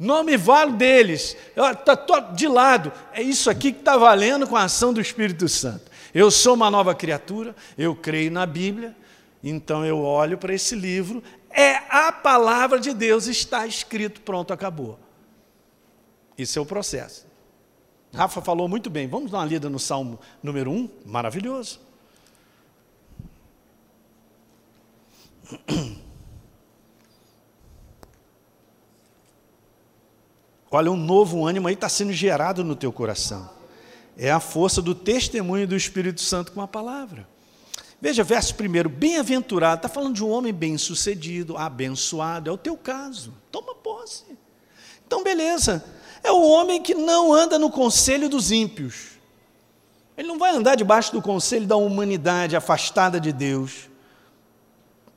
Não 0.02 0.24
me 0.24 0.36
valo 0.36 0.72
deles. 0.72 1.36
Está 1.56 1.94
de 2.34 2.48
lado. 2.48 2.92
É 3.12 3.22
isso 3.22 3.48
aqui 3.48 3.72
que 3.72 3.78
está 3.78 3.96
valendo 3.96 4.48
com 4.48 4.56
a 4.56 4.64
ação 4.64 4.92
do 4.92 5.00
Espírito 5.00 5.48
Santo. 5.48 5.92
Eu 6.12 6.28
sou 6.28 6.54
uma 6.54 6.68
nova 6.68 6.92
criatura, 6.92 7.54
eu 7.78 7.94
creio 7.94 8.28
na 8.30 8.44
Bíblia, 8.44 8.96
então 9.44 9.86
eu 9.86 10.00
olho 10.02 10.36
para 10.36 10.52
esse 10.52 10.74
livro, 10.74 11.22
é 11.48 11.76
a 11.88 12.10
palavra 12.10 12.80
de 12.80 12.92
Deus, 12.92 13.28
está 13.28 13.64
escrito, 13.64 14.20
pronto, 14.22 14.52
acabou. 14.52 14.98
Isso 16.36 16.58
é 16.58 16.62
o 16.62 16.66
processo. 16.66 17.24
Rafa 18.12 18.42
falou 18.42 18.68
muito 18.68 18.90
bem. 18.90 19.06
Vamos 19.06 19.30
dar 19.30 19.38
uma 19.38 19.46
lida 19.46 19.70
no 19.70 19.78
Salmo 19.78 20.18
número 20.42 20.70
1? 20.70 20.90
Maravilhoso. 21.06 21.80
Olha, 30.74 30.90
um 30.90 30.96
novo 30.96 31.46
ânimo 31.46 31.68
aí 31.68 31.74
está 31.74 31.86
sendo 31.86 32.14
gerado 32.14 32.64
no 32.64 32.74
teu 32.74 32.90
coração. 32.90 33.50
É 34.16 34.30
a 34.30 34.40
força 34.40 34.80
do 34.80 34.94
testemunho 34.94 35.68
do 35.68 35.76
Espírito 35.76 36.22
Santo 36.22 36.50
com 36.50 36.62
a 36.62 36.66
palavra. 36.66 37.28
Veja, 38.00 38.24
verso 38.24 38.54
primeiro, 38.54 38.88
bem-aventurado, 38.88 39.76
está 39.76 39.88
falando 39.88 40.14
de 40.14 40.24
um 40.24 40.30
homem 40.30 40.52
bem-sucedido, 40.52 41.58
abençoado, 41.58 42.48
é 42.48 42.52
o 42.52 42.56
teu 42.56 42.74
caso. 42.74 43.34
Toma 43.50 43.74
posse. 43.74 44.24
Então, 45.06 45.22
beleza. 45.22 45.84
É 46.24 46.32
o 46.32 46.40
homem 46.40 46.80
que 46.80 46.94
não 46.94 47.34
anda 47.34 47.58
no 47.58 47.70
conselho 47.70 48.26
dos 48.30 48.50
ímpios. 48.50 49.18
Ele 50.16 50.26
não 50.26 50.38
vai 50.38 50.56
andar 50.56 50.74
debaixo 50.74 51.12
do 51.12 51.20
conselho 51.20 51.66
da 51.66 51.76
humanidade 51.76 52.56
afastada 52.56 53.20
de 53.20 53.30
Deus. 53.30 53.90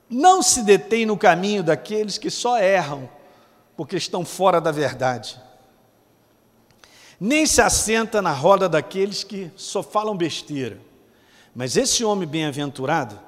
Não 0.10 0.43
se 0.43 0.64
detém 0.64 1.06
no 1.06 1.18
caminho 1.18 1.64
daqueles 1.64 2.18
que 2.18 2.30
só 2.30 2.58
erram 2.58 3.10
porque 3.78 3.95
estão 3.95 4.26
fora 4.26 4.60
da 4.60 4.72
verdade 4.72 5.45
nem 7.20 7.45
se 7.45 7.61
assenta 7.61 8.22
na 8.22 8.32
roda 8.32 8.68
daqueles 8.68 9.24
que 9.24 9.51
só 9.55 9.82
falam 9.82 10.16
besteira. 10.16 10.80
Mas 11.55 11.78
esse 11.78 12.03
homem 12.03 12.28
bem-aventurado, 12.28 13.20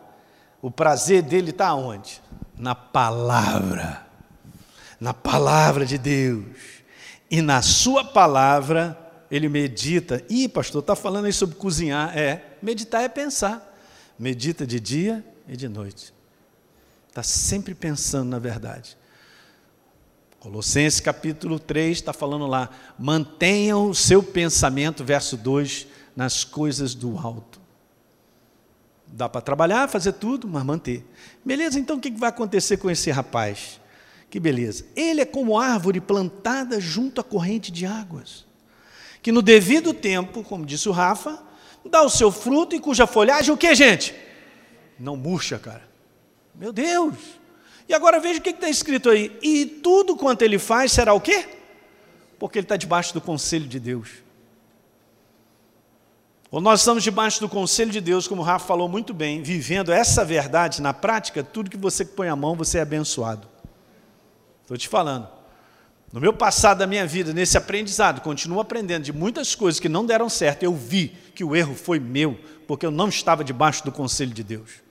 o 0.62 0.70
prazer 0.70 1.22
dele 1.22 1.52
está 1.52 1.74
onde? 1.74 2.22
Na 2.58 2.76
palavra. 2.76 4.06
Na 5.00 5.14
palavra 5.14 5.86
de 5.86 5.98
Deus. 5.98 6.46
E 7.30 7.42
na 7.42 7.62
sua 7.62 8.04
palavra 8.04 8.98
ele 9.30 9.48
medita. 9.48 10.24
Ih, 10.30 10.50
pastor, 10.50 10.82
está 10.82 10.96
falando 10.96 11.26
aí 11.26 11.34
sobre 11.34 11.56
cozinhar. 11.56 12.18
É, 12.18 12.58
meditar 12.62 13.04
é 13.04 13.08
pensar. 13.08 13.76
Medita 14.18 14.66
de 14.66 14.80
dia 14.80 15.24
e 15.48 15.56
de 15.56 15.70
noite. 15.70 16.14
Está 17.08 17.24
sempre 17.24 17.74
pensando 17.74 18.30
na 18.30 18.40
verdade. 18.40 18.98
Colossenses 20.48 21.02
capítulo 21.02 21.60
3 21.60 21.98
está 21.98 22.14
falando 22.14 22.48
lá: 22.48 22.70
mantenham 22.98 23.90
o 23.90 23.94
seu 23.94 24.24
pensamento, 24.24 25.04
verso 25.04 25.36
2, 25.36 25.88
nas 26.16 26.46
coisas 26.46 26.96
do 26.96 27.18
alto. 27.18 27.60
Dá 29.06 29.28
para 29.28 29.42
trabalhar, 29.42 29.90
fazer 29.90 30.14
tudo, 30.14 30.48
mas 30.48 30.64
manter. 30.64 31.06
Beleza, 31.44 31.78
então 31.78 31.98
o 31.98 32.00
que 32.00 32.10
vai 32.12 32.30
acontecer 32.30 32.78
com 32.78 32.90
esse 32.90 33.12
rapaz? 33.12 33.82
Que 34.30 34.40
beleza. 34.40 34.86
Ele 34.96 35.20
é 35.20 35.26
como 35.26 35.60
árvore 35.60 36.00
plantada 36.00 36.80
junto 36.80 37.20
à 37.20 37.26
corrente 37.26 37.70
de 37.70 37.86
águas, 37.86 38.46
que 39.22 39.34
no 39.34 39.42
devido 39.42 39.94
tempo, 39.94 40.46
como 40.46 40.66
disse 40.66 40.88
o 40.88 40.94
Rafa, 40.94 41.44
dá 41.84 42.02
o 42.04 42.10
seu 42.10 42.32
fruto 42.32 42.74
e 42.74 42.80
cuja 42.80 43.06
folhagem, 43.06 43.54
o 43.54 43.58
que, 43.58 43.76
gente? 43.76 44.16
Não 44.98 45.18
murcha, 45.18 45.60
cara. 45.60 45.84
Meu 46.56 46.72
Deus! 46.72 47.16
E 47.88 47.94
agora 47.94 48.20
veja 48.20 48.40
o 48.40 48.42
que 48.42 48.50
está 48.50 48.70
escrito 48.70 49.10
aí. 49.10 49.38
E 49.42 49.66
tudo 49.66 50.16
quanto 50.16 50.42
ele 50.42 50.60
faz 50.60 50.92
será 50.92 51.14
o 51.14 51.22
quê? 51.22 51.48
Porque 52.38 52.60
ele 52.60 52.66
está 52.66 52.76
debaixo 52.76 53.14
do 53.14 53.22
conselho 53.22 53.66
de 53.66 53.80
Deus. 53.80 54.10
Ou 56.50 56.62
nós 56.62 56.80
estamos 56.80 57.04
debaixo 57.04 57.40
do 57.40 57.50
conselho 57.50 57.92
de 57.92 58.00
Deus, 58.00 58.28
como 58.28 58.42
o 58.42 58.46
Rafa 58.46 58.66
falou 58.66 58.88
muito 58.88 59.14
bem, 59.14 59.42
vivendo 59.42 59.92
essa 59.92 60.24
verdade 60.24 60.82
na 60.82 60.94
prática, 60.94 61.44
tudo 61.44 61.70
que 61.70 61.78
você 61.78 62.06
põe 62.06 62.30
a 62.30 62.36
mão, 62.36 62.56
você 62.56 62.78
é 62.78 62.82
abençoado. 62.82 63.48
Estou 64.62 64.78
te 64.78 64.88
falando. 64.88 65.28
No 66.12 66.22
meu 66.22 66.32
passado 66.32 66.78
da 66.78 66.88
minha 66.88 67.06
vida, 67.06 67.34
nesse 67.34 67.58
aprendizado, 67.58 68.22
continuo 68.22 68.62
aprendendo 68.62 69.04
de 69.04 69.12
muitas 69.12 69.56
coisas 69.56 69.80
que 69.80 69.90
não 69.90 70.06
deram 70.06 70.30
certo. 70.30 70.64
Eu 70.64 70.74
vi 70.74 71.10
que 71.36 71.44
o 71.44 71.54
erro 71.54 71.76
foi 71.76 72.00
meu, 72.00 72.40
porque 72.66 72.86
eu 72.86 72.92
não 72.92 73.10
estava 73.10 73.44
debaixo 73.44 73.84
do 73.84 73.92
conselho 73.92 74.32
de 74.32 74.44
Deus. 74.44 74.88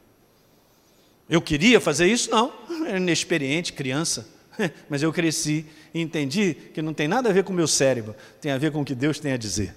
Eu 1.28 1.40
queria 1.40 1.80
fazer 1.80 2.06
isso? 2.06 2.30
Não. 2.30 2.52
Era 2.86 2.98
inexperiente, 2.98 3.72
criança. 3.72 4.28
Mas 4.88 5.02
eu 5.02 5.12
cresci 5.12 5.66
e 5.92 6.00
entendi 6.00 6.54
que 6.72 6.80
não 6.80 6.94
tem 6.94 7.08
nada 7.08 7.28
a 7.28 7.32
ver 7.32 7.44
com 7.44 7.52
o 7.52 7.56
meu 7.56 7.66
cérebro, 7.66 8.14
tem 8.40 8.52
a 8.52 8.58
ver 8.58 8.70
com 8.70 8.82
o 8.82 8.84
que 8.84 8.94
Deus 8.94 9.18
tem 9.18 9.32
a 9.32 9.36
dizer. 9.36 9.74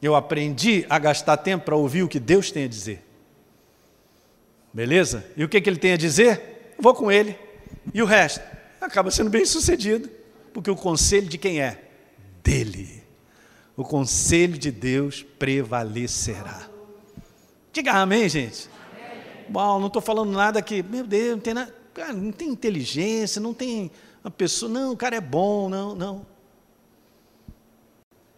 Eu 0.00 0.14
aprendi 0.14 0.86
a 0.88 0.98
gastar 0.98 1.36
tempo 1.38 1.64
para 1.64 1.76
ouvir 1.76 2.02
o 2.02 2.08
que 2.08 2.20
Deus 2.20 2.50
tem 2.50 2.64
a 2.64 2.68
dizer. 2.68 3.02
Beleza? 4.72 5.24
E 5.36 5.44
o 5.44 5.48
que, 5.48 5.60
que 5.60 5.68
ele 5.68 5.78
tem 5.78 5.92
a 5.92 5.96
dizer? 5.96 6.74
Vou 6.78 6.94
com 6.94 7.10
ele. 7.10 7.38
E 7.92 8.02
o 8.02 8.06
resto? 8.06 8.42
Acaba 8.80 9.10
sendo 9.10 9.30
bem 9.30 9.44
sucedido. 9.44 10.10
Porque 10.52 10.70
o 10.70 10.76
conselho 10.76 11.26
de 11.26 11.38
quem 11.38 11.60
é? 11.60 11.80
Dele. 12.42 13.02
O 13.76 13.82
conselho 13.82 14.58
de 14.58 14.70
Deus 14.70 15.24
prevalecerá. 15.38 16.68
Diga 17.72 17.92
amém, 17.92 18.28
gente. 18.28 18.68
Bom, 19.48 19.80
não 19.80 19.86
estou 19.88 20.02
falando 20.02 20.32
nada 20.32 20.60
que, 20.62 20.82
meu 20.82 21.06
Deus, 21.06 21.32
não 21.32 21.40
tem 21.40 21.54
nada. 21.54 21.74
Cara, 21.92 22.12
não 22.12 22.32
tem 22.32 22.48
inteligência, 22.48 23.40
não 23.40 23.54
tem 23.54 23.90
uma 24.22 24.30
pessoa. 24.30 24.70
Não, 24.70 24.92
o 24.92 24.96
cara 24.96 25.16
é 25.16 25.20
bom, 25.20 25.68
não, 25.68 25.94
não 25.94 26.34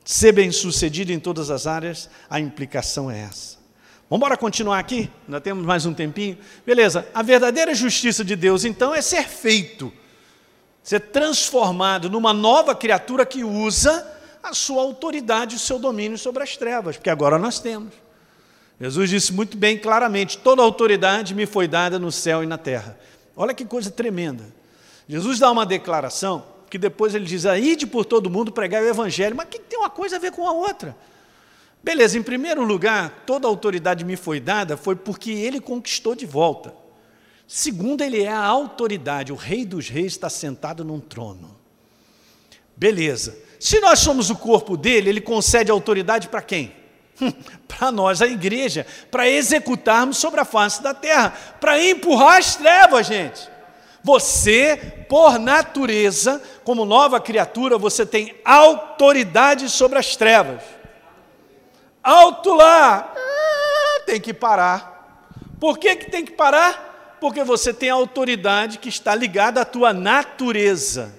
ser 0.07 0.31
bem-sucedido 0.31 1.13
em 1.13 1.19
todas 1.19 1.51
as 1.51 1.67
áreas, 1.67 2.09
a 2.31 2.39
implicação 2.39 3.11
é 3.11 3.23
essa. 3.23 3.59
Vamos 4.09 4.21
embora 4.21 4.37
continuar 4.37 4.79
aqui? 4.79 5.11
Ainda 5.27 5.41
temos 5.41 5.67
mais 5.67 5.85
um 5.85 5.93
tempinho? 5.93 6.39
Beleza. 6.65 7.09
A 7.13 7.25
verdadeira 7.25 7.75
justiça 7.75 8.25
de 8.25 8.37
Deus, 8.37 8.65
então, 8.65 8.95
é 8.95 9.03
ser 9.03 9.25
feito, 9.25 9.93
ser 10.81 11.01
transformado 11.01 12.09
numa 12.09 12.33
nova 12.33 12.73
criatura 12.73 13.27
que 13.27 13.43
usa 13.43 14.07
a 14.41 14.55
sua 14.55 14.81
autoridade, 14.81 15.57
o 15.57 15.59
seu 15.59 15.77
domínio 15.77 16.17
sobre 16.17 16.45
as 16.45 16.57
trevas, 16.57 16.97
porque 16.97 17.11
agora 17.11 17.37
nós 17.37 17.59
temos. 17.59 17.93
Jesus 18.81 19.11
disse 19.11 19.33
muito 19.33 19.57
bem, 19.57 19.79
claramente: 19.79 20.39
toda 20.39 20.63
autoridade 20.63 21.35
me 21.35 21.47
foi 21.47 21.67
dada 21.67 21.99
no 21.99 22.13
céu 22.13 22.43
e 22.43 22.47
na 22.47 22.59
terra. 22.59 22.99
Olha 23.37 23.55
que 23.55 23.65
coisa 23.65 23.91
tremenda. 23.91 24.45
Jesus 25.09 25.39
dá 25.39 25.51
uma 25.51 25.65
declaração 25.65 26.45
que 26.69 26.79
depois 26.79 27.15
ele 27.15 27.25
diz, 27.25 27.45
ide 27.45 27.87
por 27.87 28.05
todo 28.05 28.29
mundo 28.29 28.51
pregar 28.51 28.83
o 28.83 28.89
evangelho, 28.89 29.37
mas 29.37 29.49
que 29.49 29.59
tem 29.59 29.79
uma 29.79 29.91
coisa 29.91 30.17
a 30.17 30.19
ver 30.19 30.33
com 30.33 30.47
a 30.47 30.53
outra? 30.53 30.97
Beleza, 31.83 32.19
em 32.19 32.23
primeiro 32.23 32.65
lugar, 32.65 33.23
toda 33.25 33.47
autoridade 33.47 34.05
me 34.05 34.17
foi 34.17 34.41
dada 34.41 34.77
foi 34.77 34.97
porque 34.97 35.31
ele 35.31 35.61
conquistou 35.61 36.15
de 36.17 36.27
volta. 36.27 36.75
Segundo, 37.47 38.03
ele 38.03 38.23
é 38.23 38.29
a 38.29 38.45
autoridade, 38.45 39.33
o 39.33 39.37
rei 39.37 39.65
dos 39.65 39.89
reis 39.89 40.13
está 40.13 40.29
sentado 40.29 40.85
num 40.85 40.99
trono. 40.99 41.57
Beleza. 42.77 43.39
Se 43.61 43.81
nós 43.81 44.01
somos 44.01 44.31
o 44.31 44.37
corpo 44.37 44.77
dele, 44.77 45.09
ele 45.09 45.21
concede 45.21 45.71
autoridade 45.71 46.29
para 46.29 46.43
quem? 46.43 46.75
para 47.67 47.91
nós, 47.91 48.23
a 48.23 48.27
igreja, 48.27 48.87
para 49.11 49.29
executarmos 49.29 50.19
sobre 50.19 50.41
a 50.41 50.45
face 50.45 50.83
da 50.83 50.95
terra, 50.95 51.33
para 51.61 51.83
empurrar 51.83 52.39
as 52.39 52.57
trevas, 52.57 53.07
gente. 53.07 53.49
Você, 54.03 55.07
por 55.09 55.39
natureza, 55.39 56.41
como 56.63 56.85
nova 56.85 57.21
criatura, 57.21 57.77
você 57.77 58.07
tem 58.07 58.35
autoridade 58.45 59.69
sobre 59.69 59.99
as 59.99 60.15
trevas. 60.15 60.63
Alto 62.03 62.55
lá, 62.55 63.13
ah, 63.17 64.01
tem 64.07 64.21
que 64.21 64.33
parar. 64.33 65.27
Por 65.59 65.77
que, 65.79 65.97
que 65.97 66.11
tem 66.11 66.25
que 66.25 66.33
parar? 66.33 67.17
Porque 67.21 67.43
você 67.43 67.75
tem 67.75 67.91
autoridade 67.91 68.79
que 68.79 68.89
está 68.89 69.15
ligada 69.15 69.63
à 69.63 69.65
tua 69.65 69.93
natureza. 69.93 71.13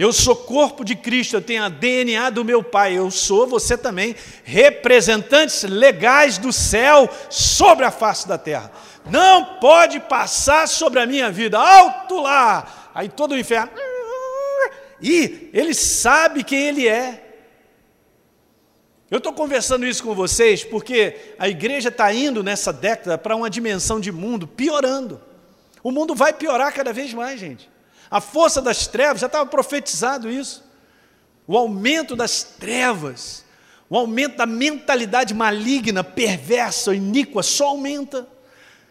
Eu 0.00 0.12
sou 0.12 0.34
corpo 0.34 0.84
de 0.84 0.96
Cristo, 0.96 1.36
eu 1.36 1.42
tenho 1.42 1.62
a 1.62 1.68
DNA 1.68 2.30
do 2.30 2.44
meu 2.44 2.62
Pai, 2.62 2.96
eu 2.96 3.08
sou, 3.10 3.46
você 3.46 3.76
também, 3.76 4.16
representantes 4.42 5.62
legais 5.62 6.38
do 6.38 6.52
céu 6.52 7.08
sobre 7.28 7.84
a 7.84 7.90
face 7.90 8.26
da 8.26 8.36
terra 8.36 8.72
não 9.08 9.56
pode 9.58 10.00
passar 10.00 10.68
sobre 10.68 11.00
a 11.00 11.06
minha 11.06 11.30
vida, 11.30 11.58
alto 11.58 12.20
lá. 12.20 12.90
Aí 12.94 13.08
todo 13.08 13.32
o 13.32 13.38
inferno. 13.38 13.70
E 15.00 15.48
ele 15.52 15.72
sabe 15.72 16.44
quem 16.44 16.68
ele 16.68 16.88
é. 16.88 17.26
Eu 19.10 19.18
estou 19.18 19.32
conversando 19.32 19.86
isso 19.86 20.02
com 20.02 20.14
vocês 20.14 20.62
porque 20.62 21.34
a 21.38 21.48
igreja 21.48 21.88
está 21.88 22.12
indo 22.12 22.42
nessa 22.42 22.72
década 22.72 23.16
para 23.16 23.34
uma 23.34 23.48
dimensão 23.48 23.98
de 23.98 24.12
mundo 24.12 24.46
piorando. 24.46 25.20
O 25.82 25.90
mundo 25.90 26.14
vai 26.14 26.32
piorar 26.32 26.72
cada 26.74 26.92
vez 26.92 27.14
mais, 27.14 27.40
gente. 27.40 27.69
A 28.10 28.20
força 28.20 28.60
das 28.60 28.86
trevas, 28.86 29.20
já 29.20 29.26
estava 29.26 29.46
profetizado 29.46 30.30
isso. 30.30 30.64
O 31.46 31.56
aumento 31.56 32.16
das 32.16 32.42
trevas, 32.42 33.44
o 33.88 33.96
aumento 33.96 34.36
da 34.36 34.46
mentalidade 34.46 35.32
maligna, 35.32 36.02
perversa, 36.02 36.94
iníqua, 36.94 37.42
só 37.42 37.68
aumenta. 37.68 38.26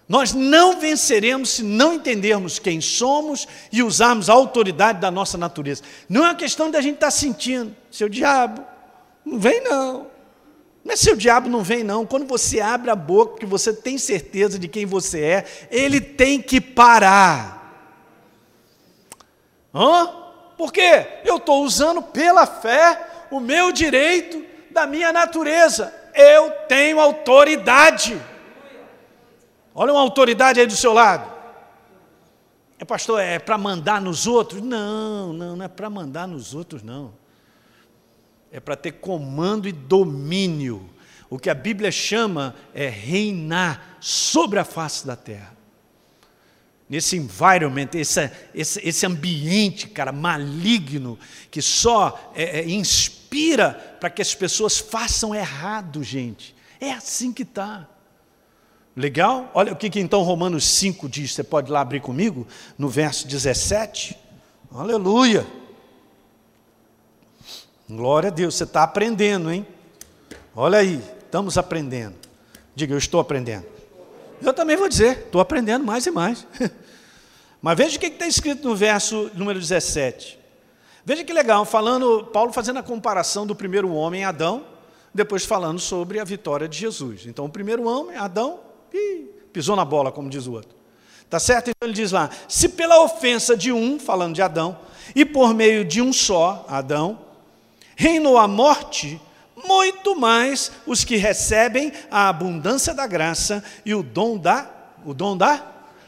Nós 0.08 0.34
não 0.34 0.80
venceremos 0.80 1.50
se 1.50 1.64
não 1.64 1.94
entendermos 1.94 2.58
quem 2.58 2.82
somos 2.82 3.48
e 3.72 3.84
usarmos 3.84 4.30
a 4.30 4.34
autoridade 4.34 5.00
da 5.00 5.12
nossa 5.12 5.38
natureza. 5.38 5.84
Não 6.08 6.26
é 6.26 6.30
uma 6.30 6.36
questão 6.36 6.72
da 6.72 6.82
gente 6.82 6.96
estar 6.96 7.12
sentindo, 7.12 7.76
seu 7.92 8.10
diabo, 8.10 8.64
não 9.24 9.38
vem 9.38 9.62
não. 9.64 10.08
Não 10.84 10.94
é 10.94 10.96
seu 10.96 11.16
diabo 11.16 11.48
não 11.48 11.62
vem 11.62 11.84
não. 11.84 12.06
Quando 12.06 12.26
você 12.26 12.60
abre 12.60 12.90
a 12.90 12.96
boca, 12.96 13.40
que 13.40 13.46
você 13.46 13.72
tem 13.72 13.98
certeza 13.98 14.58
de 14.58 14.68
quem 14.68 14.86
você 14.86 15.20
é, 15.22 15.46
ele 15.70 16.02
tem 16.02 16.42
que 16.42 16.60
parar. 16.60 17.59
Hã? 19.74 20.08
Por 20.58 20.74
quê? 20.74 21.22
Eu 21.24 21.38
estou 21.38 21.64
usando 21.64 22.02
pela 22.02 22.46
fé 22.46 23.28
o 23.32 23.40
meu 23.40 23.72
direito 23.72 24.44
da 24.72 24.86
minha 24.86 25.14
natureza. 25.14 25.94
Eu 26.14 26.52
tenho 26.68 27.00
autoridade. 27.00 28.20
Olha 29.74 29.94
uma 29.94 30.02
autoridade 30.02 30.60
aí 30.60 30.68
do 30.68 30.76
seu 30.76 30.94
lado. 30.94 31.32
É, 32.78 32.86
pastor, 32.86 33.22
é 33.22 33.40
para 33.40 33.58
mandar 33.58 34.02
nos 34.02 34.26
outros? 34.26 34.62
Não, 34.62 35.34
não, 35.34 35.56
não 35.56 35.66
é 35.66 35.68
para 35.68 35.90
mandar 35.90 36.28
nos 36.28 36.54
outros, 36.54 36.82
não. 36.82 37.14
É 38.52 38.60
para 38.60 38.76
ter 38.76 38.94
comando 38.94 39.68
e 39.68 39.72
domínio. 39.72 40.90
O 41.30 41.38
que 41.38 41.50
a 41.50 41.54
Bíblia 41.54 41.92
chama 41.92 42.56
é 42.74 42.88
reinar 42.88 43.98
sobre 44.00 44.60
a 44.60 44.64
face 44.64 45.06
da 45.06 45.16
terra. 45.16 45.59
Nesse 46.90 47.16
environment, 47.16 47.90
esse, 47.94 48.32
esse, 48.54 48.88
esse 48.88 49.06
ambiente, 49.06 49.88
cara, 49.88 50.12
maligno, 50.12 51.20
que 51.52 51.62
só 51.62 52.32
é, 52.34 52.62
é, 52.62 52.70
inspira 52.70 53.74
para 54.00 54.10
que 54.10 54.22
as 54.22 54.34
pessoas 54.34 54.80
façam 54.80 55.36
errado, 55.36 56.04
gente. 56.04 56.56
É 56.82 56.92
assim 56.92 57.32
que 57.32 57.44
está. 57.44 57.88
Legal? 58.96 59.52
Olha 59.54 59.72
o 59.72 59.76
que, 59.76 59.90
que 59.90 60.00
então 60.00 60.24
Romanos 60.24 60.66
5 60.66 61.08
diz, 61.08 61.34
você 61.34 61.44
pode 61.44 61.72
lá 61.72 61.82
abrir 61.82 62.02
comigo, 62.02 62.48
no 62.76 62.90
verso 62.90 63.28
17. 63.28 64.18
Aleluia! 64.72 65.46
Glória 67.88 68.30
a 68.30 68.34
Deus, 68.34 68.56
você 68.56 68.64
está 68.64 68.84
aprendendo, 68.84 69.52
hein? 69.52 69.66
Olha 70.56 70.80
aí, 70.80 71.02
estamos 71.24 71.58
aprendendo. 71.58 72.16
Diga, 72.76 72.94
eu 72.94 72.98
estou 72.98 73.20
aprendendo. 73.20 73.66
Eu 74.42 74.54
também 74.54 74.78
vou 74.78 74.88
dizer, 74.88 75.20
estou 75.26 75.42
aprendendo 75.42 75.86
mais 75.86 76.06
e 76.06 76.12
mais. 76.12 76.48
Mas 77.62 77.78
veja 77.78 77.98
o 77.98 78.00
que 78.00 78.08
está 78.08 78.28
escrito 78.28 78.68
no 78.68 78.76
verso 78.76 79.30
número 79.36 79.60
17. 79.60 80.40
Veja 81.04 81.24
que 81.24 81.34
legal, 81.34 81.66
falando, 81.66 82.26
Paulo 82.26 82.54
fazendo 82.54 82.80
a 82.80 82.84
comparação 82.84 83.46
do 83.46 83.56
primeiro 83.56 83.92
homem, 83.92 84.24
Adão, 84.24 84.66
depois 85.14 85.44
falando 85.44 85.80
sobre 85.80 86.20
a 86.20 86.24
vitória 86.24 86.68
de 86.68 86.78
Jesus. 86.78 87.26
Então, 87.26 87.46
o 87.46 87.50
primeiro 87.50 87.84
homem, 87.88 88.16
Adão, 88.16 88.60
pisou 89.52 89.76
na 89.76 89.84
bola, 89.84 90.12
como 90.12 90.30
diz 90.30 90.48
o 90.48 90.54
outro. 90.54 90.80
Tá 91.30 91.40
certo? 91.40 91.70
Então 91.70 91.88
ele 91.88 91.94
diz 91.94 92.12
lá: 92.12 92.30
se 92.48 92.70
pela 92.70 93.04
ofensa 93.04 93.56
de 93.56 93.72
um, 93.72 94.00
falando 94.00 94.34
de 94.34 94.42
Adão, 94.42 94.78
e 95.16 95.24
por 95.24 95.54
meio 95.54 95.86
de 95.86 96.02
um 96.02 96.12
só, 96.12 96.66
Adão, 96.68 97.20
reinou 97.96 98.38
a 98.38 98.48
morte, 98.48 99.22
muito 99.66 100.16
mais 100.16 100.72
os 100.86 101.04
que 101.04 101.16
recebem 101.16 101.92
a 102.10 102.30
abundância 102.30 102.94
da 102.94 103.08
graça 103.08 103.64
e 103.86 103.94
o 103.94 104.04
dom 104.04 104.38
da 104.38 104.70
o 105.06 105.14
dom 105.14 105.38
da 105.38 105.66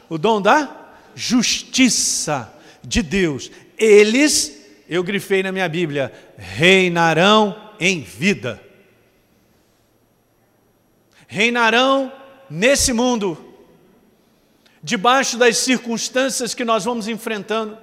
o 0.08 0.18
dom 0.18 0.42
da 0.42 0.82
justiça 1.14 2.52
de 2.82 3.02
Deus. 3.02 3.50
Eles, 3.78 4.66
eu 4.88 5.02
grifei 5.02 5.42
na 5.42 5.52
minha 5.52 5.68
Bíblia, 5.68 6.12
reinarão 6.36 7.72
em 7.80 8.00
vida. 8.02 8.62
Reinarão 11.26 12.12
nesse 12.50 12.92
mundo, 12.92 13.54
debaixo 14.82 15.38
das 15.38 15.56
circunstâncias 15.56 16.52
que 16.52 16.64
nós 16.64 16.84
vamos 16.84 17.08
enfrentando. 17.08 17.78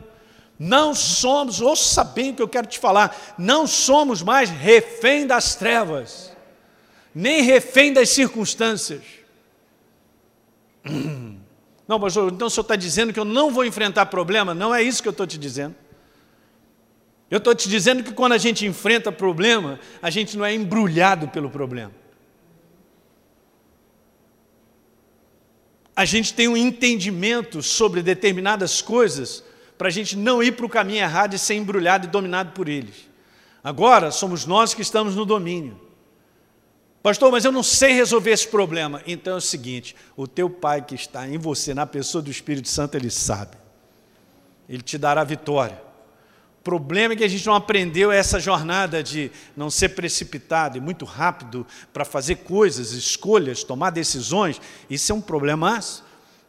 Não 0.60 0.94
somos, 0.94 1.62
ouça 1.62 2.04
bem 2.04 2.32
o 2.32 2.36
que 2.36 2.42
eu 2.42 2.48
quero 2.50 2.68
te 2.68 2.78
falar, 2.78 3.16
não 3.38 3.66
somos 3.66 4.22
mais 4.22 4.50
refém 4.50 5.26
das 5.26 5.56
trevas, 5.56 6.36
nem 7.16 7.42
refém 7.42 7.94
das 7.94 8.10
circunstâncias. 8.10 9.02
Não, 11.88 12.00
pastor, 12.00 12.32
então 12.32 12.46
o 12.46 12.52
senhor 12.52 12.62
está 12.62 12.76
dizendo 12.76 13.12
que 13.12 13.20
eu 13.20 13.26
não 13.26 13.50
vou 13.50 13.66
enfrentar 13.66 14.06
problema? 14.06 14.54
Não 14.54 14.76
é 14.76 14.84
isso 14.84 15.02
que 15.02 15.08
eu 15.08 15.12
estou 15.12 15.26
te 15.26 15.40
dizendo. 15.40 15.74
Eu 17.32 17.40
estou 17.40 17.56
te 17.56 17.68
dizendo 17.68 18.04
que 18.04 18.14
quando 18.14 18.34
a 18.34 18.38
gente 18.38 18.64
enfrenta 18.64 19.12
problema, 19.12 19.80
a 20.00 20.12
gente 20.12 20.38
não 20.38 20.46
é 20.46 20.54
embrulhado 20.54 21.28
pelo 21.30 21.50
problema. 21.50 21.92
A 25.96 26.06
gente 26.06 26.32
tem 26.32 26.48
um 26.48 26.56
entendimento 26.56 27.64
sobre 27.64 28.04
determinadas 28.04 28.84
coisas 28.84 29.44
para 29.80 29.88
a 29.88 29.92
gente 29.92 30.18
não 30.18 30.44
ir 30.44 30.58
para 30.58 30.66
o 30.66 30.70
caminho 30.70 31.00
errado 31.00 31.34
e 31.34 31.40
ser 31.40 31.56
embrulhado 31.56 32.06
e 32.06 32.10
dominado 32.10 32.52
por 32.52 32.68
eles. 32.68 33.08
Agora 33.64 34.12
somos 34.12 34.46
nós 34.46 34.74
que 34.74 34.82
estamos 34.82 35.16
no 35.16 35.24
domínio. 35.24 35.80
Pastor, 37.02 37.32
mas 37.32 37.46
eu 37.46 37.52
não 37.52 37.64
sei 37.64 37.94
resolver 37.94 38.32
esse 38.32 38.46
problema. 38.46 39.02
Então 39.08 39.36
é 39.36 39.38
o 39.38 39.42
seguinte: 39.42 39.96
o 40.18 40.28
teu 40.28 40.50
pai 40.50 40.82
que 40.82 40.96
está 40.96 41.26
em 41.26 41.38
você, 41.38 41.74
na 41.74 41.86
pessoa 41.86 42.22
do 42.22 42.30
Espírito 42.30 42.68
Santo, 42.68 42.96
ele 42.96 43.10
sabe. 43.10 43.56
Ele 44.68 44.82
te 44.82 44.98
dará 44.98 45.24
vitória. 45.24 45.82
O 46.60 46.62
problema 46.62 47.14
é 47.14 47.18
que 47.18 47.24
a 47.24 47.30
gente 47.30 47.46
não 47.46 47.56
aprendeu 47.56 48.12
essa 48.12 48.38
jornada 48.38 49.02
de 49.02 49.32
não 49.56 49.70
ser 49.70 49.90
precipitado 49.90 50.78
e 50.78 50.82
muito 50.82 51.06
rápido 51.06 51.66
para 51.94 52.04
fazer 52.04 52.36
coisas, 52.36 52.92
escolhas, 52.92 53.64
tomar 53.64 53.92
decisões. 53.92 54.60
Isso 54.90 55.10
é 55.14 55.16
um 55.16 55.22
problema. 55.22 55.80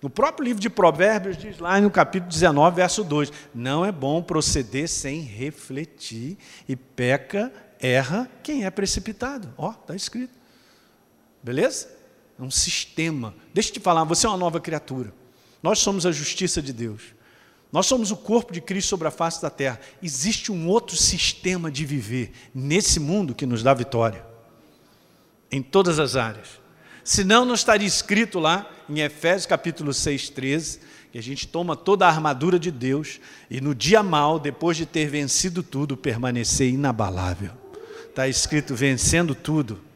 No 0.03 0.09
próprio 0.09 0.45
livro 0.45 0.61
de 0.61 0.71
Provérbios 0.71 1.37
diz 1.37 1.59
lá 1.59 1.79
no 1.81 1.91
capítulo 1.91 2.31
19, 2.31 2.77
verso 2.77 3.05
2: 3.05 3.33
Não 3.55 3.85
é 3.85 3.93
bom 3.93 4.23
proceder 4.23 4.89
sem 4.89 5.21
refletir, 5.21 6.39
e 6.69 6.75
peca, 6.75 7.53
erra 7.79 8.31
quem 8.43 8.65
é 8.65 8.71
precipitado. 8.71 9.53
Ó, 9.59 9.71
está 9.71 9.95
escrito. 9.95 10.33
Beleza? 11.43 11.91
É 12.39 12.43
um 12.43 12.51
sistema. 12.51 13.35
Deixa 13.53 13.69
eu 13.69 13.75
te 13.75 13.81
falar, 13.81 14.05
você 14.05 14.27
é 14.27 14.31
uma 14.31 14.39
nova 14.39 14.61
criatura. 14.61 15.13
Nós 15.63 15.79
somos 15.79 16.07
a 16.07 16.13
justiça 16.13 16.63
de 16.63 16.73
Deus. 16.73 17.15
Nós 17.71 17.87
somos 17.87 18.11
o 18.11 18.17
corpo 18.17 18.53
de 18.53 18.61
Cristo 18.61 18.89
sobre 18.89 19.07
a 19.07 19.11
face 19.11 19.41
da 19.41 19.51
terra. 19.51 19.79
Existe 20.03 20.51
um 20.51 20.67
outro 20.67 20.97
sistema 20.97 21.71
de 21.71 21.85
viver 21.85 22.33
nesse 22.55 22.99
mundo 22.99 23.35
que 23.35 23.47
nos 23.47 23.63
dá 23.63 23.73
vitória. 23.75 24.27
Em 25.53 25.63
todas 25.63 25.99
as 25.99 26.17
áreas. 26.17 26.60
Senão 27.05 27.45
não 27.45 27.55
estaria 27.55 27.87
escrito 27.87 28.39
lá 28.39 28.71
em 28.89 29.01
Efésios 29.01 29.47
capítulo 29.47 29.93
6, 29.93 30.31
13, 30.31 30.81
que 31.13 31.19
a 31.19 31.23
gente 31.23 31.49
toma 31.49 31.75
toda 31.77 32.07
a 32.07 32.09
armadura 32.09 32.59
de 32.59 32.71
Deus 32.71 33.21
e 33.51 33.61
no 33.61 33.75
dia 33.75 34.03
mal, 34.03 34.39
depois 34.39 34.77
de 34.77 34.87
ter 34.87 35.09
vencido 35.09 35.63
tudo, 35.63 35.97
permanecer 35.97 36.69
inabalável. 36.69 37.53
Está 38.09 38.29
escrito 38.29 38.75
vencendo 38.75 39.35
tudo 39.35 39.91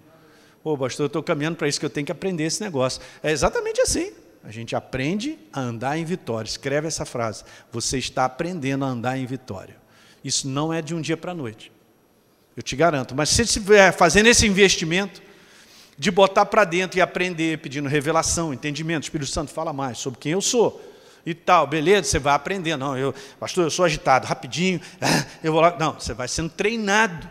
Ô, 0.64 0.78
pastor, 0.78 1.04
eu 1.04 1.08
estou 1.08 1.22
caminhando 1.22 1.56
para 1.56 1.68
isso 1.68 1.78
que 1.78 1.84
eu 1.84 1.90
tenho 1.90 2.06
que 2.06 2.12
aprender 2.12 2.44
esse 2.44 2.62
negócio. 2.62 3.02
É 3.22 3.30
exatamente 3.30 3.82
assim. 3.82 4.14
A 4.42 4.50
gente 4.50 4.74
aprende 4.74 5.38
a 5.52 5.60
andar 5.60 5.98
em 5.98 6.04
vitória. 6.06 6.48
Escreve 6.48 6.88
essa 6.88 7.04
frase. 7.04 7.44
Você 7.70 7.98
está 7.98 8.24
aprendendo 8.24 8.82
a 8.82 8.88
andar 8.88 9.18
em 9.18 9.26
vitória. 9.26 9.76
Isso 10.24 10.48
não 10.48 10.72
é 10.72 10.80
de 10.80 10.94
um 10.94 11.02
dia 11.02 11.18
para 11.18 11.32
a 11.32 11.34
noite. 11.34 11.70
Eu 12.56 12.62
te 12.62 12.74
garanto. 12.74 13.14
Mas 13.14 13.28
se 13.28 13.36
você 13.36 13.42
estiver 13.42 13.92
fazendo 13.92 14.26
esse 14.26 14.46
investimento 14.46 15.20
de 15.98 16.10
botar 16.10 16.46
para 16.46 16.64
dentro 16.64 16.98
e 16.98 17.02
aprender, 17.02 17.58
pedindo 17.58 17.88
revelação, 17.88 18.52
entendimento, 18.52 19.04
o 19.04 19.06
Espírito 19.06 19.30
Santo 19.30 19.52
fala 19.52 19.72
mais 19.72 19.98
sobre 19.98 20.18
quem 20.18 20.32
eu 20.32 20.40
sou 20.40 20.82
e 21.26 21.32
tal, 21.32 21.66
beleza, 21.66 22.08
você 22.08 22.18
vai 22.18 22.34
aprender. 22.34 22.76
Não, 22.76 22.96
eu, 22.96 23.14
pastor, 23.40 23.64
eu 23.64 23.70
sou 23.70 23.84
agitado, 23.84 24.26
rapidinho, 24.26 24.80
ah, 25.00 25.24
eu 25.42 25.52
vou 25.52 25.60
lá. 25.60 25.76
Não, 25.78 25.94
você 25.94 26.12
vai 26.12 26.28
sendo 26.28 26.50
treinado 26.50 27.28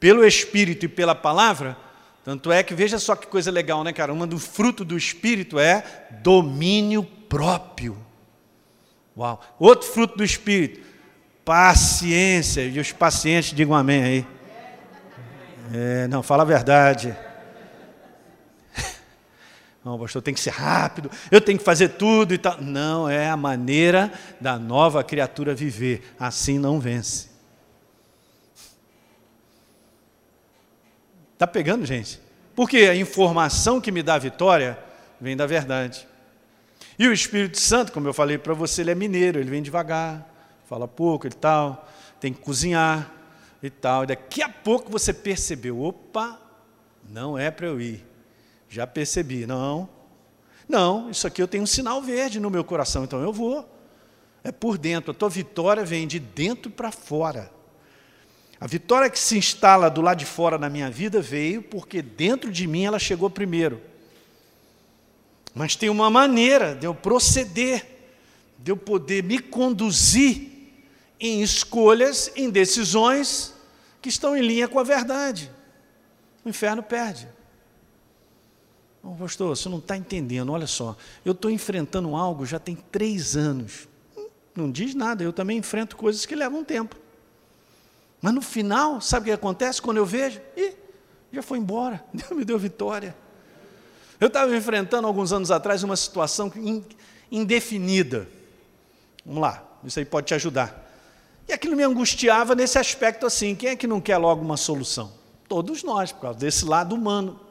pelo 0.00 0.24
Espírito 0.24 0.86
e 0.86 0.88
pela 0.88 1.14
palavra 1.14 1.76
tanto 2.24 2.50
é 2.50 2.62
que 2.62 2.74
veja 2.74 2.98
só 2.98 3.14
que 3.14 3.26
coisa 3.26 3.50
legal, 3.50 3.84
né, 3.84 3.92
cara? 3.92 4.12
Um 4.12 4.26
do 4.26 4.38
fruto 4.38 4.82
do 4.82 4.96
Espírito 4.96 5.58
é 5.58 5.84
domínio 6.22 7.04
próprio. 7.04 7.98
Uau. 9.14 9.38
Outro 9.58 9.86
fruto 9.86 10.16
do 10.16 10.24
Espírito, 10.24 10.80
paciência. 11.44 12.62
E 12.62 12.80
os 12.80 12.92
pacientes 12.92 13.52
digam 13.54 13.74
amém 13.74 14.02
aí. 14.02 14.26
É, 15.74 16.08
não, 16.08 16.22
fala 16.22 16.44
a 16.44 16.46
verdade. 16.46 17.14
Não, 19.84 19.98
pastor, 19.98 20.22
tem 20.22 20.32
que 20.32 20.40
ser 20.40 20.50
rápido, 20.50 21.10
eu 21.30 21.42
tenho 21.42 21.58
que 21.58 21.64
fazer 21.64 21.90
tudo 21.90 22.32
e 22.32 22.38
tal. 22.38 22.58
Não, 22.60 23.08
é 23.08 23.28
a 23.28 23.36
maneira 23.36 24.10
da 24.40 24.58
nova 24.58 25.04
criatura 25.04 25.54
viver. 25.54 26.14
Assim 26.18 26.58
não 26.58 26.80
vence. 26.80 27.28
Está 31.34 31.46
pegando, 31.46 31.84
gente? 31.84 32.18
Porque 32.56 32.78
a 32.78 32.96
informação 32.96 33.80
que 33.80 33.92
me 33.92 34.02
dá 34.02 34.16
vitória 34.16 34.78
vem 35.20 35.36
da 35.36 35.46
verdade. 35.46 36.08
E 36.98 37.06
o 37.06 37.12
Espírito 37.12 37.58
Santo, 37.58 37.92
como 37.92 38.08
eu 38.08 38.14
falei 38.14 38.38
para 38.38 38.54
você, 38.54 38.80
ele 38.80 38.92
é 38.92 38.94
mineiro, 38.94 39.38
ele 39.38 39.50
vem 39.50 39.62
devagar, 39.62 40.26
fala 40.66 40.88
pouco 40.88 41.26
e 41.26 41.30
tal, 41.30 41.86
tem 42.20 42.32
que 42.32 42.40
cozinhar 42.40 43.12
e 43.62 43.68
tal. 43.68 44.04
E 44.04 44.06
daqui 44.06 44.42
a 44.42 44.48
pouco 44.48 44.90
você 44.90 45.12
percebeu, 45.12 45.82
opa, 45.82 46.40
não 47.06 47.36
é 47.36 47.50
para 47.50 47.66
eu 47.66 47.78
ir. 47.80 48.13
Já 48.74 48.88
percebi, 48.88 49.46
não. 49.46 49.88
Não, 50.68 51.08
isso 51.08 51.28
aqui 51.28 51.40
eu 51.40 51.46
tenho 51.46 51.62
um 51.62 51.66
sinal 51.66 52.02
verde 52.02 52.40
no 52.40 52.50
meu 52.50 52.64
coração, 52.64 53.04
então 53.04 53.22
eu 53.22 53.32
vou. 53.32 53.64
É 54.42 54.50
por 54.50 54.76
dentro, 54.76 55.12
a 55.12 55.14
tua 55.14 55.28
vitória 55.28 55.84
vem 55.84 56.08
de 56.08 56.18
dentro 56.18 56.68
para 56.72 56.90
fora. 56.90 57.52
A 58.60 58.66
vitória 58.66 59.08
que 59.08 59.18
se 59.18 59.38
instala 59.38 59.88
do 59.88 60.00
lado 60.00 60.18
de 60.18 60.24
fora 60.24 60.58
na 60.58 60.68
minha 60.68 60.90
vida 60.90 61.22
veio 61.22 61.62
porque 61.62 62.02
dentro 62.02 62.50
de 62.50 62.66
mim 62.66 62.84
ela 62.84 62.98
chegou 62.98 63.30
primeiro. 63.30 63.80
Mas 65.54 65.76
tem 65.76 65.88
uma 65.88 66.10
maneira 66.10 66.74
de 66.74 66.84
eu 66.84 66.96
proceder, 66.96 67.86
de 68.58 68.72
eu 68.72 68.76
poder 68.76 69.22
me 69.22 69.38
conduzir 69.38 70.50
em 71.20 71.42
escolhas, 71.42 72.32
em 72.34 72.50
decisões 72.50 73.54
que 74.02 74.08
estão 74.08 74.36
em 74.36 74.42
linha 74.42 74.66
com 74.66 74.80
a 74.80 74.82
verdade. 74.82 75.48
O 76.44 76.48
inferno 76.48 76.82
perde. 76.82 77.28
Oh, 79.06 79.14
pastor, 79.16 79.54
você 79.54 79.68
não 79.68 79.78
está 79.78 79.98
entendendo, 79.98 80.50
olha 80.50 80.66
só, 80.66 80.96
eu 81.26 81.32
estou 81.32 81.50
enfrentando 81.50 82.16
algo 82.16 82.46
já 82.46 82.58
tem 82.58 82.74
três 82.74 83.36
anos. 83.36 83.86
Não 84.56 84.70
diz 84.70 84.94
nada, 84.94 85.22
eu 85.22 85.32
também 85.32 85.58
enfrento 85.58 85.94
coisas 85.94 86.24
que 86.24 86.34
levam 86.34 86.64
tempo. 86.64 86.96
Mas 88.22 88.32
no 88.32 88.40
final, 88.40 89.02
sabe 89.02 89.24
o 89.24 89.26
que 89.26 89.32
acontece 89.32 89.82
quando 89.82 89.98
eu 89.98 90.06
vejo? 90.06 90.40
Ih, 90.56 90.72
já 91.30 91.42
foi 91.42 91.58
embora, 91.58 92.02
Deus 92.14 92.30
me 92.30 92.46
deu 92.46 92.58
vitória. 92.58 93.14
Eu 94.18 94.28
estava 94.28 94.56
enfrentando 94.56 95.06
alguns 95.06 95.34
anos 95.34 95.50
atrás 95.50 95.82
uma 95.82 95.96
situação 95.96 96.50
indefinida. 97.30 98.26
Vamos 99.26 99.42
lá, 99.42 99.62
isso 99.84 99.98
aí 99.98 100.04
pode 100.06 100.28
te 100.28 100.34
ajudar. 100.34 100.82
E 101.46 101.52
aquilo 101.52 101.76
me 101.76 101.82
angustiava 101.82 102.54
nesse 102.54 102.78
aspecto 102.78 103.26
assim: 103.26 103.54
quem 103.54 103.70
é 103.70 103.76
que 103.76 103.86
não 103.86 104.00
quer 104.00 104.16
logo 104.16 104.40
uma 104.40 104.56
solução? 104.56 105.12
Todos 105.46 105.82
nós, 105.82 106.10
por 106.10 106.22
causa 106.22 106.38
desse 106.38 106.64
lado 106.64 106.94
humano. 106.94 107.43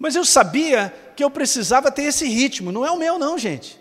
Mas 0.00 0.16
eu 0.16 0.24
sabia 0.24 0.94
que 1.14 1.22
eu 1.22 1.30
precisava 1.30 1.92
ter 1.92 2.04
esse 2.04 2.26
ritmo, 2.26 2.72
não 2.72 2.86
é 2.86 2.90
o 2.90 2.96
meu, 2.96 3.18
não, 3.18 3.36
gente. 3.36 3.78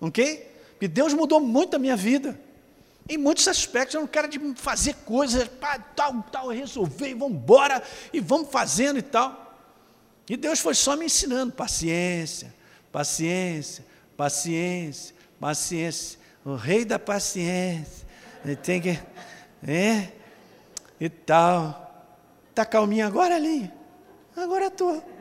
Ok? 0.00 0.50
Porque 0.70 0.88
Deus 0.88 1.12
mudou 1.12 1.38
muito 1.38 1.76
a 1.76 1.78
minha 1.78 1.94
vida. 1.94 2.40
Em 3.06 3.18
muitos 3.18 3.46
aspectos, 3.46 3.94
eu 3.94 4.00
não 4.00 4.08
quero 4.08 4.26
de 4.26 4.40
fazer 4.54 4.94
coisas, 5.04 5.46
pá, 5.46 5.78
tal, 5.78 6.24
tal, 6.32 6.48
resolver, 6.48 7.10
e 7.10 7.14
vamos 7.14 7.36
embora, 7.36 7.82
e 8.10 8.20
vamos 8.20 8.48
fazendo 8.50 8.98
e 8.98 9.02
tal. 9.02 9.54
E 10.30 10.34
Deus 10.34 10.60
foi 10.60 10.74
só 10.74 10.96
me 10.96 11.04
ensinando 11.04 11.52
paciência, 11.52 12.54
paciência, 12.90 13.84
paciência, 14.16 15.14
paciência. 15.38 16.18
O 16.42 16.54
rei 16.54 16.86
da 16.86 16.98
paciência. 16.98 18.06
Ele 18.42 18.56
tem 18.56 18.80
que. 18.80 18.98
É, 19.66 20.08
e 20.98 21.10
tal. 21.10 21.82
Está 22.48 22.64
calminho 22.64 23.06
agora, 23.06 23.36
ali? 23.36 23.70
Agora 24.34 24.68
estou. 24.68 25.13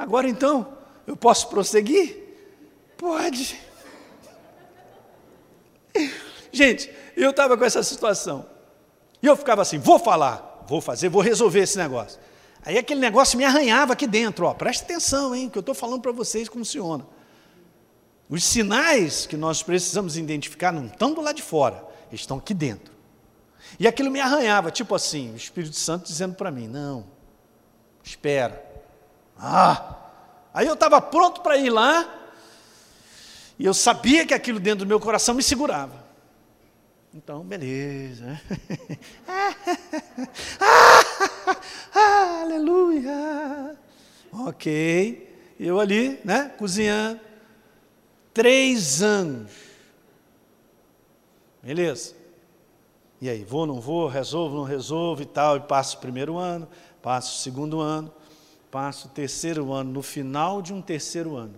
Agora 0.00 0.26
então, 0.26 0.78
eu 1.06 1.14
posso 1.14 1.48
prosseguir? 1.48 2.16
Pode. 2.96 3.60
Gente, 6.50 6.90
eu 7.14 7.28
estava 7.28 7.54
com 7.54 7.62
essa 7.66 7.82
situação. 7.82 8.46
E 9.22 9.26
eu 9.26 9.36
ficava 9.36 9.60
assim: 9.60 9.78
vou 9.78 9.98
falar, 9.98 10.64
vou 10.66 10.80
fazer, 10.80 11.10
vou 11.10 11.20
resolver 11.20 11.60
esse 11.60 11.76
negócio. 11.76 12.18
Aí 12.64 12.78
aquele 12.78 12.98
negócio 12.98 13.36
me 13.36 13.44
arranhava 13.44 13.92
aqui 13.92 14.06
dentro, 14.06 14.46
ó. 14.46 14.54
Presta 14.54 14.84
atenção, 14.84 15.34
hein, 15.34 15.50
que 15.50 15.58
eu 15.58 15.60
estou 15.60 15.74
falando 15.74 16.00
para 16.00 16.12
vocês 16.12 16.48
como 16.48 16.64
funciona. 16.64 17.06
Os 18.26 18.42
sinais 18.42 19.26
que 19.26 19.36
nós 19.36 19.62
precisamos 19.62 20.16
identificar 20.16 20.72
não 20.72 20.86
estão 20.86 21.12
do 21.12 21.20
lado 21.20 21.36
de 21.36 21.42
fora, 21.42 21.84
estão 22.10 22.38
aqui 22.38 22.54
dentro. 22.54 22.90
E 23.78 23.86
aquilo 23.86 24.10
me 24.10 24.18
arranhava, 24.18 24.70
tipo 24.70 24.94
assim, 24.94 25.34
o 25.34 25.36
Espírito 25.36 25.76
Santo 25.76 26.06
dizendo 26.06 26.36
para 26.36 26.50
mim: 26.50 26.68
não, 26.68 27.04
espera. 28.02 28.69
Ah! 29.40 29.96
Aí 30.52 30.66
eu 30.66 30.74
estava 30.74 31.00
pronto 31.00 31.40
para 31.40 31.56
ir 31.56 31.70
lá, 31.70 32.20
e 33.58 33.64
eu 33.64 33.74
sabia 33.74 34.26
que 34.26 34.34
aquilo 34.34 34.58
dentro 34.58 34.84
do 34.84 34.88
meu 34.88 34.98
coração 34.98 35.34
me 35.34 35.42
segurava. 35.42 36.02
Então, 37.12 37.42
beleza. 37.42 38.40
ah, 41.94 42.40
aleluia. 42.42 43.76
Ok. 44.32 45.28
Eu 45.58 45.80
ali, 45.80 46.20
né, 46.24 46.54
cozinhando. 46.56 47.20
Três 48.32 49.02
anos. 49.02 49.50
Beleza. 51.62 52.14
E 53.20 53.28
aí, 53.28 53.44
vou, 53.44 53.66
não 53.66 53.80
vou, 53.80 54.08
resolvo, 54.08 54.56
não 54.56 54.64
resolvo 54.64 55.20
e 55.20 55.26
tal. 55.26 55.56
E 55.56 55.60
passo 55.60 55.98
o 55.98 56.00
primeiro 56.00 56.38
ano, 56.38 56.66
passo 57.02 57.36
o 57.36 57.42
segundo 57.42 57.80
ano, 57.80 58.10
passo 58.70 59.08
o 59.08 59.10
terceiro 59.10 59.72
ano. 59.72 59.90
No 59.90 60.02
final 60.02 60.62
de 60.62 60.72
um 60.72 60.80
terceiro 60.80 61.36
ano, 61.36 61.56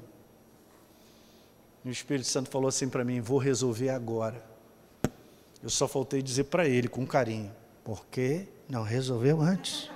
o 1.84 1.88
Espírito 1.88 2.28
Santo 2.28 2.50
falou 2.50 2.68
assim 2.68 2.88
para 2.88 3.04
mim: 3.04 3.20
vou 3.20 3.38
resolver 3.38 3.90
agora. 3.90 4.42
Eu 5.62 5.70
só 5.70 5.86
faltei 5.86 6.22
dizer 6.22 6.44
para 6.44 6.66
ele 6.66 6.88
com 6.88 7.06
carinho: 7.06 7.52
por 7.84 8.06
que 8.06 8.46
não 8.68 8.82
resolveu 8.82 9.40
antes? 9.40 9.90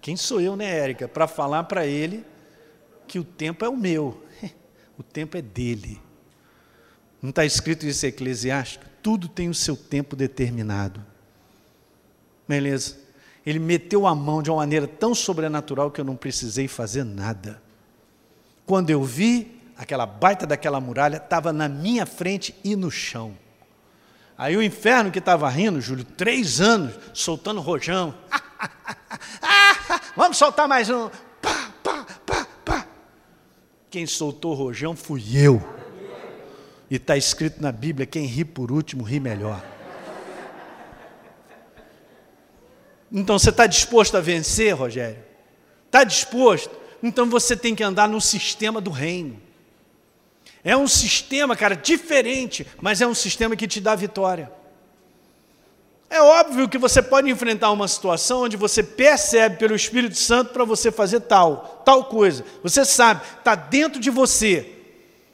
Quem 0.00 0.16
sou 0.16 0.40
eu, 0.40 0.56
né, 0.56 0.64
Érica, 0.64 1.06
para 1.06 1.26
falar 1.26 1.64
para 1.64 1.86
ele 1.86 2.24
que 3.06 3.18
o 3.18 3.24
tempo 3.24 3.64
é 3.64 3.68
o 3.68 3.76
meu, 3.76 4.22
o 4.98 5.02
tempo 5.02 5.36
é 5.36 5.42
dele. 5.42 6.00
Não 7.20 7.30
está 7.30 7.44
escrito 7.44 7.86
isso 7.86 8.04
em 8.04 8.08
Eclesiástico? 8.08 8.84
Tudo 9.02 9.28
tem 9.28 9.48
o 9.48 9.54
seu 9.54 9.76
tempo 9.76 10.16
determinado. 10.16 11.04
Beleza? 12.48 13.03
Ele 13.44 13.58
meteu 13.58 14.06
a 14.06 14.14
mão 14.14 14.42
de 14.42 14.50
uma 14.50 14.58
maneira 14.58 14.86
tão 14.86 15.14
sobrenatural 15.14 15.90
que 15.90 16.00
eu 16.00 16.04
não 16.04 16.16
precisei 16.16 16.66
fazer 16.66 17.04
nada. 17.04 17.62
Quando 18.64 18.90
eu 18.90 19.02
vi, 19.02 19.60
aquela 19.76 20.06
baita 20.06 20.46
daquela 20.46 20.80
muralha 20.80 21.18
estava 21.18 21.52
na 21.52 21.68
minha 21.68 22.06
frente 22.06 22.54
e 22.64 22.74
no 22.74 22.90
chão. 22.90 23.36
Aí 24.36 24.56
o 24.56 24.62
inferno 24.62 25.10
que 25.10 25.18
estava 25.18 25.48
rindo, 25.48 25.80
Júlio, 25.80 26.04
três 26.04 26.60
anos, 26.60 26.94
soltando 27.12 27.60
rojão. 27.60 28.14
Vamos 30.16 30.36
soltar 30.36 30.66
mais 30.66 30.88
um. 30.90 31.08
Pá, 31.40 31.70
pá, 31.82 32.06
pá, 32.26 32.46
pá. 32.64 32.86
Quem 33.90 34.06
soltou 34.06 34.54
rojão 34.54 34.96
fui 34.96 35.22
eu. 35.36 35.62
E 36.90 36.96
está 36.96 37.16
escrito 37.16 37.62
na 37.62 37.70
Bíblia: 37.70 38.06
quem 38.06 38.24
ri 38.24 38.44
por 38.44 38.72
último, 38.72 39.04
ri 39.04 39.20
melhor. 39.20 39.73
Então 43.12 43.38
você 43.38 43.50
está 43.50 43.66
disposto 43.66 44.16
a 44.16 44.20
vencer, 44.20 44.74
Rogério? 44.74 45.22
Está 45.86 46.04
disposto? 46.04 46.70
Então 47.02 47.28
você 47.28 47.56
tem 47.56 47.74
que 47.74 47.82
andar 47.82 48.08
no 48.08 48.20
sistema 48.20 48.80
do 48.80 48.90
reino. 48.90 49.40
É 50.64 50.76
um 50.76 50.88
sistema, 50.88 51.54
cara, 51.54 51.76
diferente, 51.76 52.66
mas 52.80 53.00
é 53.02 53.06
um 53.06 53.14
sistema 53.14 53.54
que 53.54 53.68
te 53.68 53.80
dá 53.80 53.94
vitória. 53.94 54.50
É 56.08 56.20
óbvio 56.20 56.68
que 56.68 56.78
você 56.78 57.02
pode 57.02 57.28
enfrentar 57.28 57.70
uma 57.70 57.88
situação 57.88 58.42
onde 58.42 58.56
você 58.56 58.82
percebe 58.82 59.56
pelo 59.56 59.74
Espírito 59.74 60.16
Santo 60.16 60.52
para 60.52 60.64
você 60.64 60.90
fazer 60.90 61.20
tal, 61.20 61.82
tal 61.84 62.04
coisa. 62.04 62.44
Você 62.62 62.84
sabe, 62.84 63.20
está 63.38 63.54
dentro 63.54 64.00
de 64.00 64.10
você. 64.10 64.70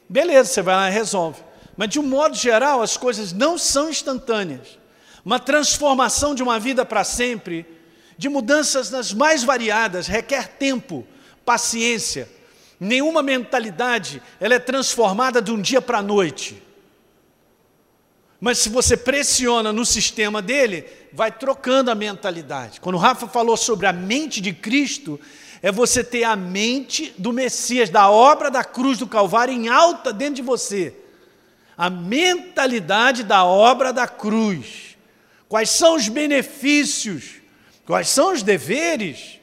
Beleza, 0.09 0.49
você 0.49 0.61
vai 0.61 0.75
lá 0.75 0.89
e 0.89 0.93
resolve. 0.93 1.39
Mas 1.77 1.89
de 1.89 1.99
um 1.99 2.03
modo 2.03 2.35
geral, 2.35 2.81
as 2.81 2.97
coisas 2.97 3.31
não 3.31 3.57
são 3.57 3.89
instantâneas. 3.89 4.80
Uma 5.23 5.39
transformação 5.39 6.33
de 6.33 6.41
uma 6.41 6.59
vida 6.59 6.85
para 6.85 7.03
sempre, 7.03 7.65
de 8.17 8.29
mudanças 8.29 8.89
nas 8.89 9.13
mais 9.13 9.43
variadas, 9.43 10.07
requer 10.07 10.47
tempo, 10.47 11.05
paciência. 11.45 12.29
Nenhuma 12.79 13.21
mentalidade 13.21 14.21
ela 14.39 14.55
é 14.55 14.59
transformada 14.59 15.41
de 15.41 15.51
um 15.51 15.61
dia 15.61 15.81
para 15.81 15.99
a 15.99 16.03
noite. 16.03 16.61
Mas 18.39 18.57
se 18.57 18.69
você 18.69 18.97
pressiona 18.97 19.71
no 19.71 19.85
sistema 19.85 20.41
dele, 20.41 20.85
vai 21.13 21.31
trocando 21.31 21.91
a 21.91 21.95
mentalidade. 21.95 22.81
Quando 22.81 22.95
o 22.95 22.97
Rafa 22.97 23.27
falou 23.27 23.55
sobre 23.55 23.85
a 23.85 23.93
mente 23.93 24.41
de 24.41 24.51
Cristo, 24.51 25.19
é 25.61 25.71
você 25.71 26.03
ter 26.03 26.23
a 26.23 26.35
mente 26.35 27.13
do 27.19 27.31
Messias, 27.31 27.91
da 27.91 28.09
obra 28.09 28.49
da 28.49 28.63
cruz 28.63 28.97
do 28.97 29.05
Calvário 29.05 29.53
em 29.53 29.67
alta 29.69 30.11
dentro 30.11 30.35
de 30.35 30.41
você. 30.41 30.95
A 31.77 31.87
mentalidade 31.87 33.23
da 33.23 33.45
obra 33.45 33.93
da 33.93 34.07
cruz. 34.07 34.90
Quais 35.51 35.69
são 35.69 35.97
os 35.97 36.07
benefícios? 36.07 37.41
Quais 37.85 38.07
são 38.07 38.31
os 38.31 38.41
deveres? 38.41 39.37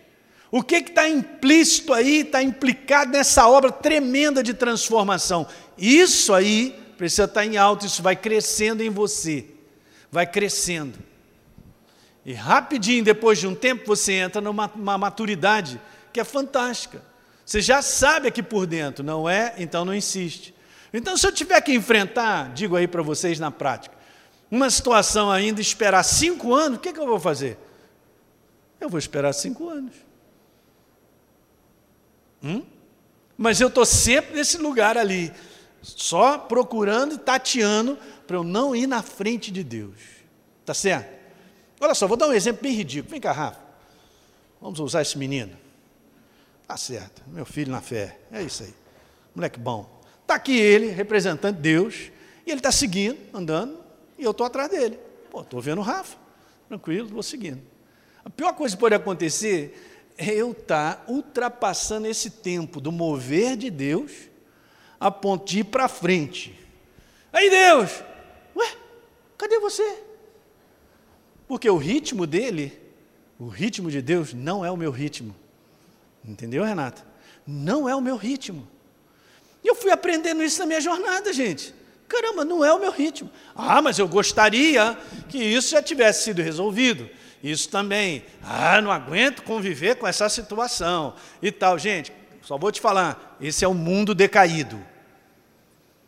O 0.51 0.63
que 0.63 0.77
está 0.77 1.07
implícito 1.07 1.93
aí, 1.93 2.21
está 2.21 2.43
implicado 2.43 3.13
nessa 3.13 3.47
obra 3.47 3.71
tremenda 3.71 4.43
de 4.43 4.55
transformação? 4.55 5.47
Isso 5.77 6.33
aí 6.33 6.75
precisa 6.97 7.25
estar 7.25 7.45
em 7.45 7.59
alto, 7.59 7.85
isso 7.85 8.03
vai 8.03 8.17
crescendo 8.17 8.83
em 8.83 8.89
você, 8.89 9.45
vai 10.11 10.27
crescendo. 10.27 10.99
E 12.25 12.33
rapidinho, 12.33 13.05
depois 13.05 13.39
de 13.39 13.47
um 13.47 13.55
tempo, 13.55 13.85
você 13.87 14.15
entra 14.15 14.41
numa 14.41 14.97
maturidade 14.97 15.79
que 16.11 16.21
é 16.21 16.25
fantástica. 16.25 17.03
Você 17.45 17.61
já 17.61 17.83
sabe 17.83 18.29
aqui 18.29 18.43
por 18.43 18.67
dentro, 18.67 19.05
não 19.05 19.29
é? 19.29 19.53
Então 19.59 19.85
não 19.85 19.95
insiste. 19.95 20.55
Então, 20.91 21.19
se 21.19 21.27
eu 21.27 21.33
tiver 21.33 21.61
que 21.61 21.75
enfrentar, 21.75 22.51
digo 22.55 22.77
aí 22.77 22.89
para 22.89 23.03
vocês 23.03 23.39
na 23.39 23.51
prática, 23.51 23.98
uma 24.51 24.71
situação 24.71 25.31
ainda, 25.31 25.61
esperar 25.61 26.03
cinco 26.03 26.55
anos, 26.55 26.79
o 26.79 26.81
que, 26.81 26.93
que 26.93 26.99
eu 26.99 27.07
vou 27.07 27.21
fazer? 27.21 27.59
Eu 28.81 28.89
vou 28.89 28.99
esperar 28.99 29.33
cinco 29.33 29.69
anos. 29.69 29.95
Hum? 32.43 32.65
Mas 33.37 33.61
eu 33.61 33.69
estou 33.69 33.85
sempre 33.85 34.37
nesse 34.37 34.59
lugar 34.59 34.97
ali, 34.97 35.33
só 35.83 36.39
procurando 36.39 37.15
e 37.15 37.19
tateando 37.19 37.99
para 38.27 38.37
eu 38.37 38.45
não 38.45 38.75
ir 38.75 38.87
na 38.87 39.03
frente 39.03 39.51
de 39.51 39.63
Deus. 39.63 39.99
Tá 40.65 40.75
certo? 40.75 41.19
Olha 41.81 41.95
só, 41.95 42.07
vou 42.07 42.17
dar 42.17 42.29
um 42.29 42.33
exemplo 42.33 42.63
bem 42.63 42.73
ridículo. 42.73 43.11
Vem 43.11 43.21
cá, 43.21 43.33
Rafa. 43.33 43.61
Vamos 44.61 44.81
usar 44.81 45.03
esse 45.03 45.17
menino. 45.17 45.57
Tá 46.67 46.77
certo, 46.77 47.23
meu 47.29 47.47
filho 47.47 47.71
na 47.71 47.81
fé. 47.81 48.19
É 48.31 48.43
isso 48.43 48.63
aí. 48.63 48.75
Moleque 49.35 49.59
bom. 49.59 49.99
Está 50.23 50.35
aqui 50.35 50.59
ele, 50.59 50.89
representante 50.89 51.57
de 51.57 51.63
Deus, 51.63 52.11
e 52.45 52.51
ele 52.51 52.59
está 52.59 52.71
seguindo, 52.71 53.19
andando, 53.33 53.79
e 54.19 54.25
eu 54.25 54.33
estou 54.33 54.47
atrás 54.47 54.71
dele. 54.71 54.99
Pô, 55.31 55.43
estou 55.43 55.61
vendo 55.61 55.79
o 55.79 55.83
Rafa. 55.83 56.17
Tranquilo, 56.69 57.09
vou 57.09 57.23
seguindo. 57.23 57.63
A 58.25 58.31
pior 58.31 58.53
coisa 58.53 58.75
que 58.75 58.81
pode 58.81 58.95
acontecer 58.95 60.13
é 60.19 60.35
eu 60.35 60.51
estar 60.51 60.97
tá 60.97 61.05
ultrapassando 61.11 62.07
esse 62.07 62.31
tempo 62.31 62.81
do 62.81 62.91
mover 62.91 63.57
de 63.57 63.71
Deus 63.71 64.13
a 64.99 65.11
ponto 65.11 65.47
de 65.47 65.61
ir 65.61 65.65
para 65.65 65.89
frente. 65.89 66.59
Aí 67.33 67.49
Deus, 67.49 68.03
ué, 68.57 68.77
cadê 69.37 69.61
você? 69.61 70.03
Porque 71.47 71.71
o 71.71 71.77
ritmo 71.77 72.27
dele, 72.27 72.79
o 73.39 73.47
ritmo 73.47 73.91
de 73.91 74.03
Deus 74.03 74.35
não 74.35 74.65
é 74.65 74.71
o 74.71 74.77
meu 74.77 74.91
ritmo. 74.91 75.35
Entendeu, 76.25 76.65
Renata? 76.65 77.07
Não 77.47 77.89
é 77.89 77.95
o 77.95 78.01
meu 78.01 78.17
ritmo. 78.17 78.69
E 79.63 79.69
eu 79.69 79.75
fui 79.75 79.91
aprendendo 79.91 80.43
isso 80.43 80.59
na 80.59 80.67
minha 80.67 80.81
jornada, 80.81 81.33
gente. 81.33 81.75
Caramba, 82.09 82.45
não 82.45 82.65
é 82.65 82.73
o 82.73 82.81
meu 82.81 82.91
ritmo. 82.91 83.31
Ah, 83.55 83.83
mas 83.83 83.99
eu 83.99 84.09
gostaria 84.09 84.97
que 85.29 85.39
isso 85.39 85.71
já 85.71 85.83
tivesse 85.83 86.25
sido 86.25 86.41
resolvido. 86.41 87.09
Isso 87.43 87.69
também. 87.69 88.25
Ah, 88.43 88.81
não 88.81 88.91
aguento 88.91 89.43
conviver 89.43 89.97
com 89.97 90.07
essa 90.07 90.29
situação 90.29 91.15
e 91.43 91.53
tal. 91.53 91.79
Gente, 91.79 92.13
só 92.43 92.57
vou 92.57 92.73
te 92.73 92.81
falar, 92.81 93.37
esse 93.41 93.65
é 93.65 93.69
o 93.69 93.75
mundo 93.75 94.15
decaído. 94.15 94.83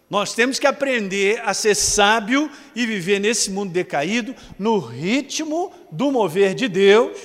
Nós 0.09 0.35
temos 0.35 0.59
que 0.59 0.67
aprender 0.67 1.41
a 1.45 1.55
ser 1.55 1.77
sábio 1.77 2.51
e 2.75 2.85
viver 2.85 3.21
nesse 3.21 3.49
mundo 3.51 3.71
decaído, 3.71 4.35
no 4.59 4.79
ritmo 4.79 5.73
do 5.93 6.11
mover 6.11 6.53
de 6.53 6.67
Deus, 6.67 7.17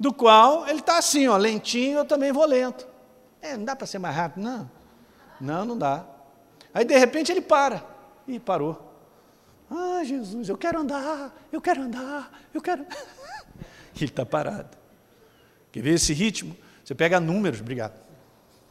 do 0.00 0.12
qual 0.12 0.66
ele 0.66 0.80
está 0.80 0.98
assim, 0.98 1.28
ó, 1.28 1.36
lentinho, 1.36 1.98
eu 1.98 2.04
também 2.04 2.32
vou 2.32 2.44
lento. 2.44 2.88
É, 3.40 3.56
não 3.56 3.64
dá 3.64 3.76
para 3.76 3.86
ser 3.86 4.00
mais 4.00 4.16
rápido, 4.16 4.42
não. 4.42 4.68
Não, 5.40 5.64
não 5.64 5.78
dá. 5.78 6.15
Aí 6.76 6.84
de 6.84 6.98
repente 6.98 7.32
ele 7.32 7.40
para. 7.40 7.82
E 8.28 8.38
parou. 8.38 8.92
Ah, 9.70 10.04
Jesus, 10.04 10.50
eu 10.50 10.58
quero 10.58 10.80
andar, 10.80 11.34
eu 11.50 11.58
quero 11.58 11.80
andar, 11.80 12.30
eu 12.52 12.60
quero. 12.60 12.84
ele 13.96 14.04
está 14.04 14.26
parado. 14.26 14.76
Quer 15.72 15.80
ver 15.80 15.94
esse 15.94 16.12
ritmo? 16.12 16.54
Você 16.84 16.94
pega 16.94 17.18
números, 17.18 17.62
obrigado. 17.62 17.98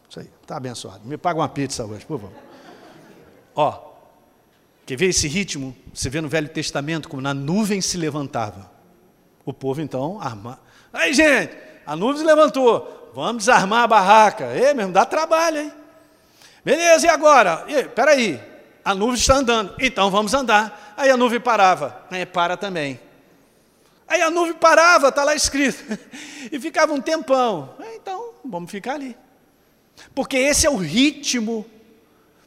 Isso 0.07 0.19
aí, 0.19 0.29
está 0.39 0.55
abençoado. 0.57 1.03
Me 1.03 1.17
paga 1.17 1.39
uma 1.39 1.49
pizza 1.49 1.83
hoje, 1.83 2.05
por 2.05 2.19
favor. 2.19 2.37
Ó, 3.55 3.95
Quer 4.85 4.97
ver 4.97 5.07
esse 5.07 5.27
ritmo? 5.27 5.75
Você 5.91 6.07
vê 6.07 6.21
no 6.21 6.29
Velho 6.29 6.47
Testamento 6.47 7.09
como 7.09 7.19
na 7.19 7.33
nuvem 7.33 7.81
se 7.81 7.97
levantava. 7.97 8.69
O 9.43 9.51
povo 9.51 9.81
então 9.81 10.21
arma. 10.21 10.59
Aí, 10.93 11.11
gente, 11.11 11.57
a 11.87 11.95
nuvem 11.95 12.19
se 12.19 12.23
levantou. 12.23 13.11
Vamos 13.15 13.37
desarmar 13.45 13.81
a 13.81 13.87
barraca. 13.87 14.45
É 14.45 14.75
mesmo, 14.75 14.93
dá 14.93 15.03
trabalho, 15.03 15.57
hein? 15.57 15.73
Beleza, 16.65 17.05
e 17.05 17.09
agora? 17.09 17.63
E, 17.67 17.83
peraí, 17.83 18.41
a 18.83 18.95
nuvem 18.95 19.13
está 19.13 19.35
andando. 19.35 19.75
Então 19.79 20.09
vamos 20.09 20.33
andar. 20.33 20.95
Aí 20.97 21.11
a 21.11 21.15
nuvem 21.15 21.39
parava. 21.39 22.03
Aí 22.09 22.25
para 22.25 22.57
também. 22.57 22.99
Aí 24.07 24.19
a 24.19 24.31
nuvem 24.31 24.55
parava, 24.55 25.09
está 25.09 25.23
lá 25.23 25.35
escrito. 25.35 25.83
E 26.51 26.59
ficava 26.59 26.93
um 26.93 27.01
tempão. 27.01 27.73
Então, 27.95 28.33
vamos 28.45 28.69
ficar 28.69 28.93
ali. 28.93 29.17
Porque 30.13 30.37
esse 30.37 30.67
é 30.67 30.69
o 30.69 30.75
ritmo 30.75 31.65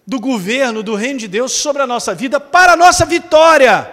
do 0.06 0.20
governo 0.20 0.84
do 0.84 0.94
reino 0.94 1.18
de 1.18 1.26
Deus 1.26 1.50
sobre 1.50 1.82
a 1.82 1.86
nossa 1.86 2.14
vida 2.14 2.38
para 2.38 2.74
a 2.74 2.76
nossa 2.76 3.04
vitória. 3.04 3.92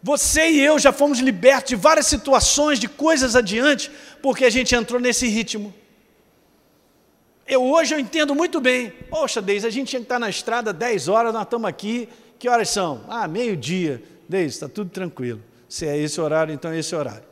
Você 0.00 0.52
e 0.52 0.60
eu 0.60 0.78
já 0.78 0.92
fomos 0.92 1.18
libertos 1.18 1.70
de 1.70 1.76
várias 1.76 2.06
situações, 2.06 2.78
de 2.78 2.88
coisas 2.88 3.34
adiante, 3.34 3.90
porque 4.22 4.44
a 4.44 4.50
gente 4.50 4.72
entrou 4.72 5.00
nesse 5.00 5.26
ritmo. 5.26 5.74
Eu 7.46 7.62
hoje 7.62 7.94
eu 7.94 7.98
entendo 7.98 8.34
muito 8.34 8.60
bem. 8.60 8.90
Poxa, 9.10 9.42
Deise, 9.42 9.66
a 9.66 9.70
gente 9.70 9.88
tinha 9.88 10.00
que 10.00 10.04
estar 10.04 10.18
na 10.18 10.30
estrada 10.30 10.72
10 10.72 11.08
horas, 11.08 11.32
nós 11.32 11.42
estamos 11.42 11.68
aqui. 11.68 12.08
Que 12.38 12.48
horas 12.48 12.68
são? 12.70 13.04
Ah, 13.08 13.26
meio-dia. 13.28 14.02
Deise, 14.28 14.54
está 14.54 14.68
tudo 14.68 14.90
tranquilo. 14.90 15.42
Se 15.68 15.86
é 15.86 15.96
esse 15.96 16.20
horário, 16.20 16.52
então 16.52 16.70
é 16.70 16.78
esse 16.78 16.94
horário. 16.94 17.24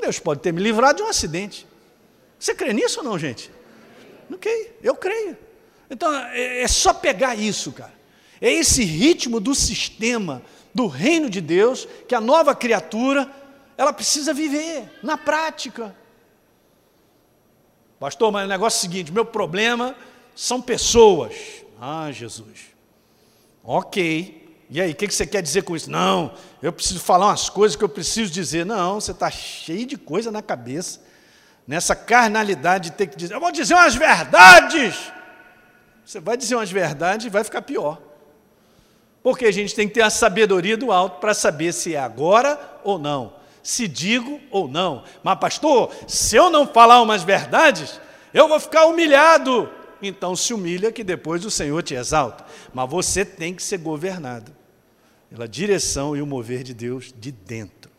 Deus 0.00 0.18
pode 0.18 0.40
ter 0.40 0.52
me 0.52 0.62
livrado 0.62 0.98
de 0.98 1.02
um 1.02 1.08
acidente. 1.08 1.66
Você 2.38 2.54
crê 2.54 2.72
nisso 2.72 3.00
ou 3.00 3.04
não, 3.04 3.18
gente? 3.18 3.50
Ok, 4.32 4.76
eu 4.82 4.94
creio. 4.94 5.36
Então, 5.90 6.14
é, 6.14 6.62
é 6.62 6.68
só 6.68 6.92
pegar 6.92 7.34
isso, 7.34 7.72
cara. 7.72 7.92
É 8.40 8.52
esse 8.52 8.84
ritmo 8.84 9.40
do 9.40 9.54
sistema, 9.54 10.42
do 10.72 10.86
reino 10.86 11.28
de 11.28 11.40
Deus, 11.40 11.88
que 12.06 12.14
a 12.14 12.20
nova 12.20 12.54
criatura, 12.54 13.28
ela 13.76 13.92
precisa 13.92 14.32
viver 14.32 14.84
na 15.02 15.16
prática. 15.16 15.94
Pastor, 17.98 18.30
mas 18.30 18.44
o 18.44 18.48
negócio 18.48 18.76
é 18.76 18.78
o 18.78 18.82
seguinte: 18.82 19.12
meu 19.12 19.24
problema 19.24 19.94
são 20.34 20.62
pessoas. 20.62 21.34
Ah, 21.80 22.10
Jesus. 22.12 22.66
Ok. 23.64 24.38
E 24.70 24.80
aí, 24.80 24.92
o 24.92 24.94
que 24.94 25.10
você 25.10 25.26
quer 25.26 25.42
dizer 25.42 25.62
com 25.62 25.74
isso? 25.74 25.90
Não, 25.90 26.34
eu 26.62 26.72
preciso 26.72 27.00
falar 27.00 27.26
umas 27.26 27.48
coisas 27.48 27.74
que 27.74 27.82
eu 27.82 27.88
preciso 27.88 28.30
dizer. 28.30 28.66
Não, 28.66 29.00
você 29.00 29.12
está 29.12 29.30
cheio 29.30 29.86
de 29.86 29.96
coisa 29.96 30.30
na 30.30 30.42
cabeça. 30.42 31.00
Nessa 31.66 31.94
carnalidade 31.94 32.90
de 32.90 32.96
ter 32.96 33.06
que 33.06 33.16
dizer, 33.16 33.34
eu 33.34 33.40
vou 33.40 33.52
dizer 33.52 33.74
umas 33.74 33.94
verdades. 33.94 35.12
Você 36.04 36.20
vai 36.20 36.36
dizer 36.36 36.54
umas 36.54 36.70
verdades 36.70 37.26
e 37.26 37.30
vai 37.30 37.44
ficar 37.44 37.62
pior. 37.62 38.00
Porque 39.22 39.44
a 39.44 39.52
gente 39.52 39.74
tem 39.74 39.88
que 39.88 39.94
ter 39.94 40.02
a 40.02 40.10
sabedoria 40.10 40.76
do 40.76 40.92
alto 40.92 41.20
para 41.20 41.34
saber 41.34 41.72
se 41.72 41.94
é 41.94 41.98
agora 41.98 42.58
ou 42.82 42.98
não, 42.98 43.34
se 43.68 43.88
digo 43.88 44.40
ou 44.50 44.68
não. 44.68 45.04
Mas, 45.22 45.38
pastor, 45.38 45.94
se 46.06 46.36
eu 46.36 46.50
não 46.50 46.66
falar 46.66 47.02
umas 47.02 47.22
verdades, 47.22 48.00
eu 48.32 48.48
vou 48.48 48.58
ficar 48.60 48.86
humilhado. 48.86 49.70
Então 50.00 50.36
se 50.36 50.54
humilha 50.54 50.92
que 50.92 51.02
depois 51.02 51.44
o 51.44 51.50
Senhor 51.50 51.82
te 51.82 51.94
exalta. 51.94 52.44
Mas 52.72 52.88
você 52.88 53.24
tem 53.24 53.54
que 53.54 53.62
ser 53.62 53.78
governado 53.78 54.54
pela 55.28 55.48
direção 55.48 56.16
e 56.16 56.22
o 56.22 56.26
mover 56.26 56.62
de 56.62 56.72
Deus 56.72 57.12
de 57.14 57.32
dentro. 57.32 57.90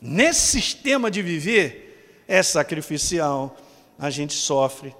Nesse 0.00 0.60
sistema 0.60 1.10
de 1.10 1.22
viver 1.22 2.24
é 2.26 2.42
sacrificial, 2.42 3.56
a 3.98 4.10
gente 4.10 4.34
sofre 4.34 4.94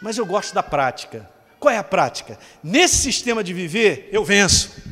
mas 0.00 0.16
eu 0.16 0.24
gosto 0.24 0.54
da 0.54 0.62
prática. 0.62 1.28
Qual 1.58 1.72
é 1.72 1.76
a 1.76 1.84
prática? 1.84 2.38
Nesse 2.62 2.96
sistema 2.96 3.44
de 3.44 3.52
viver, 3.52 4.08
eu 4.10 4.24
venço. 4.24 4.82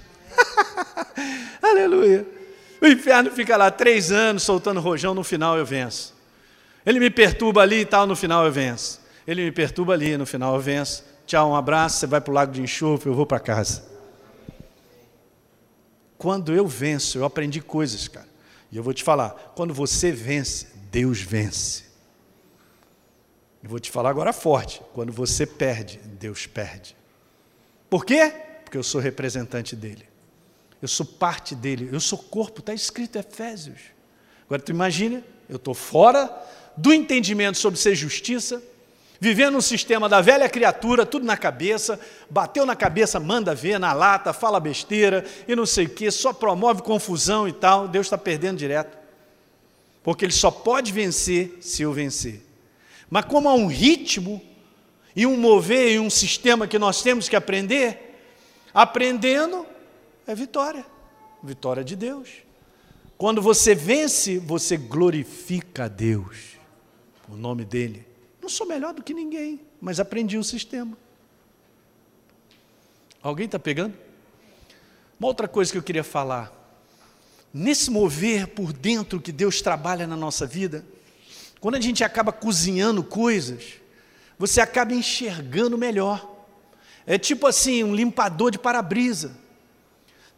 Aleluia. 1.62 2.26
O 2.80 2.86
inferno 2.86 3.30
fica 3.30 3.56
lá 3.56 3.70
três 3.70 4.12
anos 4.12 4.42
soltando 4.42 4.80
rojão, 4.80 5.14
no 5.14 5.24
final 5.24 5.56
eu 5.56 5.66
venço. 5.66 6.14
Ele 6.86 7.00
me 7.00 7.10
perturba 7.10 7.62
ali 7.62 7.80
e 7.80 7.84
tal, 7.84 8.06
no 8.06 8.16
final 8.16 8.44
eu 8.44 8.52
venço. 8.52 9.00
Ele 9.26 9.44
me 9.44 9.52
perturba 9.52 9.92
ali, 9.92 10.16
no 10.16 10.24
final 10.24 10.54
eu 10.54 10.60
venço. 10.60 11.04
Tchau, 11.26 11.50
um 11.50 11.54
abraço, 11.54 11.98
você 11.98 12.06
vai 12.06 12.20
para 12.20 12.30
o 12.30 12.34
lago 12.34 12.52
de 12.52 12.62
enxofre, 12.62 13.10
eu 13.10 13.14
vou 13.14 13.26
para 13.26 13.38
casa. 13.38 13.84
Quando 16.16 16.54
eu 16.54 16.66
venço, 16.66 17.18
eu 17.18 17.24
aprendi 17.24 17.60
coisas, 17.60 18.08
cara. 18.08 18.26
E 18.72 18.76
eu 18.76 18.82
vou 18.82 18.94
te 18.94 19.04
falar, 19.04 19.52
quando 19.54 19.74
você 19.74 20.10
vence, 20.10 20.68
Deus 20.90 21.20
vence. 21.20 21.84
Eu 23.62 23.68
vou 23.68 23.78
te 23.78 23.90
falar 23.90 24.10
agora 24.10 24.32
forte: 24.32 24.80
quando 24.94 25.12
você 25.12 25.44
perde, 25.44 25.98
Deus 26.18 26.46
perde. 26.46 26.96
Por 27.90 28.04
quê? 28.04 28.32
Porque 28.64 28.78
eu 28.78 28.82
sou 28.82 29.00
representante 29.00 29.76
dele. 29.76 30.07
Eu 30.80 30.88
sou 30.88 31.04
parte 31.04 31.54
dele. 31.54 31.88
Eu 31.92 32.00
sou 32.00 32.18
corpo, 32.18 32.60
está 32.60 32.72
escrito 32.72 33.16
em 33.16 33.20
Efésios. 33.20 33.80
Agora 34.46 34.62
tu 34.62 34.70
imagina, 34.70 35.22
eu 35.48 35.56
estou 35.56 35.74
fora 35.74 36.30
do 36.76 36.92
entendimento 36.92 37.58
sobre 37.58 37.78
ser 37.78 37.94
justiça, 37.94 38.62
vivendo 39.20 39.58
um 39.58 39.60
sistema 39.60 40.08
da 40.08 40.20
velha 40.20 40.48
criatura, 40.48 41.04
tudo 41.04 41.26
na 41.26 41.36
cabeça, 41.36 41.98
bateu 42.30 42.64
na 42.64 42.76
cabeça, 42.76 43.18
manda 43.18 43.54
ver, 43.54 43.78
na 43.78 43.92
lata, 43.92 44.32
fala 44.32 44.60
besteira 44.60 45.24
e 45.46 45.56
não 45.56 45.66
sei 45.66 45.86
o 45.86 45.90
que, 45.90 46.10
só 46.10 46.32
promove 46.32 46.82
confusão 46.82 47.48
e 47.48 47.52
tal. 47.52 47.88
Deus 47.88 48.06
está 48.06 48.16
perdendo 48.16 48.58
direto. 48.58 48.96
Porque 50.02 50.24
ele 50.24 50.32
só 50.32 50.50
pode 50.50 50.92
vencer 50.92 51.58
se 51.60 51.82
eu 51.82 51.92
vencer. 51.92 52.40
Mas 53.10 53.24
como 53.24 53.48
há 53.48 53.54
um 53.54 53.66
ritmo 53.66 54.40
e 55.14 55.26
um 55.26 55.36
mover 55.36 55.92
e 55.92 55.98
um 55.98 56.08
sistema 56.08 56.68
que 56.68 56.78
nós 56.78 57.02
temos 57.02 57.28
que 57.28 57.34
aprender, 57.34 58.20
aprendendo 58.72 59.66
é 60.28 60.34
vitória, 60.34 60.84
vitória 61.42 61.82
de 61.82 61.96
Deus. 61.96 62.28
Quando 63.16 63.40
você 63.40 63.74
vence, 63.74 64.38
você 64.38 64.76
glorifica 64.76 65.86
a 65.86 65.88
Deus, 65.88 66.58
o 67.28 67.34
nome 67.34 67.64
dele. 67.64 68.06
Não 68.40 68.48
sou 68.48 68.66
melhor 68.66 68.92
do 68.92 69.02
que 69.02 69.14
ninguém, 69.14 69.60
mas 69.80 69.98
aprendi 69.98 70.36
o 70.36 70.44
sistema. 70.44 70.96
Alguém 73.22 73.46
está 73.46 73.58
pegando? 73.58 73.94
Uma 75.18 75.28
outra 75.28 75.48
coisa 75.48 75.72
que 75.72 75.78
eu 75.78 75.82
queria 75.82 76.04
falar. 76.04 76.52
Nesse 77.52 77.90
mover 77.90 78.48
por 78.48 78.72
dentro 78.72 79.20
que 79.20 79.32
Deus 79.32 79.62
trabalha 79.62 80.06
na 80.06 80.16
nossa 80.16 80.46
vida, 80.46 80.84
quando 81.58 81.74
a 81.74 81.80
gente 81.80 82.04
acaba 82.04 82.32
cozinhando 82.32 83.02
coisas, 83.02 83.80
você 84.38 84.60
acaba 84.60 84.92
enxergando 84.92 85.78
melhor. 85.78 86.36
É 87.06 87.18
tipo 87.18 87.46
assim, 87.46 87.82
um 87.82 87.94
limpador 87.94 88.50
de 88.50 88.58
para-brisa. 88.58 89.47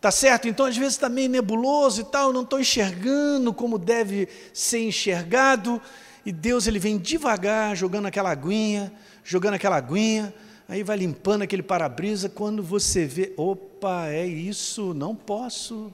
Tá 0.01 0.11
certo? 0.11 0.48
Então, 0.48 0.64
às 0.64 0.76
vezes 0.76 0.94
está 0.94 1.09
meio 1.09 1.28
nebuloso 1.28 2.01
e 2.01 2.05
tal, 2.05 2.32
não 2.32 2.42
estou 2.42 2.59
enxergando 2.59 3.53
como 3.53 3.78
deve 3.78 4.28
ser 4.53 4.82
enxergado. 4.82 5.80
E 6.24 6.32
Deus 6.32 6.66
ele 6.66 6.78
vem 6.78 6.96
devagar, 6.96 7.76
jogando 7.76 8.07
aquela 8.07 8.30
aguinha, 8.30 8.92
jogando 9.22 9.55
aquela 9.55 9.76
aguinha, 9.76 10.32
aí 10.68 10.82
vai 10.82 10.96
limpando 10.96 11.42
aquele 11.42 11.62
para-brisa. 11.62 12.28
Quando 12.28 12.62
você 12.62 13.05
vê, 13.05 13.34
opa, 13.36 14.09
é 14.09 14.26
isso, 14.26 14.94
não 14.94 15.14
posso. 15.14 15.92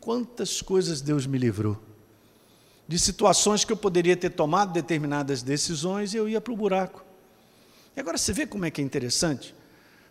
Quantas 0.00 0.62
coisas 0.62 1.00
Deus 1.00 1.26
me 1.26 1.38
livrou 1.38 1.78
de 2.88 2.98
situações 2.98 3.64
que 3.64 3.72
eu 3.72 3.76
poderia 3.76 4.16
ter 4.16 4.30
tomado 4.30 4.72
determinadas 4.72 5.42
decisões 5.42 6.12
e 6.12 6.16
eu 6.16 6.28
ia 6.28 6.40
para 6.40 6.52
o 6.52 6.56
buraco. 6.56 7.04
E 7.96 8.00
agora 8.00 8.18
você 8.18 8.32
vê 8.32 8.46
como 8.46 8.64
é 8.64 8.70
que 8.70 8.80
é 8.80 8.84
interessante? 8.84 9.54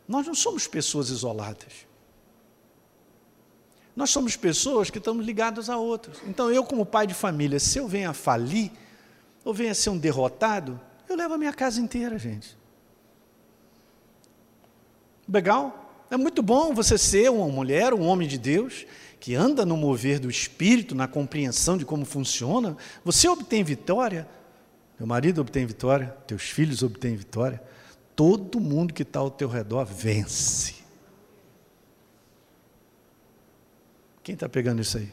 Nós 0.08 0.26
não 0.26 0.34
somos 0.34 0.68
pessoas 0.68 1.10
isoladas. 1.10 1.91
Nós 3.96 4.10
somos 4.10 4.36
pessoas 4.36 4.90
que 4.90 4.98
estamos 4.98 5.26
ligadas 5.26 5.70
a 5.70 5.78
outras. 5.78 6.18
Então, 6.28 6.52
eu, 6.52 6.64
como 6.64 6.86
pai 6.86 7.06
de 7.06 7.14
família, 7.14 7.60
se 7.60 7.78
eu 7.78 7.88
venho 7.88 8.10
a 8.10 8.14
falir, 8.14 8.72
ou 9.44 9.54
venho 9.54 9.72
a 9.72 9.76
ser 9.76 9.90
um 9.90 9.98
derrotado, 9.98 10.80
eu 11.10 11.16
levo 11.16 11.34
a 11.34 11.38
minha 11.38 11.54
casa 11.54 11.82
inteira, 11.82 12.18
gente. 12.18 12.58
Legal? 15.28 16.06
É 16.10 16.18
muito 16.18 16.42
bom 16.42 16.74
você 16.74 16.98
ser 16.98 17.30
uma 17.32 17.48
mulher, 17.48 17.94
um 17.94 18.06
homem 18.06 18.28
de 18.28 18.38
Deus, 18.38 18.86
que 19.20 19.36
anda 19.36 19.66
no 19.66 19.78
mover 19.78 20.20
do 20.20 20.30
espírito, 20.30 20.96
na 20.96 21.08
compreensão 21.08 21.78
de 21.78 21.86
como 21.86 22.06
funciona, 22.06 22.76
você 23.04 23.28
obtém 23.30 23.64
vitória, 23.64 24.28
teu 24.98 25.06
marido 25.06 25.42
obtém 25.42 25.66
vitória, 25.66 26.16
teus 26.28 26.44
filhos 26.44 26.84
obtêm 26.84 27.16
vitória, 27.16 27.62
todo 28.16 28.60
mundo 28.60 28.94
que 28.94 29.04
está 29.04 29.20
ao 29.20 29.32
teu 29.32 29.48
redor 29.48 29.86
vence. 29.86 30.81
Quem 34.24 34.34
está 34.34 34.48
pegando 34.48 34.82
isso 34.82 34.98
aí? 34.98 35.12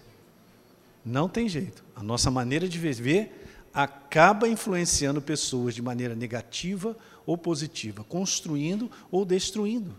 Não 1.04 1.28
tem 1.28 1.48
jeito. 1.48 1.84
A 1.96 2.02
nossa 2.02 2.30
maneira 2.30 2.68
de 2.68 2.78
viver 2.78 3.46
acaba 3.72 4.48
influenciando 4.48 5.22
pessoas 5.22 5.74
de 5.74 5.82
maneira 5.82 6.14
negativa 6.14 6.96
ou 7.24 7.36
positiva, 7.36 8.04
construindo 8.04 8.90
ou 9.10 9.24
destruindo. 9.24 9.94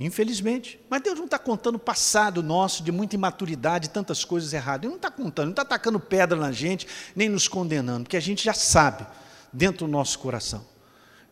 Infelizmente. 0.00 0.78
Mas 0.88 1.02
Deus 1.02 1.18
não 1.18 1.24
está 1.24 1.38
contando 1.38 1.76
o 1.76 1.80
passado 1.80 2.42
nosso 2.42 2.82
de 2.82 2.92
muita 2.92 3.16
imaturidade, 3.16 3.90
tantas 3.90 4.24
coisas 4.24 4.52
erradas. 4.52 4.84
Ele 4.84 4.90
não 4.90 4.96
está 4.96 5.10
contando, 5.10 5.46
não 5.46 5.52
está 5.52 5.62
atacando 5.62 5.98
pedra 5.98 6.38
na 6.38 6.52
gente, 6.52 6.86
nem 7.16 7.28
nos 7.28 7.48
condenando, 7.48 8.04
porque 8.04 8.16
a 8.16 8.20
gente 8.20 8.44
já 8.44 8.54
sabe, 8.54 9.06
dentro 9.52 9.86
do 9.86 9.90
nosso 9.90 10.18
coração, 10.18 10.64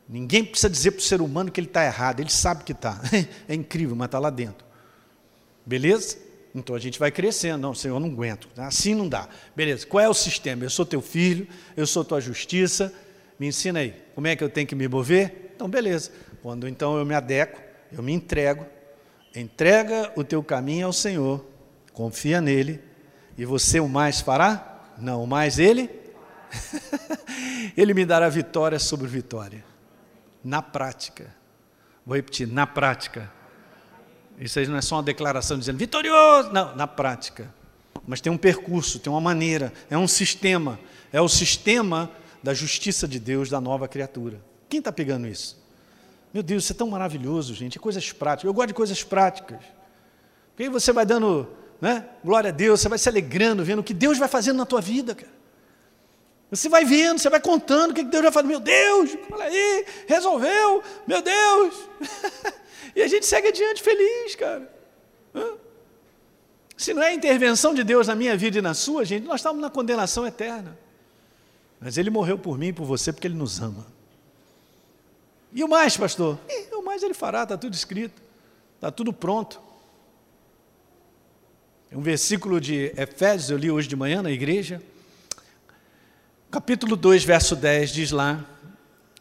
Ninguém 0.08 0.44
precisa 0.44 0.70
dizer 0.70 0.92
para 0.92 1.00
o 1.00 1.02
ser 1.02 1.20
humano 1.20 1.50
que 1.50 1.58
ele 1.58 1.66
está 1.66 1.84
errado, 1.84 2.20
ele 2.20 2.30
sabe 2.30 2.62
que 2.64 2.72
está. 2.72 3.00
É 3.48 3.54
incrível, 3.54 3.96
mas 3.96 4.06
está 4.06 4.18
lá 4.18 4.30
dentro. 4.30 4.64
Beleza? 5.64 6.16
Então 6.56 6.74
a 6.74 6.78
gente 6.78 6.98
vai 6.98 7.10
crescendo. 7.10 7.60
Não, 7.60 7.74
Senhor, 7.74 7.96
eu 7.96 8.00
não 8.00 8.08
aguento. 8.08 8.48
Assim 8.56 8.94
não 8.94 9.06
dá. 9.06 9.28
Beleza, 9.54 9.86
qual 9.86 10.02
é 10.02 10.08
o 10.08 10.14
sistema? 10.14 10.64
Eu 10.64 10.70
sou 10.70 10.86
teu 10.86 11.02
filho, 11.02 11.46
eu 11.76 11.86
sou 11.86 12.02
tua 12.02 12.20
justiça. 12.20 12.92
Me 13.38 13.46
ensina 13.46 13.80
aí, 13.80 13.94
como 14.14 14.26
é 14.26 14.34
que 14.34 14.42
eu 14.42 14.48
tenho 14.48 14.66
que 14.66 14.74
me 14.74 14.88
mover? 14.88 15.52
Então, 15.54 15.68
beleza. 15.68 16.10
Quando 16.42 16.66
então 16.66 16.96
eu 16.96 17.04
me 17.04 17.14
adequo, 17.14 17.60
eu 17.92 18.02
me 18.02 18.12
entrego, 18.12 18.64
entrega 19.34 20.10
o 20.16 20.24
teu 20.24 20.42
caminho 20.42 20.86
ao 20.86 20.92
Senhor, 20.92 21.44
confia 21.92 22.40
nele, 22.40 22.80
e 23.36 23.44
você 23.44 23.78
o 23.78 23.88
mais 23.88 24.20
fará? 24.20 24.80
Não, 24.96 25.22
o 25.22 25.26
mais 25.26 25.58
ele? 25.58 25.90
ele 27.76 27.92
me 27.92 28.06
dará 28.06 28.28
vitória 28.30 28.78
sobre 28.78 29.06
vitória 29.06 29.62
na 30.42 30.62
prática. 30.62 31.34
Vou 32.06 32.16
repetir, 32.16 32.46
na 32.46 32.66
prática. 32.66 33.30
Isso 34.38 34.58
aí 34.58 34.66
não 34.66 34.76
é 34.76 34.82
só 34.82 34.96
uma 34.96 35.02
declaração 35.02 35.58
dizendo 35.58 35.78
vitorioso, 35.78 36.52
não, 36.52 36.74
na 36.76 36.86
prática. 36.86 37.52
Mas 38.06 38.20
tem 38.20 38.30
um 38.30 38.36
percurso, 38.36 38.98
tem 38.98 39.10
uma 39.10 39.20
maneira, 39.20 39.72
é 39.90 39.96
um 39.96 40.06
sistema. 40.06 40.78
É 41.12 41.20
o 41.20 41.28
sistema 41.28 42.10
da 42.42 42.52
justiça 42.52 43.08
de 43.08 43.18
Deus 43.18 43.48
da 43.48 43.60
nova 43.60 43.88
criatura. 43.88 44.40
Quem 44.68 44.78
está 44.78 44.92
pegando 44.92 45.26
isso? 45.26 45.56
Meu 46.32 46.42
Deus, 46.42 46.64
isso 46.64 46.72
é 46.72 46.76
tão 46.76 46.88
maravilhoso, 46.88 47.54
gente. 47.54 47.78
É 47.78 47.80
coisas 47.80 48.12
práticas. 48.12 48.44
Eu 48.44 48.52
gosto 48.52 48.68
de 48.68 48.74
coisas 48.74 49.02
práticas. 49.02 49.58
Porque 50.50 50.64
aí 50.64 50.68
você 50.68 50.92
vai 50.92 51.06
dando, 51.06 51.48
né? 51.80 52.04
Glória 52.22 52.50
a 52.50 52.52
Deus, 52.52 52.80
você 52.80 52.88
vai 52.88 52.98
se 52.98 53.08
alegrando, 53.08 53.64
vendo 53.64 53.78
o 53.78 53.84
que 53.84 53.94
Deus 53.94 54.18
vai 54.18 54.28
fazendo 54.28 54.56
na 54.56 54.66
tua 54.66 54.80
vida, 54.80 55.14
cara. 55.14 55.36
Você 56.50 56.68
vai 56.68 56.84
vendo, 56.84 57.18
você 57.18 57.28
vai 57.28 57.40
contando 57.40 57.90
o 57.90 57.94
que 57.94 58.04
Deus 58.04 58.22
vai 58.22 58.32
fazer. 58.32 58.46
Meu 58.46 58.60
Deus, 58.60 59.16
olha 59.32 59.44
aí, 59.44 59.86
resolveu, 60.06 60.82
meu 61.06 61.22
Deus. 61.22 61.74
e 62.96 63.02
a 63.02 63.06
gente 63.06 63.26
segue 63.26 63.48
adiante 63.48 63.82
feliz, 63.82 64.34
cara. 64.34 64.74
Se 66.76 66.92
não 66.92 67.02
é 67.02 67.10
a 67.10 67.14
intervenção 67.14 67.74
de 67.74 67.84
Deus 67.84 68.08
na 68.08 68.14
minha 68.14 68.36
vida 68.36 68.58
e 68.58 68.62
na 68.62 68.74
sua, 68.74 69.04
gente, 69.04 69.24
nós 69.24 69.40
estamos 69.40 69.62
na 69.62 69.70
condenação 69.70 70.26
eterna. 70.26 70.76
Mas 71.78 71.96
Ele 71.96 72.10
morreu 72.10 72.38
por 72.38 72.58
mim 72.58 72.68
e 72.68 72.72
por 72.72 72.84
você 72.84 73.12
porque 73.12 73.28
Ele 73.28 73.34
nos 73.34 73.60
ama. 73.60 73.86
E 75.52 75.62
o 75.62 75.68
mais, 75.68 75.96
pastor? 75.96 76.38
E 76.48 76.74
o 76.74 76.82
mais 76.82 77.02
Ele 77.02 77.14
fará, 77.14 77.44
está 77.44 77.56
tudo 77.56 77.74
escrito, 77.74 78.20
está 78.74 78.90
tudo 78.90 79.12
pronto. 79.12 79.60
Um 81.92 82.02
versículo 82.02 82.60
de 82.60 82.92
Efésios, 82.96 83.50
eu 83.50 83.56
li 83.56 83.70
hoje 83.70 83.86
de 83.86 83.94
manhã 83.94 84.22
na 84.22 84.30
igreja 84.30 84.82
capítulo 86.56 86.96
2, 86.96 87.22
verso 87.22 87.54
10 87.54 87.90
diz 87.90 88.10
lá 88.10 88.42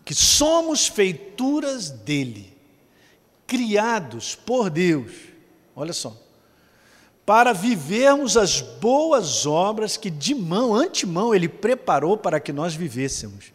que 0.05 0.15
somos 0.15 0.88
feituras 0.88 1.89
dele, 1.89 2.55
criados 3.48 4.36
por 4.36 4.70
Deus. 4.70 5.12
Olha 5.76 5.93
só. 5.93 6.16
Para 7.26 7.54
vivermos 7.54 8.38
as 8.38 8.62
boas 8.62 9.46
obras 9.46 9.98
que 9.98 10.12
de 10.12 10.36
mão, 10.36 10.76
antemão, 10.76 11.34
ele 11.34 11.50
preparou 11.50 12.18
para 12.18 12.39
que 12.39 12.54
nós 12.54 12.76
vivêssemos. 12.76 13.52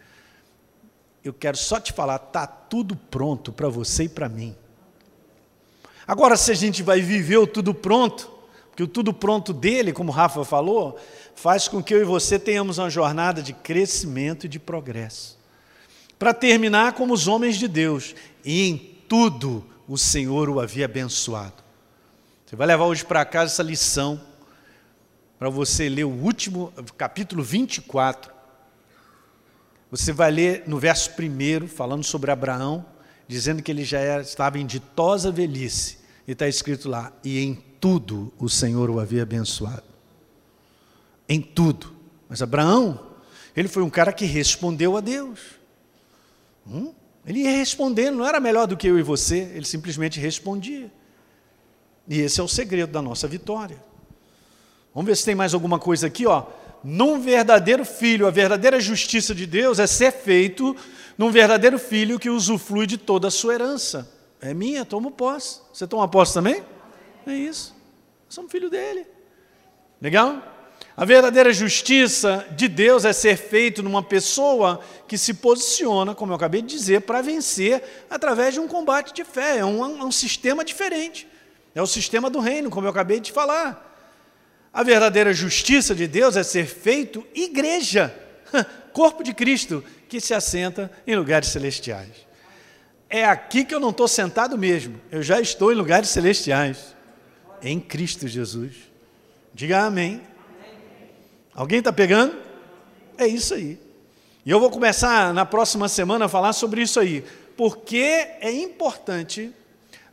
Eu 1.22 1.32
quero 1.32 1.56
só 1.56 1.78
te 1.78 1.92
falar, 1.92 2.18
tá 2.18 2.46
tudo 2.46 2.96
pronto 2.96 3.52
para 3.52 3.68
você 3.68 4.04
e 4.04 4.08
para 4.08 4.28
mim. 4.28 4.56
Agora, 6.06 6.36
se 6.36 6.50
a 6.50 6.54
gente 6.54 6.82
vai 6.82 7.00
viver 7.00 7.36
o 7.36 7.46
tudo 7.46 7.72
pronto, 7.72 8.28
porque 8.70 8.82
o 8.82 8.88
tudo 8.88 9.12
pronto 9.12 9.52
dele, 9.52 9.92
como 9.92 10.10
Rafa 10.10 10.44
falou, 10.44 10.98
faz 11.36 11.68
com 11.68 11.80
que 11.80 11.94
eu 11.94 12.00
e 12.00 12.04
você 12.04 12.38
tenhamos 12.38 12.78
uma 12.78 12.90
jornada 12.90 13.40
de 13.40 13.52
crescimento 13.52 14.46
e 14.46 14.48
de 14.48 14.58
progresso. 14.58 15.38
Para 16.18 16.34
terminar 16.34 16.94
como 16.94 17.14
os 17.14 17.28
homens 17.28 17.56
de 17.56 17.68
Deus, 17.68 18.14
e 18.44 18.68
em 18.68 18.76
tudo 19.08 19.64
o 19.90 19.98
Senhor 19.98 20.48
o 20.48 20.60
havia 20.60 20.84
abençoado. 20.84 21.64
Você 22.46 22.54
vai 22.54 22.68
levar 22.68 22.84
hoje 22.84 23.04
para 23.04 23.24
casa 23.24 23.52
essa 23.52 23.62
lição, 23.64 24.20
para 25.36 25.50
você 25.50 25.88
ler 25.88 26.04
o 26.04 26.10
último, 26.10 26.72
capítulo 26.96 27.42
24. 27.42 28.32
Você 29.90 30.12
vai 30.12 30.30
ler 30.30 30.62
no 30.68 30.78
verso 30.78 31.10
1, 31.10 31.66
falando 31.66 32.04
sobre 32.04 32.30
Abraão, 32.30 32.86
dizendo 33.26 33.64
que 33.64 33.72
ele 33.72 33.82
já 33.82 33.98
era, 33.98 34.22
estava 34.22 34.60
em 34.60 34.64
ditosa 34.64 35.32
velhice. 35.32 35.98
E 36.24 36.32
está 36.32 36.46
escrito 36.46 36.88
lá, 36.88 37.12
e 37.24 37.40
em 37.40 37.56
tudo 37.80 38.32
o 38.38 38.48
Senhor 38.48 38.88
o 38.90 39.00
havia 39.00 39.24
abençoado 39.24 39.82
em 41.28 41.40
tudo. 41.40 41.92
Mas 42.28 42.40
Abraão, 42.42 43.08
ele 43.56 43.66
foi 43.66 43.82
um 43.82 43.90
cara 43.90 44.12
que 44.12 44.24
respondeu 44.24 44.96
a 44.96 45.00
Deus. 45.00 45.40
Hum? 46.64 46.94
Ele 47.30 47.42
ia 47.42 47.52
respondendo, 47.52 48.16
não 48.16 48.26
era 48.26 48.40
melhor 48.40 48.66
do 48.66 48.76
que 48.76 48.88
eu 48.88 48.98
e 48.98 49.04
você, 49.04 49.52
ele 49.54 49.64
simplesmente 49.64 50.18
respondia. 50.18 50.90
E 52.08 52.18
esse 52.18 52.40
é 52.40 52.42
o 52.42 52.48
segredo 52.48 52.90
da 52.90 53.00
nossa 53.00 53.28
vitória. 53.28 53.80
Vamos 54.92 55.06
ver 55.08 55.16
se 55.16 55.24
tem 55.24 55.36
mais 55.36 55.54
alguma 55.54 55.78
coisa 55.78 56.08
aqui, 56.08 56.26
ó. 56.26 56.46
Num 56.82 57.20
verdadeiro 57.20 57.84
filho, 57.84 58.26
a 58.26 58.32
verdadeira 58.32 58.80
justiça 58.80 59.32
de 59.32 59.46
Deus 59.46 59.78
é 59.78 59.86
ser 59.86 60.10
feito 60.10 60.74
num 61.16 61.30
verdadeiro 61.30 61.78
filho 61.78 62.18
que 62.18 62.28
usufrui 62.28 62.84
de 62.84 62.98
toda 62.98 63.28
a 63.28 63.30
sua 63.30 63.54
herança. 63.54 64.12
É 64.40 64.52
minha, 64.52 64.84
tomo 64.84 65.12
posse. 65.12 65.60
Você 65.72 65.86
toma 65.86 66.08
posse 66.08 66.34
também? 66.34 66.64
É 67.24 67.32
isso. 67.32 67.76
Somos 68.28 68.50
filho 68.50 68.68
dele. 68.68 69.06
Legal? 70.02 70.42
A 71.00 71.06
verdadeira 71.06 71.50
justiça 71.50 72.46
de 72.50 72.68
Deus 72.68 73.06
é 73.06 73.12
ser 73.14 73.38
feito 73.38 73.82
numa 73.82 74.02
pessoa 74.02 74.82
que 75.08 75.16
se 75.16 75.32
posiciona, 75.32 76.14
como 76.14 76.32
eu 76.32 76.36
acabei 76.36 76.60
de 76.60 76.76
dizer, 76.76 77.00
para 77.00 77.22
vencer 77.22 77.82
através 78.10 78.52
de 78.52 78.60
um 78.60 78.68
combate 78.68 79.14
de 79.14 79.24
fé. 79.24 79.60
É 79.60 79.64
um, 79.64 79.82
é 79.82 80.04
um 80.04 80.12
sistema 80.12 80.62
diferente. 80.62 81.26
É 81.74 81.80
o 81.80 81.86
sistema 81.86 82.28
do 82.28 82.38
reino, 82.38 82.68
como 82.68 82.86
eu 82.86 82.90
acabei 82.90 83.18
de 83.18 83.32
falar. 83.32 83.82
A 84.70 84.82
verdadeira 84.82 85.32
justiça 85.32 85.94
de 85.94 86.06
Deus 86.06 86.36
é 86.36 86.42
ser 86.42 86.66
feito 86.66 87.26
igreja, 87.34 88.14
corpo 88.92 89.24
de 89.24 89.32
Cristo, 89.32 89.82
que 90.06 90.20
se 90.20 90.34
assenta 90.34 90.92
em 91.06 91.16
lugares 91.16 91.48
celestiais. 91.48 92.26
É 93.08 93.24
aqui 93.24 93.64
que 93.64 93.74
eu 93.74 93.80
não 93.80 93.88
estou 93.88 94.06
sentado 94.06 94.58
mesmo, 94.58 95.00
eu 95.10 95.22
já 95.22 95.40
estou 95.40 95.72
em 95.72 95.76
lugares 95.76 96.10
celestiais, 96.10 96.94
em 97.62 97.80
Cristo 97.80 98.28
Jesus. 98.28 98.74
Diga 99.54 99.80
amém. 99.86 100.28
Alguém 101.60 101.80
está 101.80 101.92
pegando? 101.92 102.34
É 103.18 103.26
isso 103.26 103.52
aí. 103.52 103.78
E 104.46 104.50
eu 104.50 104.58
vou 104.58 104.70
começar 104.70 105.34
na 105.34 105.44
próxima 105.44 105.90
semana 105.90 106.24
a 106.24 106.28
falar 106.28 106.54
sobre 106.54 106.80
isso 106.80 106.98
aí. 106.98 107.22
Porque 107.54 107.98
é 108.40 108.50
importante 108.50 109.52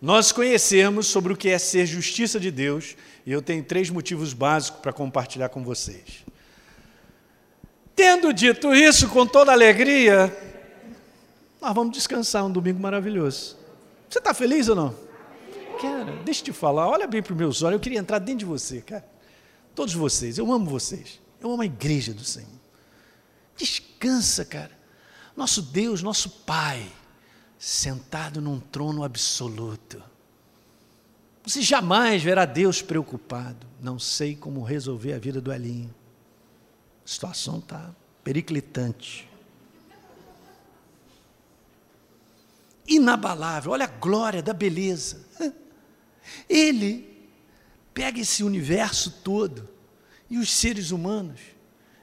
nós 0.01 0.33
conhecermos 0.33 1.07
sobre 1.07 1.31
o 1.31 1.37
que 1.37 1.47
é 1.47 1.57
ser 1.57 1.85
justiça 1.85 2.37
de 2.37 2.51
Deus. 2.51 2.97
E 3.25 3.31
eu 3.31 3.41
tenho 3.41 3.63
três 3.63 3.89
motivos 3.89 4.33
básicos 4.33 4.81
para 4.81 4.91
compartilhar 4.91 5.47
com 5.47 5.63
vocês. 5.63 6.25
Tendo 7.95 8.33
dito 8.33 8.75
isso 8.75 9.07
com 9.07 9.25
toda 9.25 9.53
alegria, 9.53 10.37
nós 11.61 11.73
vamos 11.73 11.93
descansar 11.93 12.45
um 12.45 12.51
domingo 12.51 12.81
maravilhoso. 12.81 13.55
Você 14.09 14.19
está 14.19 14.33
feliz 14.33 14.67
ou 14.67 14.75
não? 14.75 14.93
Cara, 15.81 16.11
deixa 16.25 16.41
eu 16.41 16.45
te 16.47 16.51
falar, 16.51 16.89
olha 16.89 17.07
bem 17.07 17.23
para 17.23 17.31
os 17.31 17.39
meus 17.39 17.63
olhos, 17.63 17.75
eu 17.75 17.79
queria 17.79 17.99
entrar 17.99 18.19
dentro 18.19 18.39
de 18.39 18.45
você, 18.45 18.81
cara. 18.81 19.05
Todos 19.73 19.93
vocês, 19.93 20.37
eu 20.37 20.51
amo 20.51 20.69
vocês. 20.69 21.25
Eu 21.39 21.51
amo 21.51 21.61
a 21.61 21.65
igreja 21.65 22.13
do 22.13 22.23
Senhor. 22.23 22.49
Descansa, 23.55 24.45
cara. 24.45 24.77
Nosso 25.35 25.61
Deus, 25.61 26.01
nosso 26.01 26.29
Pai, 26.29 26.91
sentado 27.59 28.41
num 28.41 28.59
trono 28.59 29.03
absoluto. 29.03 30.01
Você 31.43 31.61
jamais 31.61 32.23
verá 32.23 32.45
Deus 32.45 32.81
preocupado. 32.81 33.67
Não 33.81 33.99
sei 33.99 34.35
como 34.35 34.63
resolver 34.63 35.13
a 35.13 35.19
vida 35.19 35.39
do 35.39 35.53
Elinho. 35.53 35.93
A 37.05 37.07
situação 37.07 37.59
está 37.59 37.93
periclitante. 38.23 39.29
Inabalável, 42.87 43.71
olha 43.71 43.85
a 43.85 43.87
glória 43.87 44.41
da 44.41 44.53
beleza. 44.53 45.25
Ele 46.49 47.29
pega 47.93 48.19
esse 48.19 48.43
universo 48.43 49.11
todo 49.23 49.76
e 50.29 50.37
os 50.37 50.51
seres 50.51 50.91
humanos? 50.91 51.39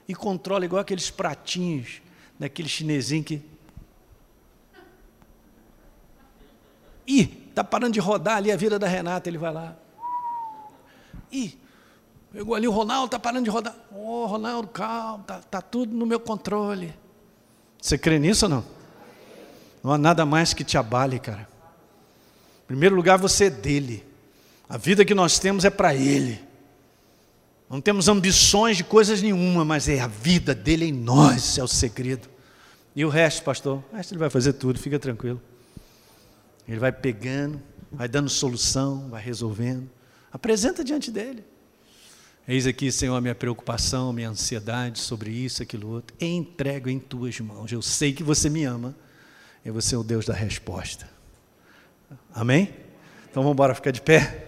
E 0.07 0.13
controla 0.13 0.65
igual 0.65 0.81
aqueles 0.81 1.09
pratinhos 1.09 2.01
daquele 2.39 2.69
chinesinho 2.69 3.23
que. 3.23 3.41
Ih, 7.07 7.45
está 7.49 7.63
parando 7.63 7.93
de 7.93 7.99
rodar 7.99 8.37
ali 8.37 8.51
a 8.51 8.57
vida 8.57 8.77
da 8.77 8.87
Renata, 8.87 9.29
ele 9.29 9.37
vai 9.37 9.53
lá. 9.53 9.75
Ih, 11.31 11.57
pegou 12.31 12.55
ali 12.55 12.67
o 12.67 12.71
Ronaldo, 12.71 13.05
está 13.05 13.19
parando 13.19 13.43
de 13.43 13.49
rodar. 13.49 13.75
Ô, 13.91 14.23
oh, 14.23 14.25
Ronaldo, 14.25 14.67
calma, 14.67 15.21
está 15.21 15.39
tá 15.39 15.61
tudo 15.61 15.95
no 15.95 16.05
meu 16.05 16.19
controle. 16.19 16.93
Você 17.81 17.97
crê 17.97 18.19
nisso 18.19 18.45
ou 18.45 18.49
não? 18.49 18.65
Não 19.83 19.91
há 19.91 19.97
nada 19.97 20.25
mais 20.25 20.53
que 20.53 20.63
te 20.63 20.77
abale, 20.77 21.19
cara. 21.19 21.47
Em 22.63 22.67
primeiro 22.67 22.95
lugar, 22.95 23.17
você 23.17 23.45
é 23.45 23.49
dele. 23.49 24.03
A 24.67 24.77
vida 24.77 25.05
que 25.05 25.13
nós 25.13 25.37
temos 25.37 25.63
é 25.63 25.69
para 25.69 25.93
ele. 25.93 26.43
Não 27.69 27.81
temos 27.81 28.07
ambições 28.07 28.77
de 28.77 28.83
coisas 28.83 29.21
nenhuma, 29.21 29.65
mas 29.65 29.89
é 29.89 29.99
a 29.99 30.07
vida 30.07 30.53
dele 30.53 30.85
em 30.85 30.91
nós, 30.91 31.57
é 31.57 31.63
o 31.63 31.67
segredo. 31.67 32.29
E 32.95 33.03
o 33.03 33.09
resto, 33.09 33.43
pastor? 33.43 33.83
O 33.91 33.95
resto 33.95 34.13
ele 34.13 34.19
vai 34.19 34.29
fazer 34.29 34.53
tudo, 34.53 34.79
fica 34.79 34.99
tranquilo. 34.99 35.41
Ele 36.67 36.79
vai 36.79 36.91
pegando, 36.91 37.61
vai 37.91 38.07
dando 38.07 38.29
solução, 38.29 39.09
vai 39.09 39.21
resolvendo. 39.21 39.89
Apresenta 40.31 40.83
diante 40.83 41.11
dele. 41.11 41.43
Eis 42.47 42.67
aqui, 42.67 42.91
Senhor, 42.91 43.15
a 43.15 43.21
minha 43.21 43.33
preocupação, 43.33 44.13
minha 44.13 44.29
ansiedade 44.29 44.99
sobre 44.99 45.31
isso, 45.31 45.63
aquilo 45.63 45.89
outro. 45.89 46.15
Entrego 46.21 46.89
em 46.89 46.99
tuas 46.99 47.39
mãos. 47.39 47.71
Eu 47.71 47.81
sei 47.81 48.13
que 48.13 48.23
você 48.23 48.49
me 48.49 48.63
ama 48.63 48.95
e 49.65 49.71
você 49.71 49.95
é 49.95 49.97
o 49.97 50.03
Deus 50.03 50.27
da 50.27 50.33
resposta. 50.33 51.09
Amém? 52.33 52.73
Então 53.29 53.41
vamos 53.41 53.55
embora 53.55 53.73
ficar 53.73 53.91
de 53.91 54.01
pé. 54.01 54.44